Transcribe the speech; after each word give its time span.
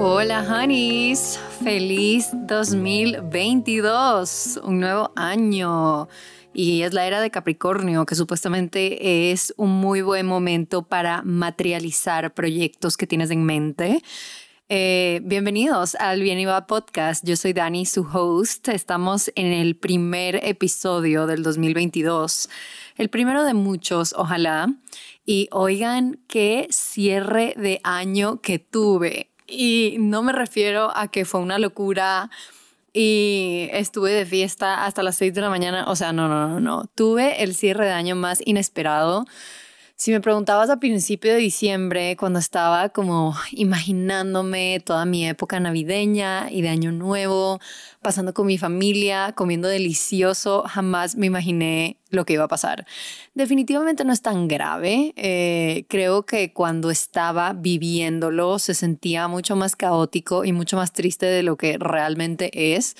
Hola, 0.00 0.46
honeys. 0.48 1.40
Feliz 1.64 2.28
2022. 2.32 4.60
Un 4.62 4.78
nuevo 4.78 5.10
año. 5.16 6.08
Y 6.54 6.82
es 6.82 6.94
la 6.94 7.04
era 7.04 7.20
de 7.20 7.32
Capricornio, 7.32 8.06
que 8.06 8.14
supuestamente 8.14 9.32
es 9.32 9.52
un 9.56 9.70
muy 9.70 10.02
buen 10.02 10.24
momento 10.24 10.84
para 10.84 11.22
materializar 11.22 12.32
proyectos 12.32 12.96
que 12.96 13.08
tienes 13.08 13.32
en 13.32 13.42
mente. 13.42 14.04
Eh, 14.68 15.20
bienvenidos 15.24 15.96
al 15.96 16.22
Bien 16.22 16.38
y 16.38 16.44
Va 16.44 16.68
Podcast. 16.68 17.26
Yo 17.26 17.34
soy 17.34 17.52
Dani, 17.52 17.84
su 17.84 18.02
host. 18.02 18.68
Estamos 18.68 19.32
en 19.34 19.46
el 19.46 19.74
primer 19.74 20.36
episodio 20.44 21.26
del 21.26 21.42
2022. 21.42 22.48
El 22.96 23.10
primero 23.10 23.42
de 23.42 23.54
muchos, 23.54 24.14
ojalá. 24.16 24.72
Y 25.26 25.48
oigan 25.50 26.20
qué 26.28 26.68
cierre 26.70 27.54
de 27.56 27.80
año 27.82 28.40
que 28.40 28.60
tuve. 28.60 29.27
Y 29.48 29.96
no 29.98 30.22
me 30.22 30.32
refiero 30.32 30.94
a 30.94 31.08
que 31.08 31.24
fue 31.24 31.40
una 31.40 31.58
locura 31.58 32.30
y 32.92 33.68
estuve 33.72 34.12
de 34.12 34.26
fiesta 34.26 34.84
hasta 34.84 35.02
las 35.02 35.16
6 35.16 35.34
de 35.34 35.40
la 35.40 35.50
mañana. 35.50 35.86
O 35.88 35.96
sea, 35.96 36.12
no, 36.12 36.28
no, 36.28 36.48
no, 36.48 36.60
no. 36.60 36.84
Tuve 36.94 37.42
el 37.42 37.54
cierre 37.54 37.86
de 37.86 37.92
año 37.92 38.14
más 38.14 38.40
inesperado 38.44 39.24
si 39.98 40.12
me 40.12 40.20
preguntabas 40.20 40.70
a 40.70 40.78
principio 40.78 41.32
de 41.32 41.38
diciembre, 41.38 42.16
cuando 42.16 42.38
estaba 42.38 42.90
como 42.90 43.34
imaginándome 43.50 44.78
toda 44.78 45.04
mi 45.04 45.26
época 45.26 45.58
navideña 45.58 46.48
y 46.52 46.62
de 46.62 46.68
año 46.68 46.92
nuevo, 46.92 47.58
pasando 48.00 48.32
con 48.32 48.46
mi 48.46 48.58
familia, 48.58 49.32
comiendo 49.34 49.66
delicioso, 49.66 50.62
jamás 50.68 51.16
me 51.16 51.26
imaginé 51.26 51.98
lo 52.10 52.24
que 52.24 52.34
iba 52.34 52.44
a 52.44 52.48
pasar. 52.48 52.86
Definitivamente 53.34 54.04
no 54.04 54.12
es 54.12 54.22
tan 54.22 54.46
grave. 54.46 55.14
Eh, 55.16 55.84
creo 55.88 56.24
que 56.24 56.52
cuando 56.52 56.92
estaba 56.92 57.52
viviéndolo 57.52 58.60
se 58.60 58.74
sentía 58.74 59.26
mucho 59.26 59.56
más 59.56 59.74
caótico 59.74 60.44
y 60.44 60.52
mucho 60.52 60.76
más 60.76 60.92
triste 60.92 61.26
de 61.26 61.42
lo 61.42 61.56
que 61.56 61.76
realmente 61.76 62.76
es. 62.76 62.96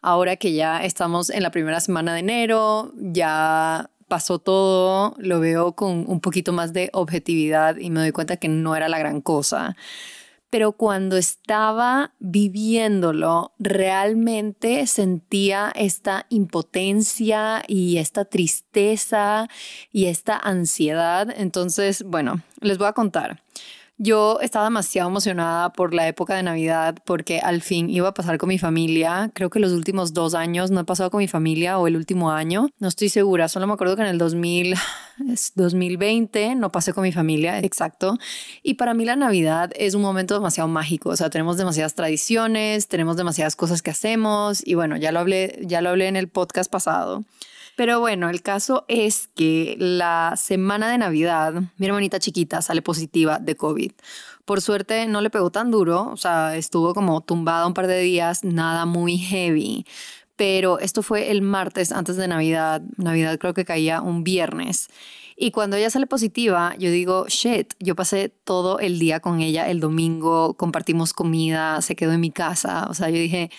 Ahora 0.00 0.36
que 0.36 0.52
ya 0.52 0.84
estamos 0.84 1.28
en 1.28 1.42
la 1.42 1.50
primera 1.50 1.80
semana 1.80 2.14
de 2.14 2.20
enero, 2.20 2.92
ya 2.94 3.90
pasó 4.08 4.38
todo, 4.38 5.14
lo 5.18 5.40
veo 5.40 5.72
con 5.72 6.04
un 6.08 6.20
poquito 6.20 6.52
más 6.52 6.72
de 6.72 6.90
objetividad 6.92 7.76
y 7.76 7.90
me 7.90 8.00
doy 8.00 8.12
cuenta 8.12 8.36
que 8.36 8.48
no 8.48 8.76
era 8.76 8.88
la 8.88 8.98
gran 8.98 9.20
cosa. 9.20 9.76
Pero 10.48 10.72
cuando 10.72 11.16
estaba 11.16 12.14
viviéndolo, 12.20 13.52
realmente 13.58 14.86
sentía 14.86 15.72
esta 15.74 16.26
impotencia 16.28 17.62
y 17.66 17.98
esta 17.98 18.24
tristeza 18.24 19.48
y 19.92 20.06
esta 20.06 20.36
ansiedad. 20.36 21.28
Entonces, 21.36 22.04
bueno, 22.04 22.42
les 22.60 22.78
voy 22.78 22.86
a 22.86 22.92
contar. 22.92 23.42
Yo 23.98 24.40
estaba 24.42 24.66
demasiado 24.66 25.08
emocionada 25.08 25.72
por 25.72 25.94
la 25.94 26.06
época 26.06 26.34
de 26.34 26.42
Navidad 26.42 26.98
porque 27.06 27.40
al 27.40 27.62
fin 27.62 27.88
iba 27.88 28.08
a 28.08 28.14
pasar 28.14 28.36
con 28.36 28.50
mi 28.50 28.58
familia. 28.58 29.30
Creo 29.32 29.48
que 29.48 29.58
los 29.58 29.72
últimos 29.72 30.12
dos 30.12 30.34
años 30.34 30.70
no 30.70 30.80
he 30.80 30.84
pasado 30.84 31.10
con 31.10 31.20
mi 31.20 31.28
familia 31.28 31.78
o 31.78 31.86
el 31.86 31.96
último 31.96 32.30
año. 32.30 32.68
No 32.78 32.88
estoy 32.88 33.08
segura. 33.08 33.48
Solo 33.48 33.66
me 33.66 33.72
acuerdo 33.72 33.96
que 33.96 34.02
en 34.02 34.08
el 34.08 34.18
2000, 34.18 34.74
2020 35.54 36.56
no 36.56 36.70
pasé 36.70 36.92
con 36.92 37.04
mi 37.04 37.12
familia, 37.12 37.58
exacto. 37.60 38.18
Y 38.62 38.74
para 38.74 38.92
mí 38.92 39.06
la 39.06 39.16
Navidad 39.16 39.70
es 39.76 39.94
un 39.94 40.02
momento 40.02 40.34
demasiado 40.34 40.68
mágico. 40.68 41.08
O 41.08 41.16
sea, 41.16 41.30
tenemos 41.30 41.56
demasiadas 41.56 41.94
tradiciones, 41.94 42.88
tenemos 42.88 43.16
demasiadas 43.16 43.56
cosas 43.56 43.80
que 43.80 43.92
hacemos 43.92 44.60
y 44.62 44.74
bueno, 44.74 44.98
ya 44.98 45.10
lo 45.10 45.20
hablé, 45.20 45.58
ya 45.62 45.80
lo 45.80 45.88
hablé 45.88 46.08
en 46.08 46.16
el 46.16 46.28
podcast 46.28 46.70
pasado. 46.70 47.24
Pero 47.76 48.00
bueno, 48.00 48.30
el 48.30 48.40
caso 48.42 48.86
es 48.88 49.28
que 49.28 49.76
la 49.78 50.34
semana 50.36 50.90
de 50.90 50.96
Navidad, 50.96 51.52
mi 51.76 51.86
hermanita 51.86 52.18
chiquita 52.18 52.62
sale 52.62 52.80
positiva 52.80 53.38
de 53.38 53.54
COVID. 53.54 53.92
Por 54.46 54.62
suerte 54.62 55.06
no 55.06 55.20
le 55.20 55.28
pegó 55.28 55.50
tan 55.50 55.70
duro, 55.70 56.08
o 56.10 56.16
sea, 56.16 56.56
estuvo 56.56 56.94
como 56.94 57.20
tumbada 57.20 57.66
un 57.66 57.74
par 57.74 57.86
de 57.86 58.00
días, 58.00 58.44
nada 58.44 58.86
muy 58.86 59.18
heavy. 59.18 59.84
Pero 60.36 60.78
esto 60.78 61.02
fue 61.02 61.30
el 61.30 61.42
martes 61.42 61.92
antes 61.92 62.16
de 62.16 62.28
Navidad. 62.28 62.82
Navidad 62.96 63.38
creo 63.38 63.52
que 63.54 63.64
caía 63.66 64.00
un 64.00 64.24
viernes. 64.24 64.88
Y 65.36 65.50
cuando 65.50 65.76
ella 65.76 65.90
sale 65.90 66.06
positiva, 66.06 66.74
yo 66.78 66.90
digo, 66.90 67.26
shit, 67.28 67.74
yo 67.78 67.94
pasé 67.94 68.30
todo 68.30 68.78
el 68.78 68.98
día 68.98 69.20
con 69.20 69.40
ella 69.40 69.68
el 69.68 69.80
domingo, 69.80 70.54
compartimos 70.54 71.12
comida, 71.12 71.82
se 71.82 71.94
quedó 71.94 72.12
en 72.12 72.20
mi 72.20 72.30
casa. 72.30 72.86
O 72.88 72.94
sea, 72.94 73.10
yo 73.10 73.16
dije, 73.16 73.50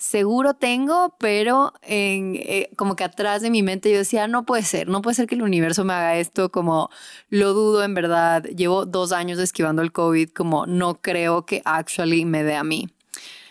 seguro 0.00 0.54
tengo, 0.54 1.14
pero 1.18 1.74
en, 1.82 2.34
eh, 2.36 2.70
como 2.76 2.96
que 2.96 3.04
atrás 3.04 3.42
de 3.42 3.50
mi 3.50 3.62
mente 3.62 3.92
yo 3.92 3.98
decía, 3.98 4.26
no 4.28 4.46
puede 4.46 4.62
ser, 4.62 4.88
no 4.88 5.02
puede 5.02 5.14
ser 5.14 5.26
que 5.26 5.34
el 5.34 5.42
universo 5.42 5.84
me 5.84 5.92
haga 5.92 6.16
esto, 6.16 6.50
como 6.50 6.88
lo 7.28 7.52
dudo 7.52 7.84
en 7.84 7.92
verdad, 7.92 8.42
llevo 8.44 8.86
dos 8.86 9.12
años 9.12 9.38
esquivando 9.38 9.82
el 9.82 9.92
COVID, 9.92 10.30
como 10.30 10.66
no 10.66 10.94
creo 11.02 11.44
que 11.44 11.60
actually 11.66 12.24
me 12.24 12.42
dé 12.42 12.56
a 12.56 12.64
mí. 12.64 12.88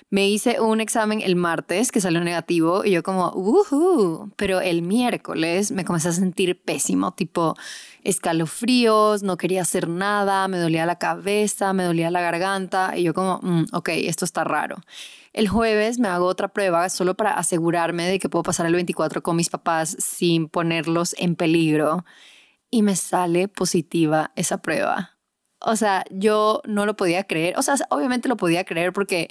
Me 0.09 0.27
hice 0.27 0.59
un 0.59 0.81
examen 0.81 1.21
el 1.21 1.35
martes 1.35 1.91
que 1.91 2.01
salió 2.01 2.19
negativo 2.23 2.83
y 2.83 2.89
yo 2.89 3.03
como, 3.03 4.33
pero 4.35 4.59
el 4.59 4.81
miércoles 4.81 5.71
me 5.71 5.85
comencé 5.85 6.09
a 6.09 6.13
sentir 6.13 6.59
pésimo, 6.59 7.11
tipo 7.11 7.55
escalofríos, 8.03 9.21
no 9.21 9.37
quería 9.37 9.61
hacer 9.61 9.87
nada, 9.87 10.47
me 10.47 10.57
dolía 10.57 10.87
la 10.87 10.97
cabeza, 10.97 11.73
me 11.73 11.83
dolía 11.83 12.09
la 12.09 12.21
garganta 12.21 12.97
y 12.97 13.03
yo 13.03 13.13
como, 13.13 13.39
mm, 13.43 13.65
ok, 13.71 13.89
esto 13.89 14.25
está 14.25 14.43
raro. 14.43 14.77
El 15.33 15.47
jueves 15.47 15.99
me 15.99 16.07
hago 16.07 16.25
otra 16.25 16.47
prueba 16.49 16.89
solo 16.89 17.15
para 17.15 17.31
asegurarme 17.33 18.07
de 18.07 18.19
que 18.19 18.29
puedo 18.29 18.43
pasar 18.43 18.65
el 18.65 18.73
24 18.73 19.21
con 19.21 19.35
mis 19.35 19.49
papás 19.49 19.95
sin 19.99 20.49
ponerlos 20.49 21.15
en 21.19 21.35
peligro 21.35 22.05
y 22.71 22.81
me 22.81 22.95
sale 22.95 23.47
positiva 23.47 24.31
esa 24.35 24.61
prueba. 24.61 25.17
O 25.61 25.75
sea, 25.75 26.05
yo 26.09 26.61
no 26.65 26.85
lo 26.85 26.95
podía 26.95 27.25
creer. 27.25 27.57
O 27.57 27.61
sea, 27.61 27.75
obviamente 27.89 28.29
lo 28.29 28.37
podía 28.37 28.63
creer 28.63 28.93
porque 28.93 29.29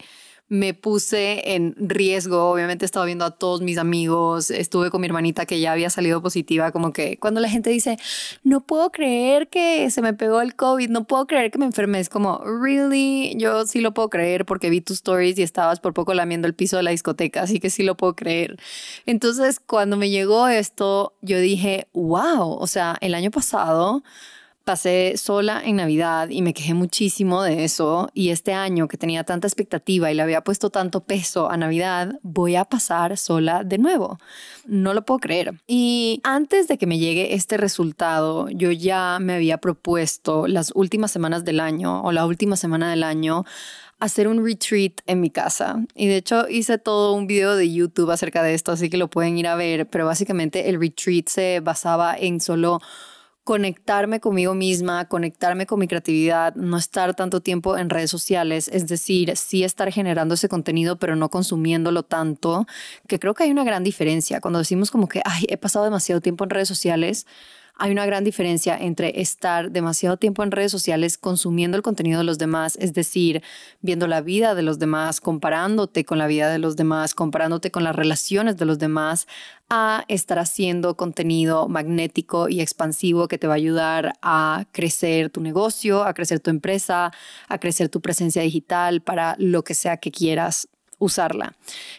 me 0.49 0.75
puse 0.75 1.55
en 1.55 1.75
riesgo. 1.79 2.51
Obviamente 2.51 2.85
estaba 2.85 3.07
viendo 3.07 3.25
a 3.25 3.31
todos 3.33 3.61
mis 3.61 3.79
amigos, 3.79 4.51
estuve 4.51 4.91
con 4.91 5.01
mi 5.01 5.07
hermanita 5.07 5.47
que 5.47 5.61
ya 5.61 5.73
había 5.73 5.91
salido 5.91 6.23
positiva, 6.23 6.73
como 6.73 6.93
que 6.93 7.19
cuando 7.19 7.41
la 7.41 7.49
gente 7.49 7.71
dice, 7.71 7.99
no 8.43 8.61
puedo 8.61 8.91
creer 8.91 9.49
que 9.49 9.91
se 9.91 10.03
me 10.03 10.15
pegó 10.15 10.41
el 10.41 10.57
COVID, 10.57 10.89
no 10.89 11.05
puedo 11.05 11.27
creer 11.27 11.51
que 11.51 11.59
me 11.59 11.67
enfermé, 11.67 12.01
es 12.01 12.09
como, 12.09 12.43
really, 12.45 13.35
yo 13.37 13.67
sí 13.67 13.81
lo 13.81 13.93
puedo 13.93 14.09
creer 14.11 14.47
porque 14.47 14.71
vi 14.71 14.81
tus 14.81 14.99
stories 14.99 15.39
y 15.39 15.43
estabas 15.43 15.81
por 15.81 15.95
poco 15.95 16.15
lamiendo 16.15 16.47
el 16.47 16.55
piso 16.55 16.77
de 16.77 16.83
la 16.83 16.91
discoteca, 16.91 17.43
así 17.43 17.61
que 17.61 17.71
sí 17.71 17.83
lo 17.83 17.97
puedo 17.97 18.17
creer. 18.17 18.59
Entonces, 19.07 19.61
cuando 19.61 19.97
me 19.97 20.11
llegó 20.11 20.49
esto, 20.49 21.15
yo 21.21 21.39
dije, 21.39 21.89
wow, 21.93 22.53
o 22.53 22.67
sea, 22.67 22.97
el 23.01 23.15
año 23.15 23.31
pasado 23.31 24.03
pasé 24.69 25.15
sola 25.17 25.63
en 25.65 25.77
Navidad 25.77 26.29
y 26.29 26.43
me 26.43 26.53
quejé 26.53 26.75
muchísimo 26.75 27.43
de 27.43 27.65
eso. 27.65 28.11
Y 28.13 28.29
este 28.29 28.53
año 28.53 28.87
que 28.87 28.99
tenía 28.99 29.25
tanta 29.25 29.47
expectativa 29.47 30.13
y 30.13 30.15
le 30.15 30.21
había 30.21 30.43
puesto 30.43 30.69
tanto 30.69 31.01
peso 31.01 31.51
a 31.51 31.57
Navidad, 31.57 32.19
voy 32.23 32.55
a 32.55 32.67
pasar 32.67 33.17
sola 33.17 33.65
de 33.65 33.79
nuevo. 33.79 34.19
No 34.67 34.93
lo 34.93 35.07
puedo 35.07 35.21
creer. 35.21 35.55
Y 35.67 36.21
antes 36.23 36.69
de 36.69 36.77
que 36.77 36.87
me 36.87 36.99
llegue 36.99 37.35
este 37.35 37.57
resultado, 37.57 38.51
yo 38.51 38.71
ya 38.71 39.17
me 39.23 39.37
había 39.37 39.57
propuesto 39.57 40.47
las 40.47 40.71
últimas 40.75 41.13
semanas 41.13 41.47
del 41.47 41.61
año 41.61 42.03
o 42.03 42.13
la 42.13 42.27
última 42.27 42.57
semana 42.57 42.91
del 42.91 43.05
año 43.05 43.47
hacer 44.01 44.29
un 44.29 44.45
retreat 44.45 45.01
en 45.07 45.23
mi 45.23 45.31
casa. 45.31 45.83
Y 45.95 46.09
de 46.09 46.19
hecho 46.19 46.47
hice 46.47 46.77
todo 46.77 47.15
un 47.15 47.27
video 47.27 47.57
de 47.57 47.73
YouTube 47.73 48.11
acerca 48.11 48.43
de 48.43 48.53
esto, 48.53 48.73
así 48.73 48.91
que 48.91 48.99
lo 48.99 49.09
pueden 49.09 49.39
ir 49.39 49.47
a 49.47 49.57
ver. 49.57 49.89
Pero 49.89 50.05
básicamente 50.05 50.69
el 50.69 50.79
retreat 50.79 51.29
se 51.29 51.61
basaba 51.61 52.15
en 52.15 52.43
solo 52.43 52.83
conectarme 53.49 54.21
conmigo 54.21 54.53
misma, 54.53 55.07
conectarme 55.07 55.65
con 55.65 55.81
mi 55.81 55.89
creatividad, 55.89 56.55
no 56.55 56.77
estar 56.77 57.15
tanto 57.15 57.41
tiempo 57.41 57.79
en 57.79 57.89
redes 57.89 58.11
sociales, 58.11 58.69
es 58.71 58.87
decir, 58.89 59.35
sí 59.39 59.65
estar 59.65 59.91
generando 59.91 60.35
ese 60.35 60.51
contenido, 60.51 60.99
pero 60.99 61.17
no 61.17 61.31
consumiéndolo 61.31 62.03
tanto, 62.03 62.67
que 63.07 63.19
creo 63.19 63.33
que 63.33 63.45
hay 63.45 63.51
una 63.51 63.65
gran 63.65 63.85
diferencia. 63.85 64.43
Cuando 64.43 64.59
decimos 64.59 64.91
como 64.91 65.09
que, 65.09 65.23
ay, 65.25 65.47
he 65.49 65.57
pasado 65.57 65.87
demasiado 65.87 66.21
tiempo 66.21 66.45
en 66.45 66.51
redes 66.51 66.69
sociales, 66.69 67.27
hay 67.79 67.93
una 67.93 68.05
gran 68.07 68.25
diferencia 68.25 68.77
entre 68.77 69.21
estar 69.21 69.71
demasiado 69.71 70.17
tiempo 70.17 70.43
en 70.43 70.51
redes 70.51 70.73
sociales 70.73 71.17
consumiendo 71.17 71.77
el 71.77 71.83
contenido 71.83 72.19
de 72.19 72.25
los 72.25 72.37
demás, 72.37 72.77
es 72.81 72.93
decir, 72.93 73.43
viendo 73.81 74.09
la 74.09 74.21
vida 74.21 74.57
de 74.57 74.63
los 74.63 74.81
demás, 74.81 75.21
comparándote 75.21 76.05
con 76.05 76.19
la 76.19 76.27
vida 76.27 76.51
de 76.51 76.59
los 76.59 76.75
demás, 76.75 77.15
comparándote 77.15 77.71
con 77.71 77.85
las 77.85 77.95
relaciones 77.95 78.57
de 78.57 78.65
los 78.65 78.81
demás, 78.81 79.29
a 79.71 80.05
estar 80.09 80.41
haciendo 80.41 80.97
contenido 80.97 81.69
magnético 81.69 82.49
y 82.49 82.61
expansivo 82.61 83.29
que 83.29 83.39
te 83.39 83.47
va 83.47 83.55
a 83.55 83.57
ayudar 83.57 84.15
a 84.23 84.65
crecer 84.73 85.31
tu 85.31 85.41
negocio, 85.41 86.03
a 86.03 86.15
crecer 86.15 86.41
tu 86.41 86.51
empresa, 86.51 87.13
a 87.49 87.59
crecer 87.59 87.89
tu 87.89 88.01
presencia 88.01 88.43
digital 88.43 89.03
para 89.03 89.37
lo 89.39 89.63
que 89.63 89.75
sea 89.75 89.99
que 89.99 90.11
quieras 90.11 90.69
usarla. 90.99 91.55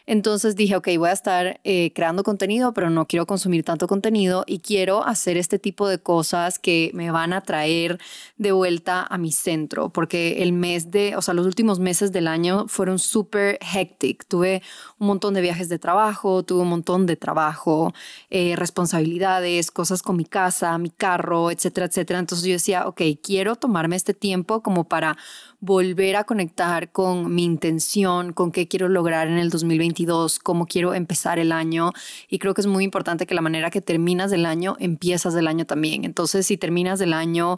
Entonces 0.06 0.56
dije, 0.56 0.76
ok, 0.76 0.88
voy 0.98 1.10
a 1.10 1.14
estar 1.14 1.60
eh, 1.64 1.92
creando 1.94 2.24
contenido, 2.24 2.74
pero 2.74 2.90
no 2.90 3.08
quiero 3.08 3.26
consumir 3.26 3.64
tanto 3.64 3.88
contenido 3.88 4.44
y 4.46 4.60
quiero 4.60 5.06
hacer 5.06 5.38
este 5.38 5.60
tipo 5.60 5.88
de 5.88 6.00
cosas 6.00 6.60
que 6.60 6.92
me 6.94 7.12
van 7.12 7.34
a 7.34 7.42
traer 7.42 8.00
de 8.38 8.52
vuelta 8.52 9.06
a 9.10 9.18
mi 9.18 9.32
centro, 9.32 9.90
porque 9.90 10.44
el 10.44 10.52
mes 10.52 10.92
de, 10.92 11.16
o 11.16 11.22
sea, 11.22 11.34
los 11.34 11.46
últimos 11.46 11.80
meses 11.80 12.12
del 12.12 12.28
año 12.28 12.68
fueron 12.68 13.00
súper 13.00 13.58
hectic. 13.62 14.26
Tuve 14.28 14.62
un 14.98 15.08
montón 15.08 15.34
de 15.34 15.42
viajes 15.42 15.70
de 15.70 15.80
trabajo, 15.80 16.44
tuve 16.44 16.62
un 16.62 16.70
montón 16.70 17.06
de 17.06 17.16
trabajo, 17.16 17.94
eh, 18.30 18.56
responsabilidades, 18.56 19.72
cosas 19.72 20.02
con 20.02 20.18
mi 20.18 20.26
casa, 20.26 20.78
mi 20.78 20.90
carro, 20.90 21.52
etcétera, 21.52 21.88
etcétera. 21.88 22.20
Entonces 22.20 22.46
yo 22.46 22.54
decía, 22.54 22.88
ok, 22.88 23.02
quiero 23.24 23.56
tomarme 23.56 23.96
este 23.96 24.14
tiempo 24.14 24.62
como 24.62 24.84
para 24.84 25.18
volver 25.62 26.16
a 26.16 26.24
conectar 26.24 26.92
con 26.92 27.34
mi 27.34 27.44
intención, 27.44 28.32
con 28.34 28.52
qué 28.52 28.68
quiero 28.68 28.88
lograr 28.88 29.28
en 29.28 29.38
el 29.38 29.50
2022, 29.50 30.40
cómo 30.40 30.66
quiero 30.66 30.94
empezar 30.94 31.38
el 31.38 31.52
año. 31.52 31.92
Y 32.30 32.40
creo 32.40 32.54
que 32.54 32.62
es 32.62 32.68
muy 32.68 32.84
importante 32.86 33.26
que 33.26 33.36
la 33.36 33.42
manera 33.42 33.70
que 33.70 33.82
terminas 33.82 34.32
el 34.32 34.46
año, 34.46 34.78
empiezas 34.80 35.36
el 35.36 35.48
año 35.48 35.66
también. 35.66 36.06
Entonces, 36.06 36.46
si 36.46 36.58
terminas 36.58 37.02
el 37.02 37.14
año 37.14 37.58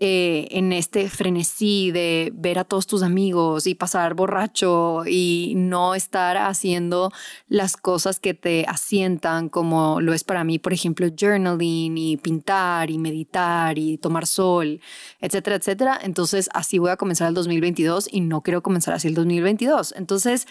eh, 0.00 0.46
en 0.52 0.72
este 0.72 1.08
frenesí 1.08 1.90
de 1.90 2.30
ver 2.32 2.60
a 2.60 2.64
todos 2.64 2.86
tus 2.86 3.02
amigos 3.02 3.66
y 3.66 3.74
pasar 3.74 4.14
borracho 4.14 5.02
y 5.06 5.54
no 5.56 5.96
estar 5.96 6.36
haciendo 6.36 7.10
las 7.48 7.76
cosas 7.76 8.20
que 8.20 8.32
te 8.32 8.64
asientan 8.68 9.48
como 9.48 10.00
lo 10.00 10.14
es 10.14 10.22
para 10.22 10.44
mí, 10.44 10.60
por 10.60 10.72
ejemplo, 10.72 11.08
journaling 11.18 11.98
y 11.98 12.16
pintar 12.16 12.90
y 12.90 12.98
meditar 12.98 13.76
y 13.76 13.98
tomar 13.98 14.26
sol, 14.26 14.80
etcétera, 15.20 15.56
etcétera. 15.56 15.98
Entonces 16.00 16.48
así 16.54 16.78
voy 16.78 16.90
a 16.90 16.96
comenzar 16.96 17.28
el 17.28 17.34
2022 17.34 18.08
y 18.10 18.20
no 18.20 18.42
quiero 18.42 18.62
comenzar 18.62 18.94
así 18.94 19.08
el 19.08 19.14
2022. 19.14 19.94
Entonces 19.96 20.46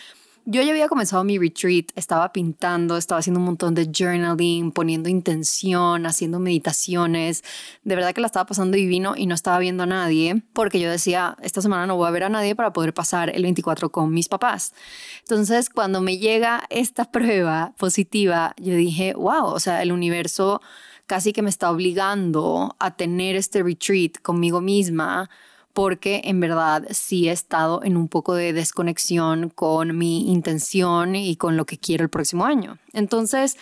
yo 0.50 0.62
ya 0.62 0.72
había 0.72 0.88
comenzado 0.88 1.26
mi 1.26 1.38
retreat, 1.38 1.88
estaba 1.96 2.32
pintando, 2.32 2.96
estaba 2.96 3.20
haciendo 3.20 3.42
un 3.42 3.46
montón 3.48 3.76
de 3.76 3.92
journaling, 3.94 4.72
poniendo 4.72 5.10
intención, 5.10 6.06
haciendo 6.06 6.40
meditaciones. 6.40 7.44
De 7.84 7.96
verdad 7.96 8.14
que 8.14 8.22
la 8.22 8.28
estaba 8.28 8.46
pasando 8.46 8.78
divino 8.78 9.14
y 9.18 9.26
no 9.26 9.36
estaba 9.36 9.60
viendo 9.60 9.84
a 9.84 9.88
nadie 9.88 10.42
porque 10.54 10.80
yo 10.80 10.90
decía, 10.90 11.36
esta 11.42 11.62
semana 11.62 11.86
no 11.86 11.98
voy 11.98 12.08
a 12.08 12.12
ver 12.12 12.24
a 12.24 12.30
nadie 12.30 12.56
para 12.56 12.72
poder 12.72 12.94
pasar 12.94 13.30
el 13.30 13.44
24 13.44 13.92
con 13.92 14.14
mis 14.14 14.30
papás. 14.30 14.74
Entonces, 15.20 15.70
cuando 15.70 16.00
me 16.00 16.18
llega 16.18 16.64
esta 16.70 17.04
prueba 17.12 17.74
positiva, 17.78 18.54
yo 18.56 18.74
dije, 18.74 19.16
wow, 19.16 19.48
o 19.48 19.60
sea, 19.60 19.84
el 19.84 19.92
universo 19.92 20.62
casi 21.08 21.34
que 21.34 21.42
me 21.42 21.50
está 21.50 21.70
obligando 21.72 22.78
a 22.80 22.96
tener 22.96 23.36
este 23.36 23.64
retreat 23.64 24.22
conmigo 24.22 24.62
misma 24.62 25.30
porque 25.78 26.22
en 26.24 26.40
verdad 26.40 26.88
sí 26.90 27.30
he 27.30 27.32
estado 27.32 27.84
en 27.84 27.98
un 27.98 28.08
poco 28.08 28.34
de 28.34 28.52
desconexión 28.52 29.50
con 29.50 29.96
mi 29.96 30.32
intención 30.32 31.16
y 31.16 31.36
con 31.36 31.56
lo 31.56 31.68
que 31.68 31.78
quiero 31.78 32.04
el 32.04 32.10
próximo 32.10 32.48
año. 32.48 32.80
Entonces, 32.94 33.58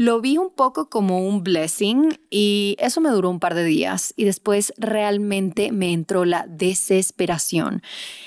lo 0.00 0.22
vi 0.22 0.38
un 0.38 0.48
poco 0.48 0.88
como 0.88 1.28
un 1.28 1.42
blessing 1.42 2.18
y 2.30 2.74
eso 2.78 3.02
me 3.02 3.10
duró 3.10 3.28
un 3.28 3.38
par 3.38 3.54
de 3.54 3.64
días 3.64 4.14
y 4.16 4.24
después 4.24 4.72
realmente 4.78 5.72
me 5.72 5.92
entró 5.92 6.24
la 6.24 6.46
desesperación. 6.48 7.82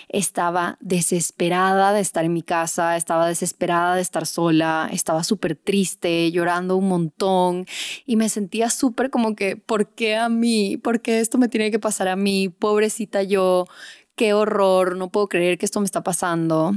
Estaba 0.07 0.77
desesperada 0.81 1.91
de 1.91 2.01
estar 2.01 2.25
en 2.25 2.33
mi 2.33 2.43
casa, 2.43 2.95
estaba 2.95 3.27
desesperada 3.27 3.95
de 3.95 4.03
estar 4.03 4.27
sola, 4.27 4.87
estaba 4.91 5.23
súper 5.23 5.55
triste, 5.55 6.31
llorando 6.31 6.77
un 6.77 6.89
montón 6.89 7.65
y 8.05 8.17
me 8.17 8.29
sentía 8.29 8.69
súper 8.69 9.09
como 9.09 9.35
que, 9.35 9.57
¿por 9.57 9.95
qué 9.95 10.15
a 10.15 10.29
mí? 10.29 10.77
¿Por 10.77 11.01
qué 11.01 11.21
esto 11.21 11.39
me 11.39 11.47
tiene 11.47 11.71
que 11.71 11.79
pasar 11.79 12.07
a 12.07 12.15
mí? 12.15 12.49
Pobrecita 12.49 13.23
yo, 13.23 13.65
qué 14.15 14.35
horror, 14.35 14.95
no 14.95 15.09
puedo 15.09 15.27
creer 15.27 15.57
que 15.57 15.65
esto 15.65 15.79
me 15.79 15.87
está 15.87 16.03
pasando. 16.03 16.73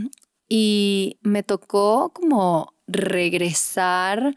Y 0.48 1.18
me 1.20 1.42
tocó 1.42 2.14
como 2.14 2.72
regresar 2.86 4.34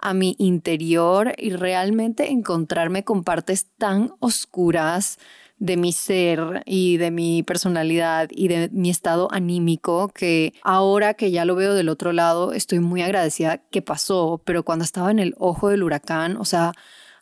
a 0.00 0.14
mi 0.14 0.36
interior 0.38 1.34
y 1.36 1.50
realmente 1.50 2.30
encontrarme 2.30 3.04
con 3.04 3.24
partes 3.24 3.66
tan 3.78 4.12
oscuras 4.20 5.18
de 5.58 5.76
mi 5.76 5.92
ser 5.92 6.62
y 6.64 6.96
de 6.96 7.10
mi 7.10 7.42
personalidad 7.42 8.28
y 8.30 8.48
de 8.48 8.70
mi 8.72 8.88
estado 8.88 9.28
anímico 9.30 10.08
que 10.08 10.54
ahora 10.62 11.14
que 11.14 11.30
ya 11.30 11.44
lo 11.44 11.54
veo 11.54 11.74
del 11.74 11.90
otro 11.90 12.12
lado 12.12 12.54
estoy 12.54 12.80
muy 12.80 13.02
agradecida 13.02 13.58
que 13.58 13.82
pasó, 13.82 14.40
pero 14.44 14.64
cuando 14.64 14.84
estaba 14.84 15.10
en 15.10 15.18
el 15.18 15.34
ojo 15.38 15.68
del 15.68 15.82
huracán, 15.82 16.38
o 16.38 16.46
sea, 16.46 16.72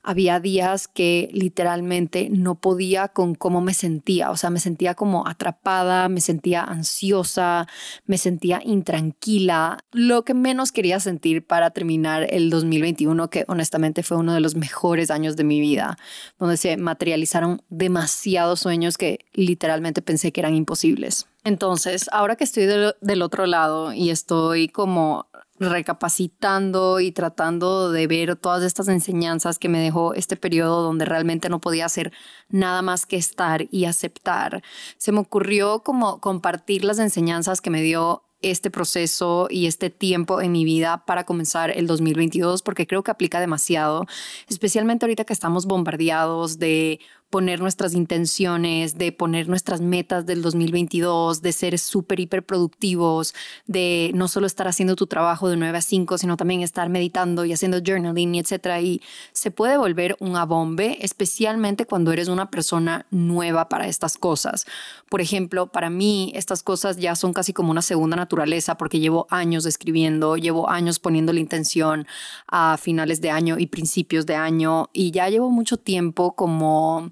había 0.09 0.41
días 0.41 0.89
que 0.89 1.29
literalmente 1.35 2.31
no 2.31 2.55
podía 2.55 3.09
con 3.09 3.35
cómo 3.35 3.61
me 3.61 3.75
sentía, 3.75 4.31
o 4.31 4.39
sea, 4.39 4.49
me 4.49 4.59
sentía 4.59 4.95
como 4.95 5.29
atrapada, 5.29 6.09
me 6.09 6.23
sentía 6.23 6.65
ansiosa, 6.65 7.67
me 8.07 8.17
sentía 8.17 8.63
intranquila, 8.65 9.85
lo 9.93 10.25
que 10.25 10.33
menos 10.33 10.73
quería 10.73 10.99
sentir 10.99 11.47
para 11.47 11.73
terminar 11.73 12.27
el 12.31 12.49
2021, 12.49 13.29
que 13.29 13.45
honestamente 13.49 14.03
fue 14.03 14.17
uno 14.17 14.33
de 14.33 14.41
los 14.41 14.55
mejores 14.55 15.11
años 15.11 15.37
de 15.37 15.45
mi 15.45 15.61
vida, 15.61 15.99
donde 16.39 16.57
se 16.57 16.79
materializaron 16.79 17.61
demasiados 17.69 18.61
sueños 18.61 18.97
que 18.97 19.27
literalmente 19.35 20.01
pensé 20.01 20.33
que 20.33 20.41
eran 20.41 20.55
imposibles. 20.55 21.27
Entonces, 21.49 22.11
ahora 22.13 22.37
que 22.37 22.45
estoy 22.45 22.67
del, 22.67 23.23
otro 23.23 23.47
lado 23.47 23.95
y 23.95 24.11
estoy 24.11 24.69
como 24.69 25.28
recapacitando 25.61 27.01
y 27.01 27.13
tratando 27.13 27.91
de 27.91 28.07
ver 28.07 28.37
todas 28.37 28.63
estas 28.63 28.89
enseñanzas 28.89 29.59
que 29.59 29.69
me 29.69 29.81
dejó 29.81 30.15
este 30.15 30.37
periodo 30.37 30.83
donde 30.83 31.05
realmente 31.05 31.49
no 31.49 31.61
podía 31.61 31.87
hacer 31.87 32.13
nada 32.49 32.83
más 32.83 33.07
que 33.07 33.17
estar 33.17 33.67
y 33.71 33.85
aceptar. 33.87 34.63
Se 34.97 35.13
me 35.13 35.21
ocurrió 35.21 35.83
como 35.83 36.21
compartir 36.21 36.85
las 36.85 36.99
enseñanzas 36.99 37.61
que 37.61 37.71
me 37.71 37.83
dio 37.83 38.23
este 38.41 38.71
proceso 38.71 39.49
y 39.51 39.67
este 39.67 39.91
tiempo 39.91 40.41
en 40.41 40.53
mi 40.53 40.65
vida 40.65 41.05
para 41.07 41.25
comenzar 41.25 41.77
el 41.77 41.87
2022 41.87 42.63
porque 42.63 42.87
creo 42.87 43.03
que 43.03 43.11
aplica 43.11 43.41
demasiado, 43.41 44.07
especialmente 44.49 45.05
ahorita 45.05 45.25
que 45.25 45.33
estamos 45.33 45.67
bombardeados 45.67 46.59
de 46.59 47.01
poner 47.31 47.61
nuestras 47.61 47.95
intenciones, 47.95 48.97
de 48.97 49.13
poner 49.13 49.49
nuestras 49.49 49.81
metas 49.81 50.25
del 50.25 50.41
2022, 50.41 51.43
de 51.43 51.53
ser 51.53 51.79
súper, 51.79 52.21
hiper 52.21 52.45
productivos, 52.45 53.35
de 53.67 54.11
no 54.15 54.29
solo 54.29 54.47
estar 54.47 54.67
haciendo 54.67 54.97
tu 54.97 55.07
trabajo 55.07 55.49
de 55.49 55.57
9 55.57 55.77
a 55.77 55.83
5, 55.83 56.19
sino 56.19 56.37
también 56.37 56.63
estar 56.63 56.89
meditando 56.89 57.45
y 57.45 57.53
haciendo 57.53 57.81
journaling, 57.85 58.37
etcétera. 58.37 58.81
Y 58.81 59.03
se 59.33 59.51
puede 59.51 59.77
volver 59.77 60.17
un 60.21 60.37
abombe, 60.37 60.99
especialmente 61.01 61.85
cuando 61.85 62.13
eres 62.13 62.29
una 62.29 62.51
persona 62.51 63.07
nueva 63.11 63.69
para 63.69 63.89
estas 63.89 64.17
cosas. 64.17 64.65
Por 65.11 65.21
ejemplo, 65.21 65.67
para 65.67 65.91
mí 65.91 66.33
estas 66.35 66.63
cosas 66.63 66.97
ya 66.97 67.15
son 67.15 67.33
casi 67.35 67.53
como 67.53 67.71
una 67.71 67.83
segunda 67.83 68.17
naturaleza 68.17 68.77
porque 68.77 69.01
llevo 69.01 69.27
años 69.31 69.67
escribiendo, 69.67 70.37
llevo 70.37 70.71
años 70.71 70.99
poniendo 70.99 71.33
la 71.33 71.41
intención 71.41 72.07
a 72.47 72.79
finales 72.79 73.21
de 73.21 73.31
año 73.31 73.59
y 73.59 73.67
principios 73.67 74.25
de 74.25 74.35
año 74.35 74.89
y 74.93 75.11
ya 75.11 75.29
llevo 75.29 75.51
mucho 75.51 75.77
tiempo 75.77 76.35
como 76.35 77.11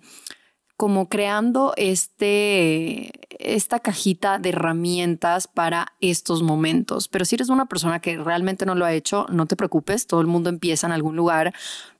como 0.77 1.09
creando 1.09 1.73
este, 1.77 3.11
esta 3.39 3.81
cajita 3.81 4.39
de 4.39 4.51
herramientas 4.51 5.49
para 5.49 5.95
estos 6.01 6.43
momentos. 6.43 7.09
Pero 7.09 7.25
si 7.25 7.37
eres 7.37 7.49
una 7.49 7.67
persona 7.67 8.01
que 8.01 8.19
realmente 8.19 8.67
no 8.67 8.75
lo 8.75 8.85
ha 8.85 8.93
hecho, 8.93 9.27
no 9.31 9.47
te 9.47 9.57
preocupes, 9.57 10.07
todo 10.07 10.21
el 10.21 10.27
mundo 10.27 10.51
empieza 10.51 10.87
en 10.87 10.93
algún 10.93 11.17
lugar. 11.17 11.55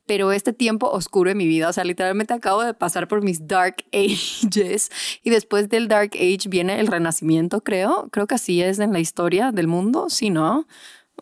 Pero 0.05 0.31
este 0.31 0.53
tiempo 0.53 0.89
oscuro 0.89 1.31
en 1.31 1.37
mi 1.37 1.47
vida, 1.47 1.67
o 1.67 1.73
sea, 1.73 1.83
literalmente 1.83 2.33
acabo 2.33 2.63
de 2.63 2.73
pasar 2.73 3.07
por 3.07 3.23
mis 3.23 3.47
dark 3.47 3.77
ages 3.91 4.91
y 5.23 5.31
después 5.31 5.69
del 5.69 5.87
dark 5.87 6.11
age 6.13 6.47
viene 6.47 6.79
el 6.79 6.87
renacimiento, 6.87 7.61
creo. 7.61 8.09
Creo 8.11 8.27
que 8.27 8.35
así 8.35 8.61
es 8.61 8.77
en 8.79 8.93
la 8.93 8.99
historia 8.99 9.51
del 9.51 9.67
mundo, 9.67 10.09
si 10.09 10.29
no 10.29 10.67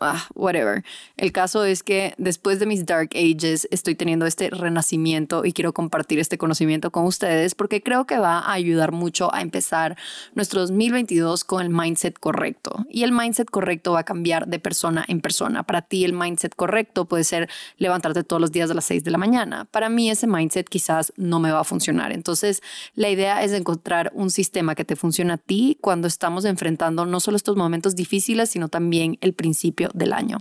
ah, 0.01 0.27
whatever. 0.35 0.83
El 1.17 1.31
caso 1.31 1.63
es 1.63 1.83
que 1.83 2.13
después 2.17 2.59
de 2.59 2.65
mis 2.65 2.85
dark 2.85 3.09
ages 3.15 3.67
estoy 3.71 3.95
teniendo 3.95 4.25
este 4.25 4.49
renacimiento 4.49 5.45
y 5.45 5.53
quiero 5.53 5.73
compartir 5.73 6.19
este 6.19 6.37
conocimiento 6.37 6.91
con 6.91 7.05
ustedes 7.05 7.55
porque 7.55 7.81
creo 7.81 8.05
que 8.05 8.17
va 8.17 8.39
a 8.39 8.53
ayudar 8.53 8.91
mucho 8.91 9.33
a 9.33 9.41
empezar 9.41 9.97
nuestro 10.33 10.61
2022 10.61 11.43
con 11.43 11.61
el 11.61 11.69
mindset 11.69 12.19
correcto. 12.19 12.85
Y 12.89 13.03
el 13.03 13.11
mindset 13.11 13.49
correcto 13.49 13.93
va 13.93 14.01
a 14.01 14.03
cambiar 14.03 14.47
de 14.47 14.59
persona 14.59 15.05
en 15.07 15.21
persona. 15.21 15.63
Para 15.63 15.81
ti 15.81 16.03
el 16.05 16.13
mindset 16.13 16.55
correcto 16.55 17.05
puede 17.05 17.23
ser 17.23 17.49
levantarte 17.77 18.23
todos 18.23 18.41
los 18.41 18.51
días 18.51 18.69
a 18.71 18.73
las 18.73 18.85
6 18.85 19.03
de 19.03 19.11
la 19.11 19.17
mañana. 19.17 19.65
Para 19.65 19.89
mí 19.89 20.09
ese 20.09 20.27
mindset 20.27 20.67
quizás 20.67 21.13
no 21.17 21.39
me 21.39 21.51
va 21.51 21.61
a 21.61 21.63
funcionar. 21.63 22.11
Entonces 22.11 22.61
la 22.95 23.09
idea 23.09 23.43
es 23.43 23.51
encontrar 23.51 24.11
un 24.13 24.29
sistema 24.29 24.75
que 24.75 24.85
te 24.85 24.95
funcione 24.95 25.33
a 25.33 25.37
ti 25.37 25.77
cuando 25.81 26.07
estamos 26.07 26.45
enfrentando 26.45 27.05
no 27.05 27.19
solo 27.19 27.37
estos 27.37 27.55
momentos 27.55 27.95
difíciles, 27.95 28.49
sino 28.49 28.69
también 28.69 29.17
el 29.21 29.33
principio 29.33 29.84
del 29.93 30.13
año. 30.13 30.39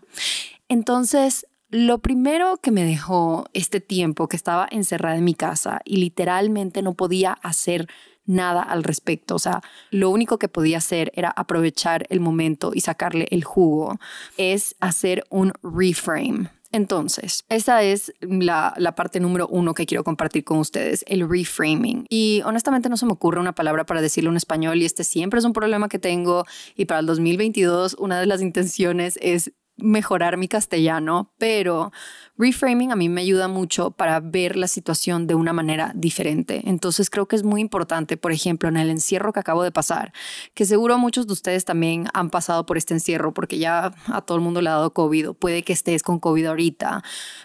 Entonces, 0.69 1.47
lo 1.71 1.99
primero 1.99 2.57
que 2.59 2.71
me 2.71 2.85
dejó 2.85 3.47
este 3.53 3.81
tiempo 3.81 4.29
que 4.29 4.37
estaba 4.37 4.69
encerrada 4.71 5.17
en 5.17 5.25
mi 5.25 5.35
casa 5.35 5.81
y 5.85 5.97
literalmente 5.97 6.83
no 6.83 6.95
podía 6.95 7.33
hacer 7.33 7.89
nada 8.27 8.63
al 8.63 8.85
respecto. 8.85 9.35
O 9.35 9.39
sea, 9.39 9.61
lo 9.91 10.11
único 10.11 10.39
que 10.39 10.49
podía 10.49 10.79
hacer 10.79 11.11
era 11.15 11.31
aprovechar 11.31 12.07
el 12.11 12.21
momento 12.21 12.73
y 12.75 12.81
sacarle 12.81 13.27
el 13.31 13.45
jugo. 13.45 13.99
Es 14.37 14.77
hacer 14.81 15.25
un 15.31 15.53
reframe. 15.63 16.51
Entonces, 16.75 17.45
esa 17.51 17.85
es 17.85 18.13
la, 18.21 18.75
la, 18.77 18.97
parte 18.97 19.21
número 19.21 19.47
uno 19.47 19.75
que 19.75 19.87
quiero 19.87 20.03
compartir 20.03 20.43
con 20.43 20.59
ustedes, 20.59 21.05
el 21.07 21.29
reframing. 21.29 22.05
Y 22.09 22.43
honestamente 22.45 22.89
no 22.89 22.97
se 22.97 23.07
me 23.07 23.13
ocurre 23.13 23.39
una 23.39 23.55
palabra 23.55 23.87
para 23.87 24.03
decirlo 24.03 24.31
en 24.31 24.37
español 24.37 24.83
y 24.83 24.85
este 24.85 25.05
siempre 25.05 25.39
es 25.39 25.45
un 25.45 25.53
problema 25.53 25.89
que 25.89 26.01
tengo 26.01 26.45
y 26.75 26.87
para 26.87 26.99
el 26.99 27.07
2022 27.07 27.95
una 28.01 28.19
de 28.19 28.27
las 28.27 28.43
intenciones 28.43 29.21
es 29.23 29.53
mejorar 29.77 30.37
mi 30.37 30.49
castellano, 30.49 31.33
pero 31.39 31.93
reframing 32.37 32.93
a 32.93 32.97
mí 32.97 33.09
me 33.09 33.21
ayuda 33.21 33.49
mucho 33.49 33.91
para 33.91 34.21
ver 34.21 34.57
la 34.57 34.69
situación 34.69 35.27
de 35.27 35.35
una 35.35 35.53
manera 35.53 35.93
diferente. 35.95 36.63
Entonces 36.65 37.11
creo 37.11 37.27
que 37.27 37.37
es 37.37 37.43
muy 37.43 37.61
importante, 37.61 38.17
por 38.17 38.33
ejemplo, 38.33 38.69
en 38.69 38.77
el 38.77 38.91
encierro 38.91 39.33
que 39.33 39.41
acabo 39.41 39.63
de 39.63 39.73
pasar, 39.73 40.13
que 40.55 40.65
seguro 40.65 40.99
muchos 40.99 41.27
de 41.27 41.33
ustedes 41.33 41.65
también 41.65 42.07
han 42.15 42.31
pasado 42.31 42.67
por 42.67 42.77
este 42.77 42.95
encierro 42.95 43.35
porque 43.35 43.59
ya 43.59 43.93
a 44.07 44.23
todo 44.23 44.37
el 44.37 44.45
mundo 44.45 44.61
le 44.61 44.71
ha 44.71 44.75
dado 44.75 44.93
COVID 44.93 45.31
o 45.31 45.35
puede 45.35 45.63
que 45.63 45.73
estés 45.73 46.03
con 46.03 46.21
COVID 46.21 46.47
ahorita. 46.47 47.03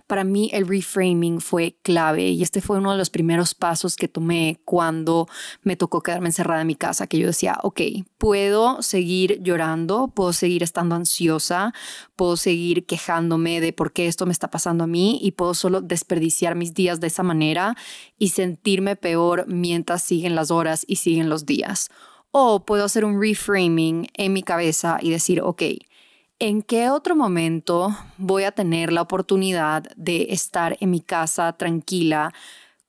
Para 0.08 0.24
mí 0.24 0.50
el 0.54 0.68
reframing 0.68 1.42
fue 1.42 1.78
clave 1.82 2.30
y 2.30 2.44
este 2.44 2.62
fue 2.62 2.78
uno 2.78 2.92
de 2.92 2.98
los 2.98 3.10
primeros 3.10 3.56
pasos 3.56 3.96
que 3.96 4.08
tomé 4.08 4.60
cuando 4.66 5.28
me 5.64 5.76
tocó 5.76 6.02
quedarme 6.02 6.30
encerrada 6.30 6.62
en 6.62 6.68
mi 6.68 6.76
casa, 6.76 7.08
que 7.08 7.18
yo 7.18 7.28
decía, 7.28 7.58
ok, 7.64 7.82
puedo 8.18 8.82
seguir 8.82 9.42
llorando, 9.42 10.10
puedo 10.10 10.34
seguir 10.34 10.64
estando 10.64 10.96
ansiosa, 10.96 11.74
puedo 12.20 12.36
seguir 12.36 12.86
quejándome 12.86 13.62
de 13.62 13.72
por 13.72 13.94
qué 13.94 14.08
esto 14.08 14.26
me 14.26 14.34
está 14.34 14.52
pasando 14.52 14.84
a 14.84 14.88
mí 14.88 15.20
y 15.22 15.32
puedo 15.32 15.54
solo 15.54 15.80
desperdiciar 15.80 16.54
mis 16.54 16.74
días 16.74 17.00
de 17.00 17.08
esa 17.08 17.24
manera 17.24 17.78
y 18.18 18.32
sentirme 18.32 18.98
peor 18.98 19.46
mientras 19.48 20.04
siguen 20.04 20.36
las 20.36 20.52
horas 20.52 20.84
y 20.86 20.98
siguen 20.98 21.30
los 21.30 21.46
días. 21.46 21.88
O 22.32 22.66
puedo 22.66 22.84
hacer 22.84 23.06
un 23.06 23.22
reframing 23.22 24.10
en 24.16 24.34
mi 24.34 24.44
cabeza 24.44 24.98
y 25.02 25.12
decir, 25.12 25.40
ok, 25.42 25.64
¿en 26.40 26.62
qué 26.62 26.90
otro 26.90 27.16
momento 27.16 27.96
voy 28.18 28.44
a 28.44 28.52
tener 28.52 28.92
la 28.92 29.04
oportunidad 29.04 29.84
de 29.96 30.28
estar 30.32 30.76
en 30.82 30.90
mi 30.90 31.00
casa 31.00 31.54
tranquila 31.54 32.34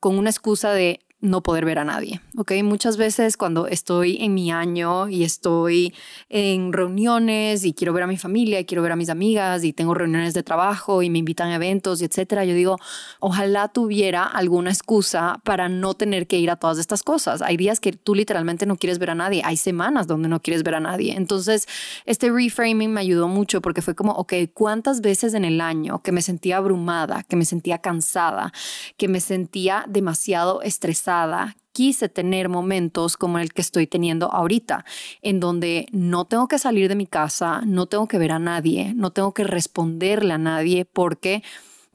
con 0.00 0.18
una 0.18 0.30
excusa 0.30 0.72
de 0.72 0.98
no 1.20 1.42
poder 1.42 1.66
ver 1.66 1.78
a 1.78 1.84
nadie, 1.84 2.20
¿ok? 2.38 2.52
Muchas 2.62 2.96
veces 2.96 3.36
cuando 3.36 3.66
estoy 3.66 4.16
en 4.20 4.32
mi 4.32 4.50
año 4.50 5.08
y 5.08 5.24
estoy 5.24 5.94
en 6.30 6.72
reuniones 6.72 7.64
y 7.64 7.74
quiero 7.74 7.92
ver 7.92 8.04
a 8.04 8.06
mi 8.06 8.16
familia 8.16 8.58
y 8.58 8.64
quiero 8.64 8.82
ver 8.82 8.92
a 8.92 8.96
mis 8.96 9.10
amigas 9.10 9.62
y 9.64 9.74
tengo 9.74 9.92
reuniones 9.92 10.32
de 10.32 10.42
trabajo 10.42 11.02
y 11.02 11.10
me 11.10 11.18
invitan 11.18 11.50
a 11.50 11.56
eventos 11.56 12.00
y 12.00 12.06
etcétera, 12.06 12.46
yo 12.46 12.54
digo, 12.54 12.78
ojalá 13.18 13.68
tuviera 13.68 14.24
alguna 14.24 14.70
excusa 14.70 15.40
para 15.44 15.68
no 15.68 15.92
tener 15.92 16.26
que 16.26 16.38
ir 16.38 16.50
a 16.50 16.56
todas 16.56 16.78
estas 16.78 17.02
cosas. 17.02 17.42
Hay 17.42 17.58
días 17.58 17.80
que 17.80 17.92
tú 17.92 18.14
literalmente 18.14 18.64
no 18.64 18.76
quieres 18.76 18.98
ver 18.98 19.10
a 19.10 19.14
nadie, 19.14 19.42
hay 19.44 19.58
semanas 19.58 20.06
donde 20.06 20.28
no 20.28 20.40
quieres 20.40 20.62
ver 20.62 20.76
a 20.76 20.80
nadie. 20.80 21.14
Entonces, 21.16 21.68
este 22.06 22.30
reframing 22.30 22.92
me 22.92 23.00
ayudó 23.00 23.28
mucho 23.28 23.60
porque 23.60 23.82
fue 23.82 23.94
como, 23.94 24.12
ok, 24.12 24.32
¿cuántas 24.54 25.02
veces 25.02 25.34
en 25.34 25.44
el 25.44 25.60
año 25.60 26.02
que 26.02 26.12
me 26.12 26.22
sentía 26.22 26.56
abrumada, 26.56 27.24
que 27.24 27.36
me 27.36 27.44
sentía 27.44 27.78
cansada, 27.78 28.52
que 28.96 29.06
me 29.06 29.20
sentía 29.20 29.84
demasiado 29.86 30.62
estresada? 30.62 31.09
Quise 31.72 32.08
tener 32.08 32.48
momentos 32.48 33.16
como 33.16 33.38
el 33.38 33.52
que 33.52 33.62
estoy 33.62 33.86
teniendo 33.86 34.32
ahorita, 34.32 34.84
en 35.22 35.40
donde 35.40 35.86
no 35.92 36.24
tengo 36.24 36.48
que 36.48 36.58
salir 36.58 36.88
de 36.88 36.96
mi 36.96 37.06
casa, 37.06 37.62
no 37.64 37.86
tengo 37.86 38.08
que 38.08 38.18
ver 38.18 38.32
a 38.32 38.38
nadie, 38.38 38.92
no 38.94 39.10
tengo 39.12 39.32
que 39.32 39.44
responderle 39.44 40.34
a 40.34 40.38
nadie 40.38 40.84
porque 40.84 41.42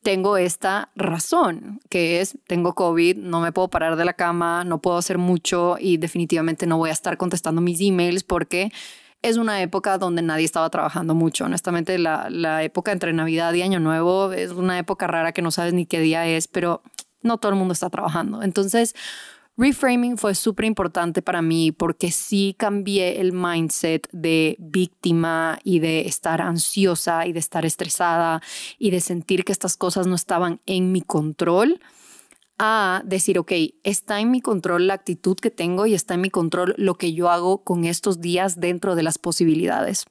tengo 0.01 0.37
esta 0.37 0.91
razón, 0.95 1.81
que 1.89 2.21
es, 2.21 2.37
tengo 2.45 2.75
COVID, 2.75 3.17
no 3.17 3.41
me 3.41 3.51
puedo 3.51 3.69
parar 3.69 3.95
de 3.95 4.05
la 4.05 4.13
cama, 4.13 4.63
no 4.63 4.79
puedo 4.79 4.97
hacer 4.97 5.17
mucho 5.17 5.77
y 5.79 5.97
definitivamente 5.97 6.67
no 6.67 6.77
voy 6.77 6.89
a 6.89 6.93
estar 6.93 7.17
contestando 7.17 7.59
mis 7.59 7.81
emails 7.81 8.23
porque 8.23 8.71
es 9.23 9.37
una 9.37 9.63
época 9.63 9.97
donde 9.97 10.21
nadie 10.21 10.45
estaba 10.45 10.69
trabajando 10.69 11.15
mucho. 11.15 11.45
Honestamente, 11.45 11.97
la, 11.97 12.29
la 12.29 12.61
época 12.61 12.91
entre 12.91 13.13
Navidad 13.13 13.51
y 13.55 13.63
Año 13.63 13.79
Nuevo 13.79 14.31
es 14.31 14.51
una 14.51 14.77
época 14.77 15.07
rara 15.07 15.31
que 15.31 15.41
no 15.41 15.49
sabes 15.49 15.73
ni 15.73 15.87
qué 15.87 15.99
día 15.99 16.27
es, 16.27 16.47
pero 16.47 16.83
no 17.25 17.37
todo 17.37 17.51
el 17.51 17.57
mundo 17.57 17.73
está 17.73 17.89
trabajando. 17.89 18.41
Entonces, 18.41 18.95
reframing 19.57 20.17
fue 20.17 20.35
súper 20.35 20.65
importante 20.65 21.21
para 21.21 21.41
mí 21.41 21.71
porque 21.71 22.11
sí 22.11 22.55
cambié 22.57 23.19
el 23.21 23.33
mindset 23.33 24.07
de 24.11 24.55
víctima 24.59 25.59
y 25.63 25.79
de 25.79 26.01
estar 26.07 26.41
ansiosa 26.41 27.25
y 27.25 27.33
de 27.33 27.39
estar 27.39 27.65
estresada 27.65 28.41
y 28.77 28.91
de 28.91 29.01
sentir 29.01 29.43
que 29.43 29.51
estas 29.51 29.77
cosas 29.77 30.07
no 30.07 30.15
estaban 30.15 30.61
en 30.65 30.91
mi 30.91 31.01
control 31.01 31.79
a 32.57 33.01
decir, 33.05 33.37
ok, 33.37 33.51
está 33.83 34.21
en 34.21 34.31
mi 34.31 34.39
control 34.39 34.87
la 34.87 34.93
actitud 34.93 35.35
que 35.35 35.51
tengo 35.51 35.85
y 35.85 35.93
está 35.93 36.13
en 36.13 36.21
mi 36.21 36.29
control 36.29 36.73
lo 36.77 36.95
que 36.95 37.13
yo 37.13 37.29
hago 37.29 37.63
con 37.63 37.83
estos 37.83 38.21
días 38.21 38.59
dentro 38.59 38.95
de 38.95 39.03
las 39.03 39.17
posibilidades. 39.17 40.05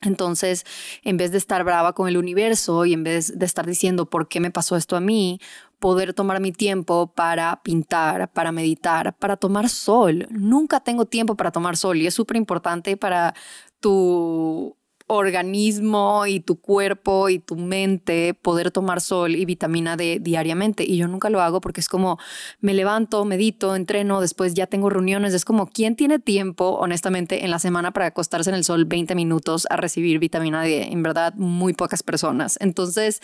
Entonces, 0.00 0.64
en 1.02 1.16
vez 1.16 1.32
de 1.32 1.38
estar 1.38 1.64
brava 1.64 1.94
con 1.94 2.08
el 2.08 2.16
universo 2.16 2.84
y 2.84 2.92
en 2.92 3.04
vez 3.04 3.38
de 3.38 3.46
estar 3.46 3.66
diciendo 3.66 4.10
por 4.10 4.28
qué 4.28 4.40
me 4.40 4.50
pasó 4.50 4.76
esto 4.76 4.96
a 4.96 5.00
mí, 5.00 5.40
poder 5.84 6.14
tomar 6.14 6.40
mi 6.40 6.50
tiempo 6.50 7.12
para 7.14 7.60
pintar, 7.62 8.32
para 8.32 8.52
meditar, 8.52 9.14
para 9.18 9.36
tomar 9.36 9.68
sol. 9.68 10.26
Nunca 10.30 10.80
tengo 10.80 11.04
tiempo 11.04 11.36
para 11.36 11.50
tomar 11.50 11.76
sol 11.76 11.98
y 11.98 12.06
es 12.06 12.14
súper 12.14 12.38
importante 12.38 12.96
para 12.96 13.34
tu 13.80 14.78
organismo 15.08 16.24
y 16.26 16.40
tu 16.40 16.58
cuerpo 16.58 17.28
y 17.28 17.38
tu 17.38 17.56
mente 17.56 18.32
poder 18.32 18.70
tomar 18.70 19.02
sol 19.02 19.36
y 19.36 19.44
vitamina 19.44 19.98
D 19.98 20.20
diariamente. 20.22 20.84
Y 20.84 20.96
yo 20.96 21.06
nunca 21.06 21.28
lo 21.28 21.42
hago 21.42 21.60
porque 21.60 21.82
es 21.82 21.88
como 21.90 22.18
me 22.60 22.72
levanto, 22.72 23.22
medito, 23.26 23.76
entreno, 23.76 24.22
después 24.22 24.54
ya 24.54 24.66
tengo 24.66 24.88
reuniones. 24.88 25.34
Es 25.34 25.44
como, 25.44 25.66
¿quién 25.66 25.96
tiene 25.96 26.18
tiempo, 26.18 26.78
honestamente, 26.80 27.44
en 27.44 27.50
la 27.50 27.58
semana 27.58 27.92
para 27.92 28.06
acostarse 28.06 28.48
en 28.48 28.56
el 28.56 28.64
sol 28.64 28.86
20 28.86 29.14
minutos 29.14 29.66
a 29.68 29.76
recibir 29.76 30.18
vitamina 30.18 30.62
D? 30.62 30.84
En 30.84 31.02
verdad, 31.02 31.34
muy 31.34 31.74
pocas 31.74 32.02
personas. 32.02 32.56
Entonces, 32.62 33.20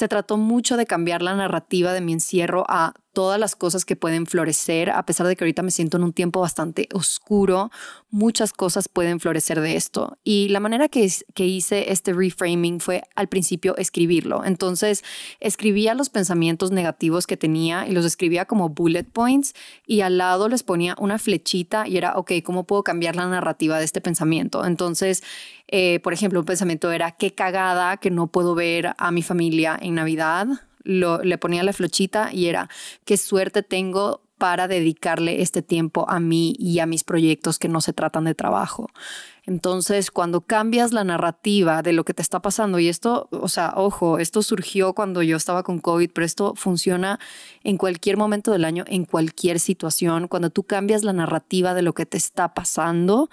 se 0.00 0.08
trató 0.08 0.38
mucho 0.38 0.78
de 0.78 0.86
cambiar 0.86 1.20
la 1.20 1.34
narrativa 1.34 1.92
de 1.92 2.00
mi 2.00 2.14
encierro 2.14 2.64
a 2.70 2.94
todas 3.12 3.40
las 3.40 3.56
cosas 3.56 3.84
que 3.84 3.96
pueden 3.96 4.26
florecer, 4.26 4.90
a 4.90 5.04
pesar 5.04 5.26
de 5.26 5.34
que 5.34 5.44
ahorita 5.44 5.62
me 5.62 5.70
siento 5.70 5.96
en 5.96 6.04
un 6.04 6.12
tiempo 6.12 6.40
bastante 6.40 6.88
oscuro, 6.92 7.70
muchas 8.10 8.52
cosas 8.52 8.88
pueden 8.88 9.18
florecer 9.18 9.60
de 9.60 9.76
esto. 9.76 10.18
Y 10.22 10.48
la 10.48 10.60
manera 10.60 10.88
que, 10.88 11.10
que 11.34 11.46
hice 11.46 11.90
este 11.92 12.12
reframing 12.12 12.80
fue 12.80 13.02
al 13.16 13.28
principio 13.28 13.76
escribirlo. 13.76 14.44
Entonces, 14.44 15.02
escribía 15.40 15.94
los 15.94 16.08
pensamientos 16.08 16.70
negativos 16.70 17.26
que 17.26 17.36
tenía 17.36 17.86
y 17.88 17.92
los 17.92 18.04
escribía 18.04 18.44
como 18.44 18.68
bullet 18.68 19.04
points 19.04 19.54
y 19.86 20.02
al 20.02 20.18
lado 20.18 20.48
les 20.48 20.62
ponía 20.62 20.94
una 20.98 21.18
flechita 21.18 21.88
y 21.88 21.96
era, 21.96 22.16
ok, 22.16 22.32
¿cómo 22.44 22.64
puedo 22.64 22.84
cambiar 22.84 23.16
la 23.16 23.26
narrativa 23.26 23.78
de 23.78 23.84
este 23.84 24.00
pensamiento? 24.00 24.64
Entonces, 24.64 25.22
eh, 25.66 26.00
por 26.00 26.12
ejemplo, 26.12 26.40
un 26.40 26.46
pensamiento 26.46 26.90
era, 26.92 27.12
qué 27.12 27.34
cagada 27.34 27.96
que 27.96 28.10
no 28.10 28.28
puedo 28.28 28.54
ver 28.54 28.94
a 28.98 29.10
mi 29.10 29.22
familia 29.22 29.78
en 29.80 29.94
Navidad 29.94 30.46
le 30.84 31.38
ponía 31.38 31.62
la 31.62 31.72
flochita 31.72 32.32
y 32.32 32.46
era, 32.46 32.68
qué 33.04 33.16
suerte 33.16 33.62
tengo 33.62 34.22
para 34.40 34.68
dedicarle 34.68 35.42
este 35.42 35.60
tiempo 35.60 36.08
a 36.08 36.18
mí 36.18 36.56
y 36.58 36.78
a 36.78 36.86
mis 36.86 37.04
proyectos 37.04 37.58
que 37.58 37.68
no 37.68 37.82
se 37.82 37.92
tratan 37.92 38.24
de 38.24 38.34
trabajo. 38.34 38.88
Entonces, 39.44 40.10
cuando 40.10 40.40
cambias 40.40 40.92
la 40.92 41.04
narrativa 41.04 41.82
de 41.82 41.92
lo 41.92 42.04
que 42.04 42.14
te 42.14 42.22
está 42.22 42.40
pasando, 42.40 42.78
y 42.78 42.88
esto, 42.88 43.28
o 43.32 43.48
sea, 43.48 43.74
ojo, 43.76 44.18
esto 44.18 44.40
surgió 44.40 44.94
cuando 44.94 45.22
yo 45.22 45.36
estaba 45.36 45.62
con 45.62 45.78
COVID, 45.78 46.10
pero 46.14 46.24
esto 46.24 46.54
funciona 46.56 47.20
en 47.64 47.76
cualquier 47.76 48.16
momento 48.16 48.50
del 48.50 48.64
año, 48.64 48.84
en 48.86 49.04
cualquier 49.04 49.60
situación, 49.60 50.26
cuando 50.26 50.48
tú 50.48 50.62
cambias 50.62 51.02
la 51.02 51.12
narrativa 51.12 51.74
de 51.74 51.82
lo 51.82 51.92
que 51.92 52.06
te 52.06 52.16
está 52.16 52.54
pasando, 52.54 53.28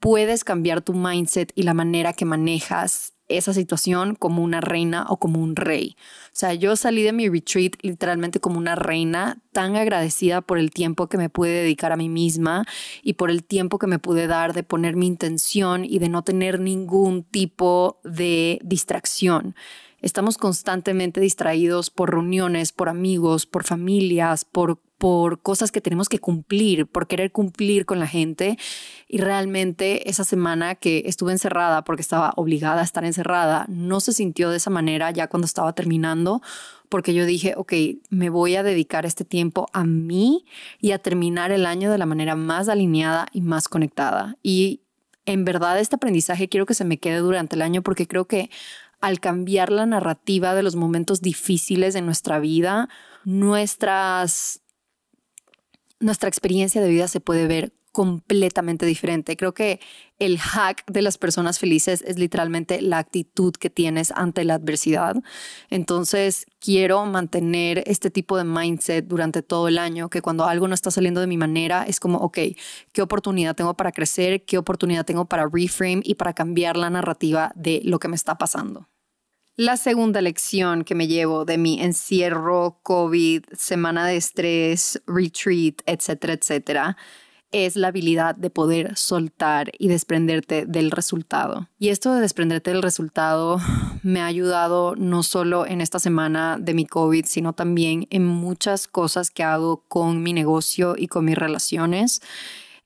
puedes 0.00 0.44
cambiar 0.44 0.80
tu 0.80 0.94
mindset 0.94 1.52
y 1.56 1.64
la 1.64 1.74
manera 1.74 2.14
que 2.14 2.24
manejas 2.24 3.17
esa 3.28 3.52
situación 3.52 4.14
como 4.14 4.42
una 4.42 4.60
reina 4.60 5.06
o 5.08 5.18
como 5.18 5.40
un 5.40 5.56
rey. 5.56 5.96
O 6.26 6.30
sea, 6.32 6.54
yo 6.54 6.76
salí 6.76 7.02
de 7.02 7.12
mi 7.12 7.28
retreat 7.28 7.74
literalmente 7.82 8.40
como 8.40 8.58
una 8.58 8.74
reina, 8.74 9.42
tan 9.52 9.76
agradecida 9.76 10.40
por 10.40 10.58
el 10.58 10.70
tiempo 10.70 11.08
que 11.08 11.18
me 11.18 11.30
pude 11.30 11.50
dedicar 11.50 11.92
a 11.92 11.96
mí 11.96 12.08
misma 12.08 12.64
y 13.02 13.14
por 13.14 13.30
el 13.30 13.44
tiempo 13.44 13.78
que 13.78 13.86
me 13.86 13.98
pude 13.98 14.26
dar 14.26 14.54
de 14.54 14.62
poner 14.62 14.96
mi 14.96 15.06
intención 15.06 15.84
y 15.84 15.98
de 15.98 16.08
no 16.08 16.22
tener 16.22 16.60
ningún 16.60 17.24
tipo 17.24 18.00
de 18.04 18.60
distracción. 18.62 19.54
Estamos 20.00 20.38
constantemente 20.38 21.20
distraídos 21.20 21.90
por 21.90 22.12
reuniones, 22.12 22.72
por 22.72 22.88
amigos, 22.88 23.46
por 23.46 23.64
familias, 23.64 24.44
por 24.44 24.80
por 24.98 25.40
cosas 25.40 25.70
que 25.70 25.80
tenemos 25.80 26.08
que 26.08 26.18
cumplir, 26.18 26.86
por 26.86 27.06
querer 27.06 27.30
cumplir 27.30 27.86
con 27.86 28.00
la 28.00 28.08
gente. 28.08 28.58
Y 29.06 29.18
realmente 29.18 30.10
esa 30.10 30.24
semana 30.24 30.74
que 30.74 31.04
estuve 31.06 31.32
encerrada, 31.32 31.82
porque 31.84 32.02
estaba 32.02 32.32
obligada 32.36 32.80
a 32.80 32.84
estar 32.84 33.04
encerrada, 33.04 33.64
no 33.68 34.00
se 34.00 34.12
sintió 34.12 34.50
de 34.50 34.56
esa 34.56 34.70
manera 34.70 35.10
ya 35.12 35.28
cuando 35.28 35.46
estaba 35.46 35.72
terminando, 35.72 36.42
porque 36.88 37.14
yo 37.14 37.26
dije, 37.26 37.54
ok, 37.56 37.72
me 38.10 38.28
voy 38.28 38.56
a 38.56 38.62
dedicar 38.62 39.06
este 39.06 39.24
tiempo 39.24 39.68
a 39.72 39.84
mí 39.84 40.44
y 40.80 40.90
a 40.90 40.98
terminar 40.98 41.52
el 41.52 41.64
año 41.64 41.90
de 41.92 41.98
la 41.98 42.06
manera 42.06 42.34
más 42.34 42.68
alineada 42.68 43.28
y 43.32 43.40
más 43.40 43.68
conectada. 43.68 44.36
Y 44.42 44.80
en 45.26 45.44
verdad 45.44 45.78
este 45.78 45.96
aprendizaje 45.96 46.48
quiero 46.48 46.66
que 46.66 46.74
se 46.74 46.84
me 46.84 46.98
quede 46.98 47.18
durante 47.18 47.54
el 47.54 47.62
año 47.62 47.82
porque 47.82 48.08
creo 48.08 48.26
que 48.26 48.50
al 49.00 49.20
cambiar 49.20 49.70
la 49.70 49.86
narrativa 49.86 50.54
de 50.54 50.64
los 50.64 50.74
momentos 50.74 51.20
difíciles 51.20 51.94
de 51.94 52.02
nuestra 52.02 52.40
vida, 52.40 52.88
nuestras 53.24 54.62
nuestra 56.00 56.28
experiencia 56.28 56.80
de 56.80 56.88
vida 56.88 57.08
se 57.08 57.20
puede 57.20 57.46
ver 57.46 57.72
completamente 57.92 58.86
diferente. 58.86 59.36
Creo 59.36 59.54
que 59.54 59.80
el 60.18 60.38
hack 60.38 60.84
de 60.86 61.02
las 61.02 61.18
personas 61.18 61.58
felices 61.58 62.04
es 62.06 62.18
literalmente 62.18 62.80
la 62.80 62.98
actitud 62.98 63.52
que 63.54 63.70
tienes 63.70 64.12
ante 64.12 64.44
la 64.44 64.54
adversidad. 64.54 65.16
Entonces, 65.70 66.46
quiero 66.60 67.06
mantener 67.06 67.82
este 67.86 68.10
tipo 68.10 68.36
de 68.36 68.44
mindset 68.44 69.06
durante 69.06 69.42
todo 69.42 69.68
el 69.68 69.78
año, 69.78 70.10
que 70.10 70.22
cuando 70.22 70.44
algo 70.44 70.68
no 70.68 70.74
está 70.74 70.90
saliendo 70.90 71.20
de 71.20 71.26
mi 71.26 71.38
manera, 71.38 71.84
es 71.84 71.98
como, 71.98 72.18
ok, 72.18 72.38
¿qué 72.92 73.02
oportunidad 73.02 73.56
tengo 73.56 73.74
para 73.74 73.90
crecer? 73.90 74.44
¿Qué 74.44 74.58
oportunidad 74.58 75.04
tengo 75.04 75.24
para 75.24 75.48
reframe 75.52 76.02
y 76.04 76.14
para 76.14 76.34
cambiar 76.34 76.76
la 76.76 76.90
narrativa 76.90 77.52
de 77.56 77.80
lo 77.84 77.98
que 77.98 78.08
me 78.08 78.16
está 78.16 78.36
pasando? 78.38 78.88
La 79.60 79.76
segunda 79.76 80.20
lección 80.20 80.84
que 80.84 80.94
me 80.94 81.08
llevo 81.08 81.44
de 81.44 81.58
mi 81.58 81.82
encierro, 81.82 82.78
COVID, 82.84 83.42
semana 83.56 84.06
de 84.06 84.16
estrés, 84.16 85.02
retreat, 85.08 85.80
etcétera, 85.84 86.34
etcétera, 86.34 86.96
es 87.50 87.74
la 87.74 87.88
habilidad 87.88 88.36
de 88.36 88.50
poder 88.50 88.96
soltar 88.96 89.72
y 89.76 89.88
desprenderte 89.88 90.64
del 90.64 90.92
resultado. 90.92 91.66
Y 91.76 91.88
esto 91.88 92.14
de 92.14 92.20
desprenderte 92.20 92.70
del 92.70 92.84
resultado 92.84 93.58
me 94.04 94.20
ha 94.20 94.26
ayudado 94.26 94.94
no 94.94 95.24
solo 95.24 95.66
en 95.66 95.80
esta 95.80 95.98
semana 95.98 96.56
de 96.60 96.74
mi 96.74 96.86
COVID, 96.86 97.24
sino 97.26 97.52
también 97.52 98.06
en 98.10 98.24
muchas 98.24 98.86
cosas 98.86 99.32
que 99.32 99.42
hago 99.42 99.82
con 99.88 100.22
mi 100.22 100.32
negocio 100.32 100.94
y 100.96 101.08
con 101.08 101.24
mis 101.24 101.36
relaciones. 101.36 102.22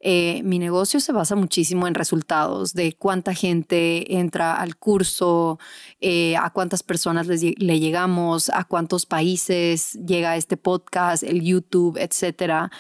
Eh, 0.05 0.43
mi 0.43 0.59
negocio 0.59 0.99
se 0.99 1.13
basa 1.13 1.37
muchísimo 1.37 1.87
en 1.87 1.95
resultados 1.95 2.75
de 2.75 2.93
cuánta 2.95 3.35
gente 3.35 4.19
entra 4.19 4.57
al 4.57 4.77
curso, 4.77 5.61
eh, 6.01 6.37
a 6.37 6.51
cuántas 6.51 6.83
personas 6.83 7.29
le 7.29 7.81
llegamos, 7.81 8.51
a 8.51 8.65
cuántos 8.65 9.07
países 9.07 9.93
llega 10.05 10.37
este 10.37 10.57
podcast, 10.57 11.23
el 11.23 11.43
YouTube, 11.43 11.97
etcétera. 11.99 12.73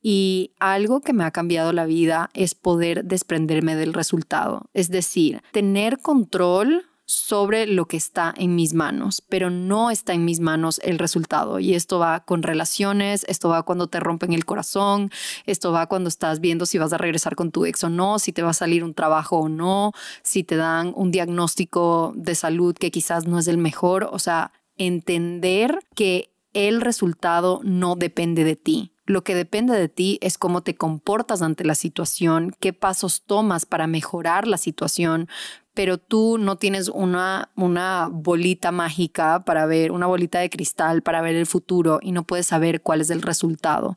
Y 0.00 0.52
algo 0.60 1.00
que 1.00 1.12
me 1.12 1.24
ha 1.24 1.32
cambiado 1.32 1.72
la 1.72 1.84
vida 1.84 2.30
es 2.32 2.54
poder 2.54 3.04
desprenderme 3.04 3.74
del 3.74 3.92
resultado, 3.92 4.70
es 4.72 4.88
decir, 4.88 5.42
tener 5.50 5.98
control 5.98 6.86
sobre 7.08 7.66
lo 7.66 7.86
que 7.86 7.96
está 7.96 8.34
en 8.36 8.54
mis 8.54 8.74
manos, 8.74 9.22
pero 9.30 9.48
no 9.48 9.90
está 9.90 10.12
en 10.12 10.26
mis 10.26 10.40
manos 10.40 10.78
el 10.84 10.98
resultado. 10.98 11.58
Y 11.58 11.72
esto 11.72 11.98
va 11.98 12.20
con 12.20 12.42
relaciones, 12.42 13.24
esto 13.28 13.48
va 13.48 13.62
cuando 13.62 13.86
te 13.86 13.98
rompen 13.98 14.34
el 14.34 14.44
corazón, 14.44 15.10
esto 15.46 15.72
va 15.72 15.86
cuando 15.86 16.10
estás 16.10 16.40
viendo 16.40 16.66
si 16.66 16.76
vas 16.76 16.92
a 16.92 16.98
regresar 16.98 17.34
con 17.34 17.50
tu 17.50 17.64
ex 17.64 17.82
o 17.82 17.88
no, 17.88 18.18
si 18.18 18.32
te 18.32 18.42
va 18.42 18.50
a 18.50 18.52
salir 18.52 18.84
un 18.84 18.92
trabajo 18.92 19.38
o 19.38 19.48
no, 19.48 19.92
si 20.22 20.44
te 20.44 20.56
dan 20.56 20.92
un 20.94 21.10
diagnóstico 21.10 22.12
de 22.14 22.34
salud 22.34 22.76
que 22.76 22.90
quizás 22.90 23.26
no 23.26 23.38
es 23.38 23.48
el 23.48 23.56
mejor. 23.56 24.10
O 24.12 24.18
sea, 24.18 24.52
entender 24.76 25.78
que 25.94 26.30
el 26.52 26.82
resultado 26.82 27.60
no 27.64 27.96
depende 27.96 28.44
de 28.44 28.56
ti. 28.56 28.92
Lo 29.06 29.24
que 29.24 29.34
depende 29.34 29.74
de 29.74 29.88
ti 29.88 30.18
es 30.20 30.36
cómo 30.36 30.60
te 30.60 30.74
comportas 30.74 31.40
ante 31.40 31.64
la 31.64 31.74
situación, 31.74 32.54
qué 32.60 32.74
pasos 32.74 33.22
tomas 33.22 33.64
para 33.64 33.86
mejorar 33.86 34.46
la 34.46 34.58
situación, 34.58 35.28
pero 35.78 35.96
tú 35.96 36.38
no 36.38 36.56
tienes 36.56 36.88
una, 36.88 37.50
una 37.54 38.08
bolita 38.10 38.72
mágica 38.72 39.44
para 39.44 39.64
ver, 39.64 39.92
una 39.92 40.08
bolita 40.08 40.40
de 40.40 40.50
cristal 40.50 41.02
para 41.02 41.20
ver 41.20 41.36
el 41.36 41.46
futuro 41.46 42.00
y 42.02 42.10
no 42.10 42.24
puedes 42.24 42.46
saber 42.46 42.82
cuál 42.82 43.00
es 43.00 43.10
el 43.10 43.22
resultado. 43.22 43.94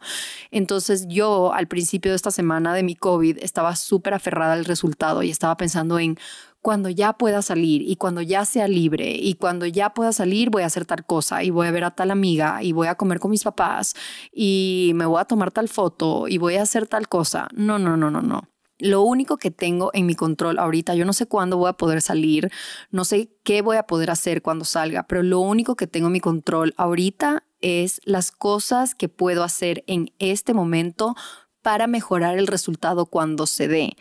Entonces 0.51 1.07
yo 1.07 1.53
al 1.55 1.67
principio 1.67 2.11
de 2.11 2.17
esta 2.17 2.29
semana 2.29 2.75
de 2.75 2.83
mi 2.83 2.93
COVID 2.93 3.39
estaba 3.39 3.75
súper 3.75 4.13
aferrada 4.13 4.53
al 4.53 4.65
resultado 4.65 5.23
y 5.23 5.31
estaba 5.31 5.57
pensando 5.57 5.97
en 5.97 6.19
cuando 6.61 6.87
ya 6.87 7.13
pueda 7.13 7.41
salir 7.41 7.81
y 7.81 7.95
cuando 7.95 8.21
ya 8.21 8.45
sea 8.45 8.67
libre 8.67 9.15
y 9.15 9.33
cuando 9.33 9.65
ya 9.65 9.95
pueda 9.95 10.13
salir 10.13 10.51
voy 10.51 10.61
a 10.61 10.67
hacer 10.67 10.85
tal 10.85 11.03
cosa 11.03 11.43
y 11.43 11.49
voy 11.49 11.65
a 11.65 11.71
ver 11.71 11.85
a 11.85 11.95
tal 11.95 12.11
amiga 12.11 12.61
y 12.61 12.73
voy 12.73 12.89
a 12.89 12.93
comer 12.93 13.19
con 13.19 13.31
mis 13.31 13.43
papás 13.43 13.95
y 14.31 14.91
me 14.93 15.07
voy 15.07 15.19
a 15.19 15.25
tomar 15.25 15.49
tal 15.49 15.67
foto 15.67 16.27
y 16.27 16.37
voy 16.37 16.57
a 16.57 16.61
hacer 16.61 16.85
tal 16.85 17.07
cosa. 17.07 17.47
No, 17.55 17.79
no, 17.79 17.97
no, 17.97 18.11
no, 18.11 18.21
no. 18.21 18.50
Lo 18.81 19.03
único 19.03 19.37
que 19.37 19.51
tengo 19.51 19.91
en 19.93 20.05
mi 20.05 20.15
control 20.15 20.59
ahorita, 20.59 20.95
yo 20.95 21.05
no 21.05 21.13
sé 21.13 21.27
cuándo 21.27 21.57
voy 21.57 21.69
a 21.69 21.73
poder 21.73 22.01
salir, 22.01 22.51
no 22.89 23.05
sé 23.05 23.29
qué 23.43 23.61
voy 23.61 23.77
a 23.77 23.83
poder 23.83 24.09
hacer 24.09 24.41
cuando 24.41 24.65
salga, 24.65 25.03
pero 25.03 25.23
lo 25.23 25.39
único 25.39 25.75
que 25.75 25.87
tengo 25.87 26.07
en 26.07 26.13
mi 26.13 26.19
control 26.19 26.73
ahorita 26.77 27.43
es 27.61 28.01
las 28.05 28.31
cosas 28.31 28.95
que 28.95 29.07
puedo 29.07 29.43
hacer 29.43 29.83
en 29.85 30.11
este 30.17 30.53
momento 30.53 31.15
para 31.61 31.85
mejorar 31.85 32.37
el 32.37 32.47
resultado 32.47 33.05
cuando 33.05 33.45
se 33.45 33.67
dé 33.67 33.95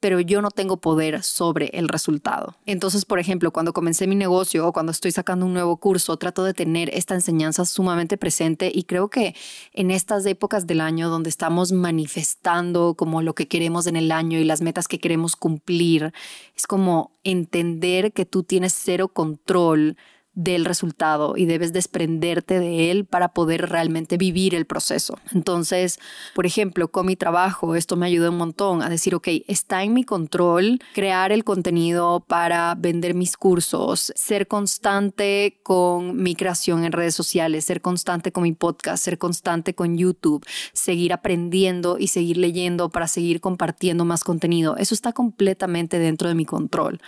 pero 0.00 0.18
yo 0.18 0.40
no 0.42 0.50
tengo 0.50 0.78
poder 0.78 1.22
sobre 1.22 1.66
el 1.74 1.88
resultado. 1.88 2.56
Entonces, 2.66 3.04
por 3.04 3.18
ejemplo, 3.18 3.52
cuando 3.52 3.72
comencé 3.72 4.06
mi 4.06 4.16
negocio 4.16 4.66
o 4.66 4.72
cuando 4.72 4.92
estoy 4.92 5.12
sacando 5.12 5.46
un 5.46 5.52
nuevo 5.52 5.76
curso, 5.76 6.16
trato 6.16 6.42
de 6.42 6.54
tener 6.54 6.90
esta 6.94 7.14
enseñanza 7.14 7.64
sumamente 7.66 8.16
presente 8.16 8.72
y 8.74 8.84
creo 8.84 9.08
que 9.08 9.34
en 9.74 9.90
estas 9.90 10.24
épocas 10.26 10.66
del 10.66 10.80
año 10.80 11.10
donde 11.10 11.28
estamos 11.28 11.70
manifestando 11.72 12.94
como 12.94 13.22
lo 13.22 13.34
que 13.34 13.46
queremos 13.46 13.86
en 13.86 13.96
el 13.96 14.10
año 14.10 14.38
y 14.38 14.44
las 14.44 14.62
metas 14.62 14.88
que 14.88 14.98
queremos 14.98 15.36
cumplir, 15.36 16.12
es 16.56 16.66
como 16.66 17.12
entender 17.22 18.12
que 18.12 18.24
tú 18.24 18.42
tienes 18.42 18.72
cero 18.72 19.08
control 19.08 19.96
del 20.34 20.64
resultado 20.64 21.36
y 21.36 21.44
debes 21.44 21.72
desprenderte 21.72 22.60
de 22.60 22.90
él 22.90 23.04
para 23.04 23.34
poder 23.34 23.68
realmente 23.68 24.16
vivir 24.16 24.54
el 24.54 24.64
proceso. 24.64 25.18
Entonces, 25.32 25.98
por 26.34 26.46
ejemplo, 26.46 26.88
con 26.88 27.06
mi 27.06 27.16
trabajo, 27.16 27.74
esto 27.74 27.96
me 27.96 28.06
ayuda 28.06 28.30
un 28.30 28.36
montón 28.36 28.82
a 28.82 28.88
decir, 28.88 29.14
ok, 29.14 29.28
está 29.48 29.82
en 29.82 29.92
mi 29.92 30.04
control 30.04 30.80
crear 30.94 31.32
el 31.32 31.44
contenido 31.44 32.24
para 32.26 32.74
vender 32.76 33.14
mis 33.14 33.36
cursos, 33.36 34.12
ser 34.14 34.46
constante 34.46 35.58
con 35.62 36.22
mi 36.22 36.34
creación 36.36 36.84
en 36.84 36.92
redes 36.92 37.14
sociales, 37.14 37.64
ser 37.64 37.80
constante 37.80 38.32
con 38.32 38.44
mi 38.44 38.52
podcast, 38.52 39.04
ser 39.04 39.18
constante 39.18 39.74
con 39.74 39.98
YouTube, 39.98 40.46
seguir 40.72 41.12
aprendiendo 41.12 41.98
y 41.98 42.08
seguir 42.08 42.36
leyendo 42.36 42.88
para 42.90 43.08
seguir 43.08 43.40
compartiendo 43.40 44.04
más 44.04 44.22
contenido. 44.22 44.76
Eso 44.76 44.94
está 44.94 45.12
completamente 45.12 45.98
dentro 45.98 46.28
de 46.28 46.34
mi 46.34 46.44
control. 46.44 47.00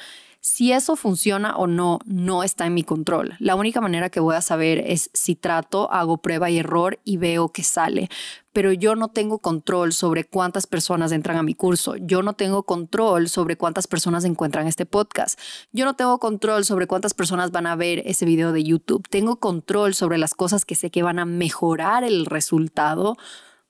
Si 0.45 0.73
eso 0.73 0.97
funciona 0.97 1.55
o 1.55 1.69
no, 1.69 2.01
no 2.05 2.43
está 2.43 2.67
en 2.67 2.75
mi 2.75 2.83
control. 2.83 3.37
La 3.39 3.55
única 3.55 3.81
manera 3.81 4.11
que 4.11 4.19
voy 4.19 4.35
a 4.35 4.41
saber 4.41 4.83
es 4.85 5.09
si 5.13 5.37
trato, 5.37 5.89
hago 5.93 6.17
prueba 6.17 6.51
y 6.51 6.59
error 6.59 6.99
y 7.05 7.17
veo 7.17 7.51
que 7.51 7.63
sale. 7.63 8.09
Pero 8.53 8.73
yo 8.73 8.97
no 8.97 9.07
tengo 9.07 9.39
control 9.39 9.93
sobre 9.93 10.25
cuántas 10.25 10.67
personas 10.67 11.13
entran 11.13 11.37
a 11.37 11.45
mi 11.45 11.55
curso. 11.55 11.95
Yo 11.95 12.23
no 12.23 12.33
tengo 12.33 12.65
control 12.65 13.29
sobre 13.29 13.57
cuántas 13.57 13.87
personas 13.87 14.25
encuentran 14.25 14.67
este 14.67 14.85
podcast. 14.85 15.39
Yo 15.71 15.85
no 15.85 15.95
tengo 15.95 16.19
control 16.19 16.65
sobre 16.65 16.89
cuántas 16.89 17.15
personas 17.15 17.53
van 17.53 17.69
a 17.69 17.77
ver 17.77 18.03
ese 18.05 18.25
video 18.25 18.51
de 18.51 18.65
YouTube. 18.65 19.07
Tengo 19.09 19.37
control 19.37 19.95
sobre 19.95 20.19
las 20.19 20.35
cosas 20.35 20.65
que 20.65 20.75
sé 20.75 20.91
que 20.91 21.05
van 21.05 21.21
a 21.21 21.25
mejorar 21.25 22.03
el 22.03 22.27
resultado 22.27 23.17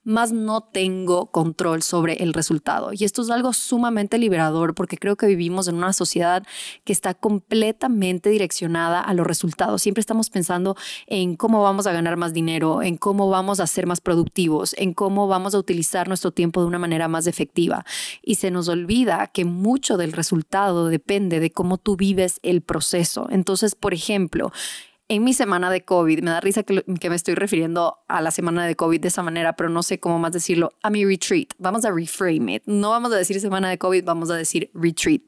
más 0.05 0.33
no 0.33 0.63
tengo 0.63 1.27
control 1.31 1.83
sobre 1.83 2.15
el 2.23 2.33
resultado. 2.33 2.93
Y 2.93 3.05
esto 3.05 3.23
es 3.23 3.31
algo 3.31 3.53
sumamente 3.53 4.19
liberador 4.19 4.75
porque 4.75 4.97
creo 4.97 5.17
que 5.17 5.27
vivimos 5.27 5.69
en 5.69 5.77
una 5.77 5.93
sociedad 5.93 6.45
que 6.85 6.93
está 6.93 7.15
completamente 7.15 8.31
direccionada 8.31 9.01
a 9.01 9.15
los 9.15 9.27
resultados. 9.27 9.83
Siempre 9.83 10.01
estamos 10.01 10.31
pensando 10.31 10.77
en 11.07 11.37
cómo 11.37 11.63
vamos 11.63 11.87
a 11.87 11.93
ganar 11.93 12.17
más 12.17 12.33
dinero, 12.33 12.83
en 12.83 12.97
cómo 12.97 13.29
vamos 13.29 13.61
a 13.61 13.67
ser 13.67 13.87
más 13.87 14.01
productivos, 14.01 14.75
en 14.79 14.93
cómo 14.93 15.29
vamos 15.29 15.55
a 15.55 15.59
utilizar 15.59 16.09
nuestro 16.09 16.33
tiempo 16.33 16.61
de 16.61 16.67
una 16.67 16.79
manera 16.79 17.09
más 17.09 17.27
efectiva. 17.27 17.85
Y 18.23 18.37
se 18.37 18.51
nos 18.51 18.69
olvida 18.69 19.29
que 19.29 19.45
mucho 19.45 19.97
del 19.97 20.13
resultado 20.13 20.89
depende 20.89 21.41
de 21.41 21.51
cómo 21.51 21.79
tú 21.79 21.97
vives 21.97 22.41
el 22.43 22.63
proceso. 22.63 23.29
Entonces, 23.31 23.75
por 23.75 23.95
ejemplo, 23.95 24.53
en 25.13 25.25
mi 25.25 25.35
semana 25.35 25.71
de 25.71 25.85
COVID, 25.85 26.23
me 26.23 26.31
da 26.31 26.41
risa 26.41 26.63
que, 26.63 26.83
me 26.87 27.15
estoy 27.15 27.35
refiriendo 27.35 27.99
a 28.09 28.23
la 28.23 28.31
semana 28.31 28.67
de 28.67 28.77
COVID 28.77 28.99
de 28.99 29.09
esa 29.09 29.23
manera, 29.23 29.55
pero 29.57 29.69
no 29.69 29.83
sé 29.83 30.01
cómo 30.01 30.19
más 30.19 30.33
decirlo, 30.33 30.73
a 30.83 30.89
mi 30.89 31.05
retreat. 31.05 31.49
Vamos 31.59 31.85
a 31.85 31.91
reframe 31.91 32.55
it. 32.55 32.63
No 32.65 32.91
vamos 32.91 33.13
a 33.13 33.17
decir 33.17 33.39
semana 33.39 33.69
de 33.69 33.77
COVID, 33.77 34.05
vamos 34.05 34.31
a 34.31 34.37
decir 34.37 34.71
retreat. 34.73 35.21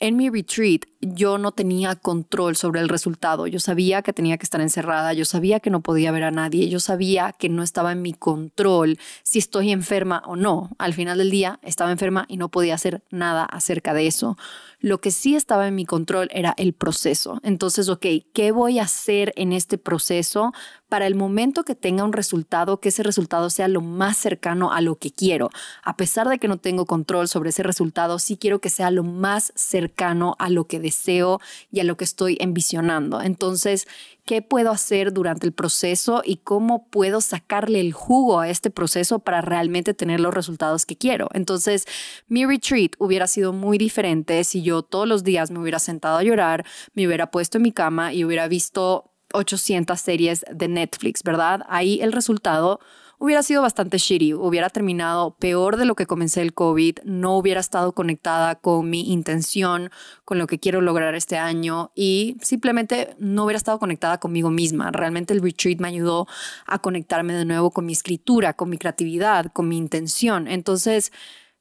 En 0.00 0.16
mi 0.16 0.30
retreat 0.30 0.82
yo 1.00 1.38
no 1.38 1.50
tenía 1.50 1.96
control 1.96 2.54
sobre 2.54 2.80
el 2.80 2.88
resultado. 2.88 3.48
Yo 3.48 3.58
sabía 3.58 4.02
que 4.02 4.12
tenía 4.12 4.38
que 4.38 4.44
estar 4.44 4.60
encerrada, 4.60 5.12
yo 5.12 5.24
sabía 5.24 5.58
que 5.58 5.70
no 5.70 5.80
podía 5.80 6.12
ver 6.12 6.22
a 6.22 6.30
nadie, 6.30 6.68
yo 6.68 6.78
sabía 6.78 7.34
que 7.36 7.48
no 7.48 7.64
estaba 7.64 7.90
en 7.90 8.02
mi 8.02 8.12
control 8.12 8.96
si 9.24 9.40
estoy 9.40 9.72
enferma 9.72 10.22
o 10.24 10.36
no. 10.36 10.70
Al 10.78 10.94
final 10.94 11.18
del 11.18 11.30
día 11.30 11.58
estaba 11.62 11.90
enferma 11.90 12.26
y 12.28 12.36
no 12.36 12.48
podía 12.48 12.74
hacer 12.74 13.02
nada 13.10 13.44
acerca 13.44 13.92
de 13.92 14.06
eso. 14.06 14.36
Lo 14.78 15.00
que 15.00 15.10
sí 15.10 15.34
estaba 15.34 15.66
en 15.66 15.74
mi 15.74 15.84
control 15.84 16.28
era 16.30 16.54
el 16.56 16.74
proceso. 16.74 17.40
Entonces, 17.42 17.88
ok, 17.88 18.06
¿qué 18.32 18.52
voy 18.52 18.78
a 18.78 18.84
hacer 18.84 19.32
en 19.34 19.52
este 19.52 19.78
proceso 19.78 20.52
para 20.88 21.06
el 21.06 21.14
momento 21.14 21.64
que 21.64 21.74
tenga 21.74 22.04
un 22.04 22.12
resultado, 22.12 22.80
que 22.80 22.88
ese 22.88 23.02
resultado 23.02 23.50
sea 23.50 23.68
lo 23.68 23.80
más 23.80 24.16
cercano 24.16 24.72
a 24.72 24.80
lo 24.80 24.96
que 24.96 25.10
quiero? 25.10 25.50
A 25.82 25.96
pesar 25.96 26.28
de 26.28 26.38
que 26.38 26.48
no 26.48 26.56
tengo 26.56 26.86
control 26.86 27.28
sobre 27.28 27.50
ese 27.50 27.62
resultado, 27.62 28.18
sí 28.18 28.36
quiero 28.36 28.60
que 28.60 28.70
sea 28.70 28.90
lo 28.90 29.04
más 29.04 29.52
cercano 29.54 30.36
a 30.38 30.50
lo 30.50 30.66
que 30.66 30.80
deseo 30.80 31.40
y 31.70 31.80
a 31.80 31.84
lo 31.84 31.96
que 31.96 32.04
estoy 32.04 32.38
envisionando. 32.40 33.20
Entonces, 33.20 33.86
¿qué 34.24 34.42
puedo 34.42 34.70
hacer 34.70 35.12
durante 35.12 35.46
el 35.46 35.52
proceso 35.52 36.22
y 36.24 36.36
cómo 36.36 36.86
puedo 36.88 37.20
sacarle 37.20 37.80
el 37.80 37.92
jugo 37.92 38.40
a 38.40 38.48
este 38.48 38.70
proceso 38.70 39.18
para 39.18 39.40
realmente 39.40 39.94
tener 39.94 40.20
los 40.20 40.34
resultados 40.34 40.86
que 40.86 40.96
quiero? 40.96 41.28
Entonces, 41.34 41.86
mi 42.28 42.44
retreat 42.44 42.92
hubiera 42.98 43.26
sido 43.26 43.52
muy 43.52 43.78
diferente 43.78 44.44
si 44.44 44.62
yo 44.62 44.82
todos 44.82 45.06
los 45.06 45.24
días 45.24 45.50
me 45.50 45.58
hubiera 45.58 45.78
sentado 45.78 46.18
a 46.18 46.22
llorar, 46.22 46.64
me 46.94 47.06
hubiera 47.06 47.30
puesto 47.30 47.58
en 47.58 47.62
mi 47.62 47.72
cama 47.72 48.12
y 48.12 48.24
hubiera 48.24 48.48
visto 48.48 49.07
800 49.32 50.00
series 50.00 50.44
de 50.50 50.68
Netflix, 50.68 51.22
¿verdad? 51.22 51.62
Ahí 51.68 52.00
el 52.00 52.12
resultado 52.12 52.80
hubiera 53.18 53.42
sido 53.42 53.62
bastante 53.62 53.98
shitty, 53.98 54.34
hubiera 54.34 54.70
terminado 54.70 55.34
peor 55.36 55.76
de 55.76 55.84
lo 55.84 55.96
que 55.96 56.06
comencé 56.06 56.40
el 56.40 56.54
COVID, 56.54 57.00
no 57.04 57.36
hubiera 57.36 57.60
estado 57.60 57.92
conectada 57.92 58.54
con 58.54 58.88
mi 58.88 59.12
intención, 59.12 59.90
con 60.24 60.38
lo 60.38 60.46
que 60.46 60.58
quiero 60.58 60.80
lograr 60.80 61.14
este 61.14 61.36
año 61.36 61.90
y 61.94 62.36
simplemente 62.40 63.16
no 63.18 63.44
hubiera 63.44 63.58
estado 63.58 63.78
conectada 63.78 64.18
conmigo 64.18 64.50
misma. 64.50 64.92
Realmente 64.92 65.34
el 65.34 65.42
retreat 65.42 65.80
me 65.80 65.88
ayudó 65.88 66.26
a 66.66 66.78
conectarme 66.78 67.34
de 67.34 67.44
nuevo 67.44 67.72
con 67.72 67.86
mi 67.86 67.92
escritura, 67.92 68.54
con 68.54 68.70
mi 68.70 68.78
creatividad, 68.78 69.46
con 69.52 69.68
mi 69.68 69.76
intención. 69.76 70.46
Entonces, 70.46 71.12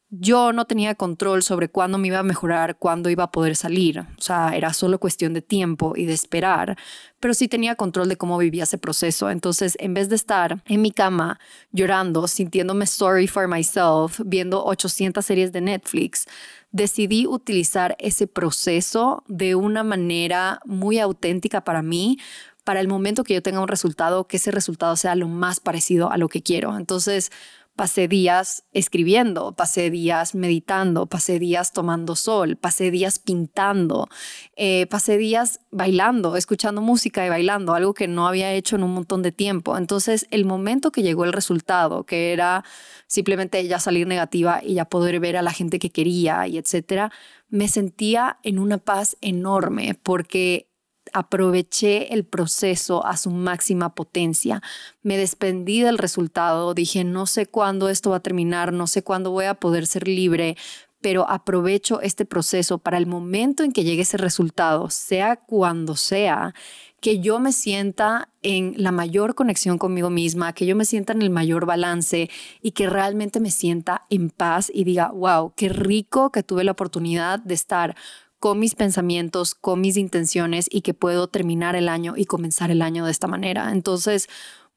yo 0.10 0.54
no 0.54 0.66
tenía 0.66 0.96
control 0.96 1.44
sobre 1.44 1.70
cuándo 1.70 1.98
me 1.98 2.08
iba 2.08 2.20
a 2.20 2.24
mejorar, 2.24 2.78
cuándo 2.78 3.10
iba 3.10 3.26
a 3.26 3.32
poder 3.32 3.56
salir. 3.58 4.00
O 4.00 4.22
sea, 4.22 4.56
era 4.56 4.74
solo 4.74 5.00
cuestión 5.00 5.34
de 5.34 5.42
tiempo 5.42 5.94
y 5.98 6.06
de 6.06 6.14
esperar, 6.14 6.78
pero 7.20 7.34
sí 7.34 7.50
tenía 7.50 7.76
control 7.76 8.08
de 8.08 8.16
cómo 8.16 8.38
vivía 8.38 8.64
ese 8.64 8.78
proceso. 8.78 9.30
Entonces, 9.30 9.76
en 9.80 9.94
vez 9.94 10.08
de 10.08 10.16
estar 10.16 10.64
en 10.66 10.82
mi 10.82 10.92
cama 10.92 11.40
llorando, 11.72 12.28
sintiéndome 12.28 12.88
sorry 12.88 13.28
for 13.28 13.50
myself, 13.50 14.22
viendo 14.26 14.64
800 14.64 15.26
series 15.26 15.52
de 15.52 15.62
Netflix, 15.62 16.26
decidí 16.72 17.28
utilizar 17.28 17.98
ese 18.00 18.28
proceso 18.28 19.24
de 19.28 19.56
una 19.56 19.84
manera 19.84 20.62
muy 20.66 21.00
auténtica 21.00 21.66
para 21.66 21.82
mí 21.82 22.18
para 22.64 22.82
el 22.82 22.90
momento 22.90 23.24
que 23.24 23.34
yo 23.34 23.42
tenga 23.42 23.62
un 23.62 23.70
resultado, 23.70 24.28
que 24.28 24.36
ese 24.36 24.52
resultado 24.52 24.98
sea 24.98 25.16
lo 25.16 25.30
más 25.30 25.62
parecido 25.62 26.12
a 26.12 26.18
lo 26.18 26.28
que 26.28 26.44
quiero. 26.44 26.78
Entonces, 26.78 27.32
Pasé 27.78 28.08
días 28.08 28.64
escribiendo, 28.74 29.52
pasé 29.52 29.92
días 29.92 30.34
meditando, 30.34 31.06
pasé 31.06 31.38
días 31.38 31.74
tomando 31.74 32.16
sol, 32.16 32.58
pasé 32.58 32.90
días 32.90 33.20
pintando, 33.20 34.10
eh, 34.56 34.88
pasé 34.88 35.18
días 35.18 35.60
bailando, 35.70 36.36
escuchando 36.38 36.82
música 36.82 37.24
y 37.24 37.30
bailando, 37.30 37.76
algo 37.76 37.94
que 37.94 38.08
no 38.08 38.28
había 38.28 38.52
hecho 38.52 38.78
en 38.78 38.84
un 38.84 38.96
montón 38.96 39.22
de 39.22 39.32
tiempo. 39.32 39.78
Entonces, 39.78 40.26
el 40.32 40.44
momento 40.44 40.92
que 40.92 41.04
llegó 41.04 41.24
el 41.24 41.34
resultado, 41.34 42.04
que 42.04 42.34
era 42.34 42.64
simplemente 43.06 43.66
ya 43.68 43.80
salir 43.80 44.08
negativa 44.08 44.60
y 44.64 44.74
ya 44.74 44.86
poder 44.86 45.20
ver 45.20 45.38
a 45.38 45.44
la 45.44 45.52
gente 45.52 45.78
que 45.78 45.92
quería 45.92 46.48
y 46.48 46.58
etcétera, 46.58 47.12
me 47.50 47.68
sentía 47.68 48.40
en 48.42 48.58
una 48.58 48.80
paz 48.80 49.18
enorme 49.22 49.94
porque 50.02 50.67
aproveché 51.14 52.14
el 52.14 52.26
proceso 52.26 53.06
a 53.06 53.18
su 53.18 53.30
máxima 53.32 53.96
potencia. 53.96 54.62
Me 55.04 55.18
desprendí 55.18 55.82
del 55.82 55.98
resultado, 55.98 56.74
dije, 56.74 57.04
no 57.04 57.26
sé 57.26 57.46
cuándo 57.46 57.90
esto 57.90 58.12
va 58.12 58.18
a 58.18 58.22
terminar, 58.22 58.74
no 58.74 58.88
sé 58.88 59.04
cuándo 59.04 59.32
voy 59.32 59.46
a 59.46 59.56
poder 59.56 59.88
ser 59.88 60.08
libre, 60.08 60.58
pero 61.02 61.30
aprovecho 61.30 62.02
este 62.02 62.26
proceso 62.26 62.80
para 62.80 62.98
el 62.98 63.06
momento 63.06 63.64
en 63.64 63.72
que 63.72 63.84
llegue 63.84 64.02
ese 64.02 64.18
resultado, 64.18 64.90
sea 64.90 65.36
cuando 65.36 65.96
sea, 65.96 66.54
que 67.00 67.20
yo 67.20 67.40
me 67.40 67.52
sienta 67.52 68.30
en 68.42 68.74
la 68.78 68.92
mayor 68.92 69.36
conexión 69.36 69.78
conmigo 69.78 70.10
misma, 70.10 70.54
que 70.54 70.66
yo 70.66 70.76
me 70.76 70.86
sienta 70.86 71.14
en 71.14 71.22
el 71.22 71.30
mayor 71.30 71.66
balance 71.66 72.30
y 72.62 72.72
que 72.72 72.90
realmente 72.90 73.40
me 73.40 73.52
sienta 73.52 74.06
en 74.10 74.32
paz 74.32 74.72
y 74.74 74.84
diga, 74.84 75.12
wow, 75.12 75.54
qué 75.56 75.70
rico 75.70 76.32
que 76.32 76.44
tuve 76.44 76.64
la 76.64 76.72
oportunidad 76.72 77.40
de 77.40 77.54
estar 77.54 77.96
con 78.40 78.60
mis 78.60 78.76
pensamientos, 78.76 79.56
con 79.56 79.82
mis 79.82 79.98
intenciones 79.98 80.68
y 80.70 80.82
que 80.82 80.94
puedo 80.94 81.28
terminar 81.28 81.76
el 81.76 81.90
año 81.90 82.14
y 82.16 82.26
comenzar 82.26 82.72
el 82.72 82.82
año 82.82 83.06
de 83.06 83.12
esta 83.12 83.28
manera. 83.28 83.72
Entonces, 83.72 84.28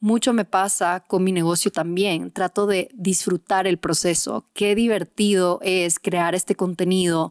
mucho 0.01 0.33
me 0.33 0.47
pasa 0.47 1.05
con 1.07 1.23
mi 1.23 1.31
negocio 1.31 1.71
también. 1.71 2.31
Trato 2.31 2.67
de 2.67 2.89
disfrutar 2.95 3.67
el 3.67 3.79
proceso. 3.79 4.47
Qué 4.55 4.75
divertido 4.75 5.59
es 5.63 5.99
crear 5.99 6.35
este 6.35 6.55
contenido 6.55 7.31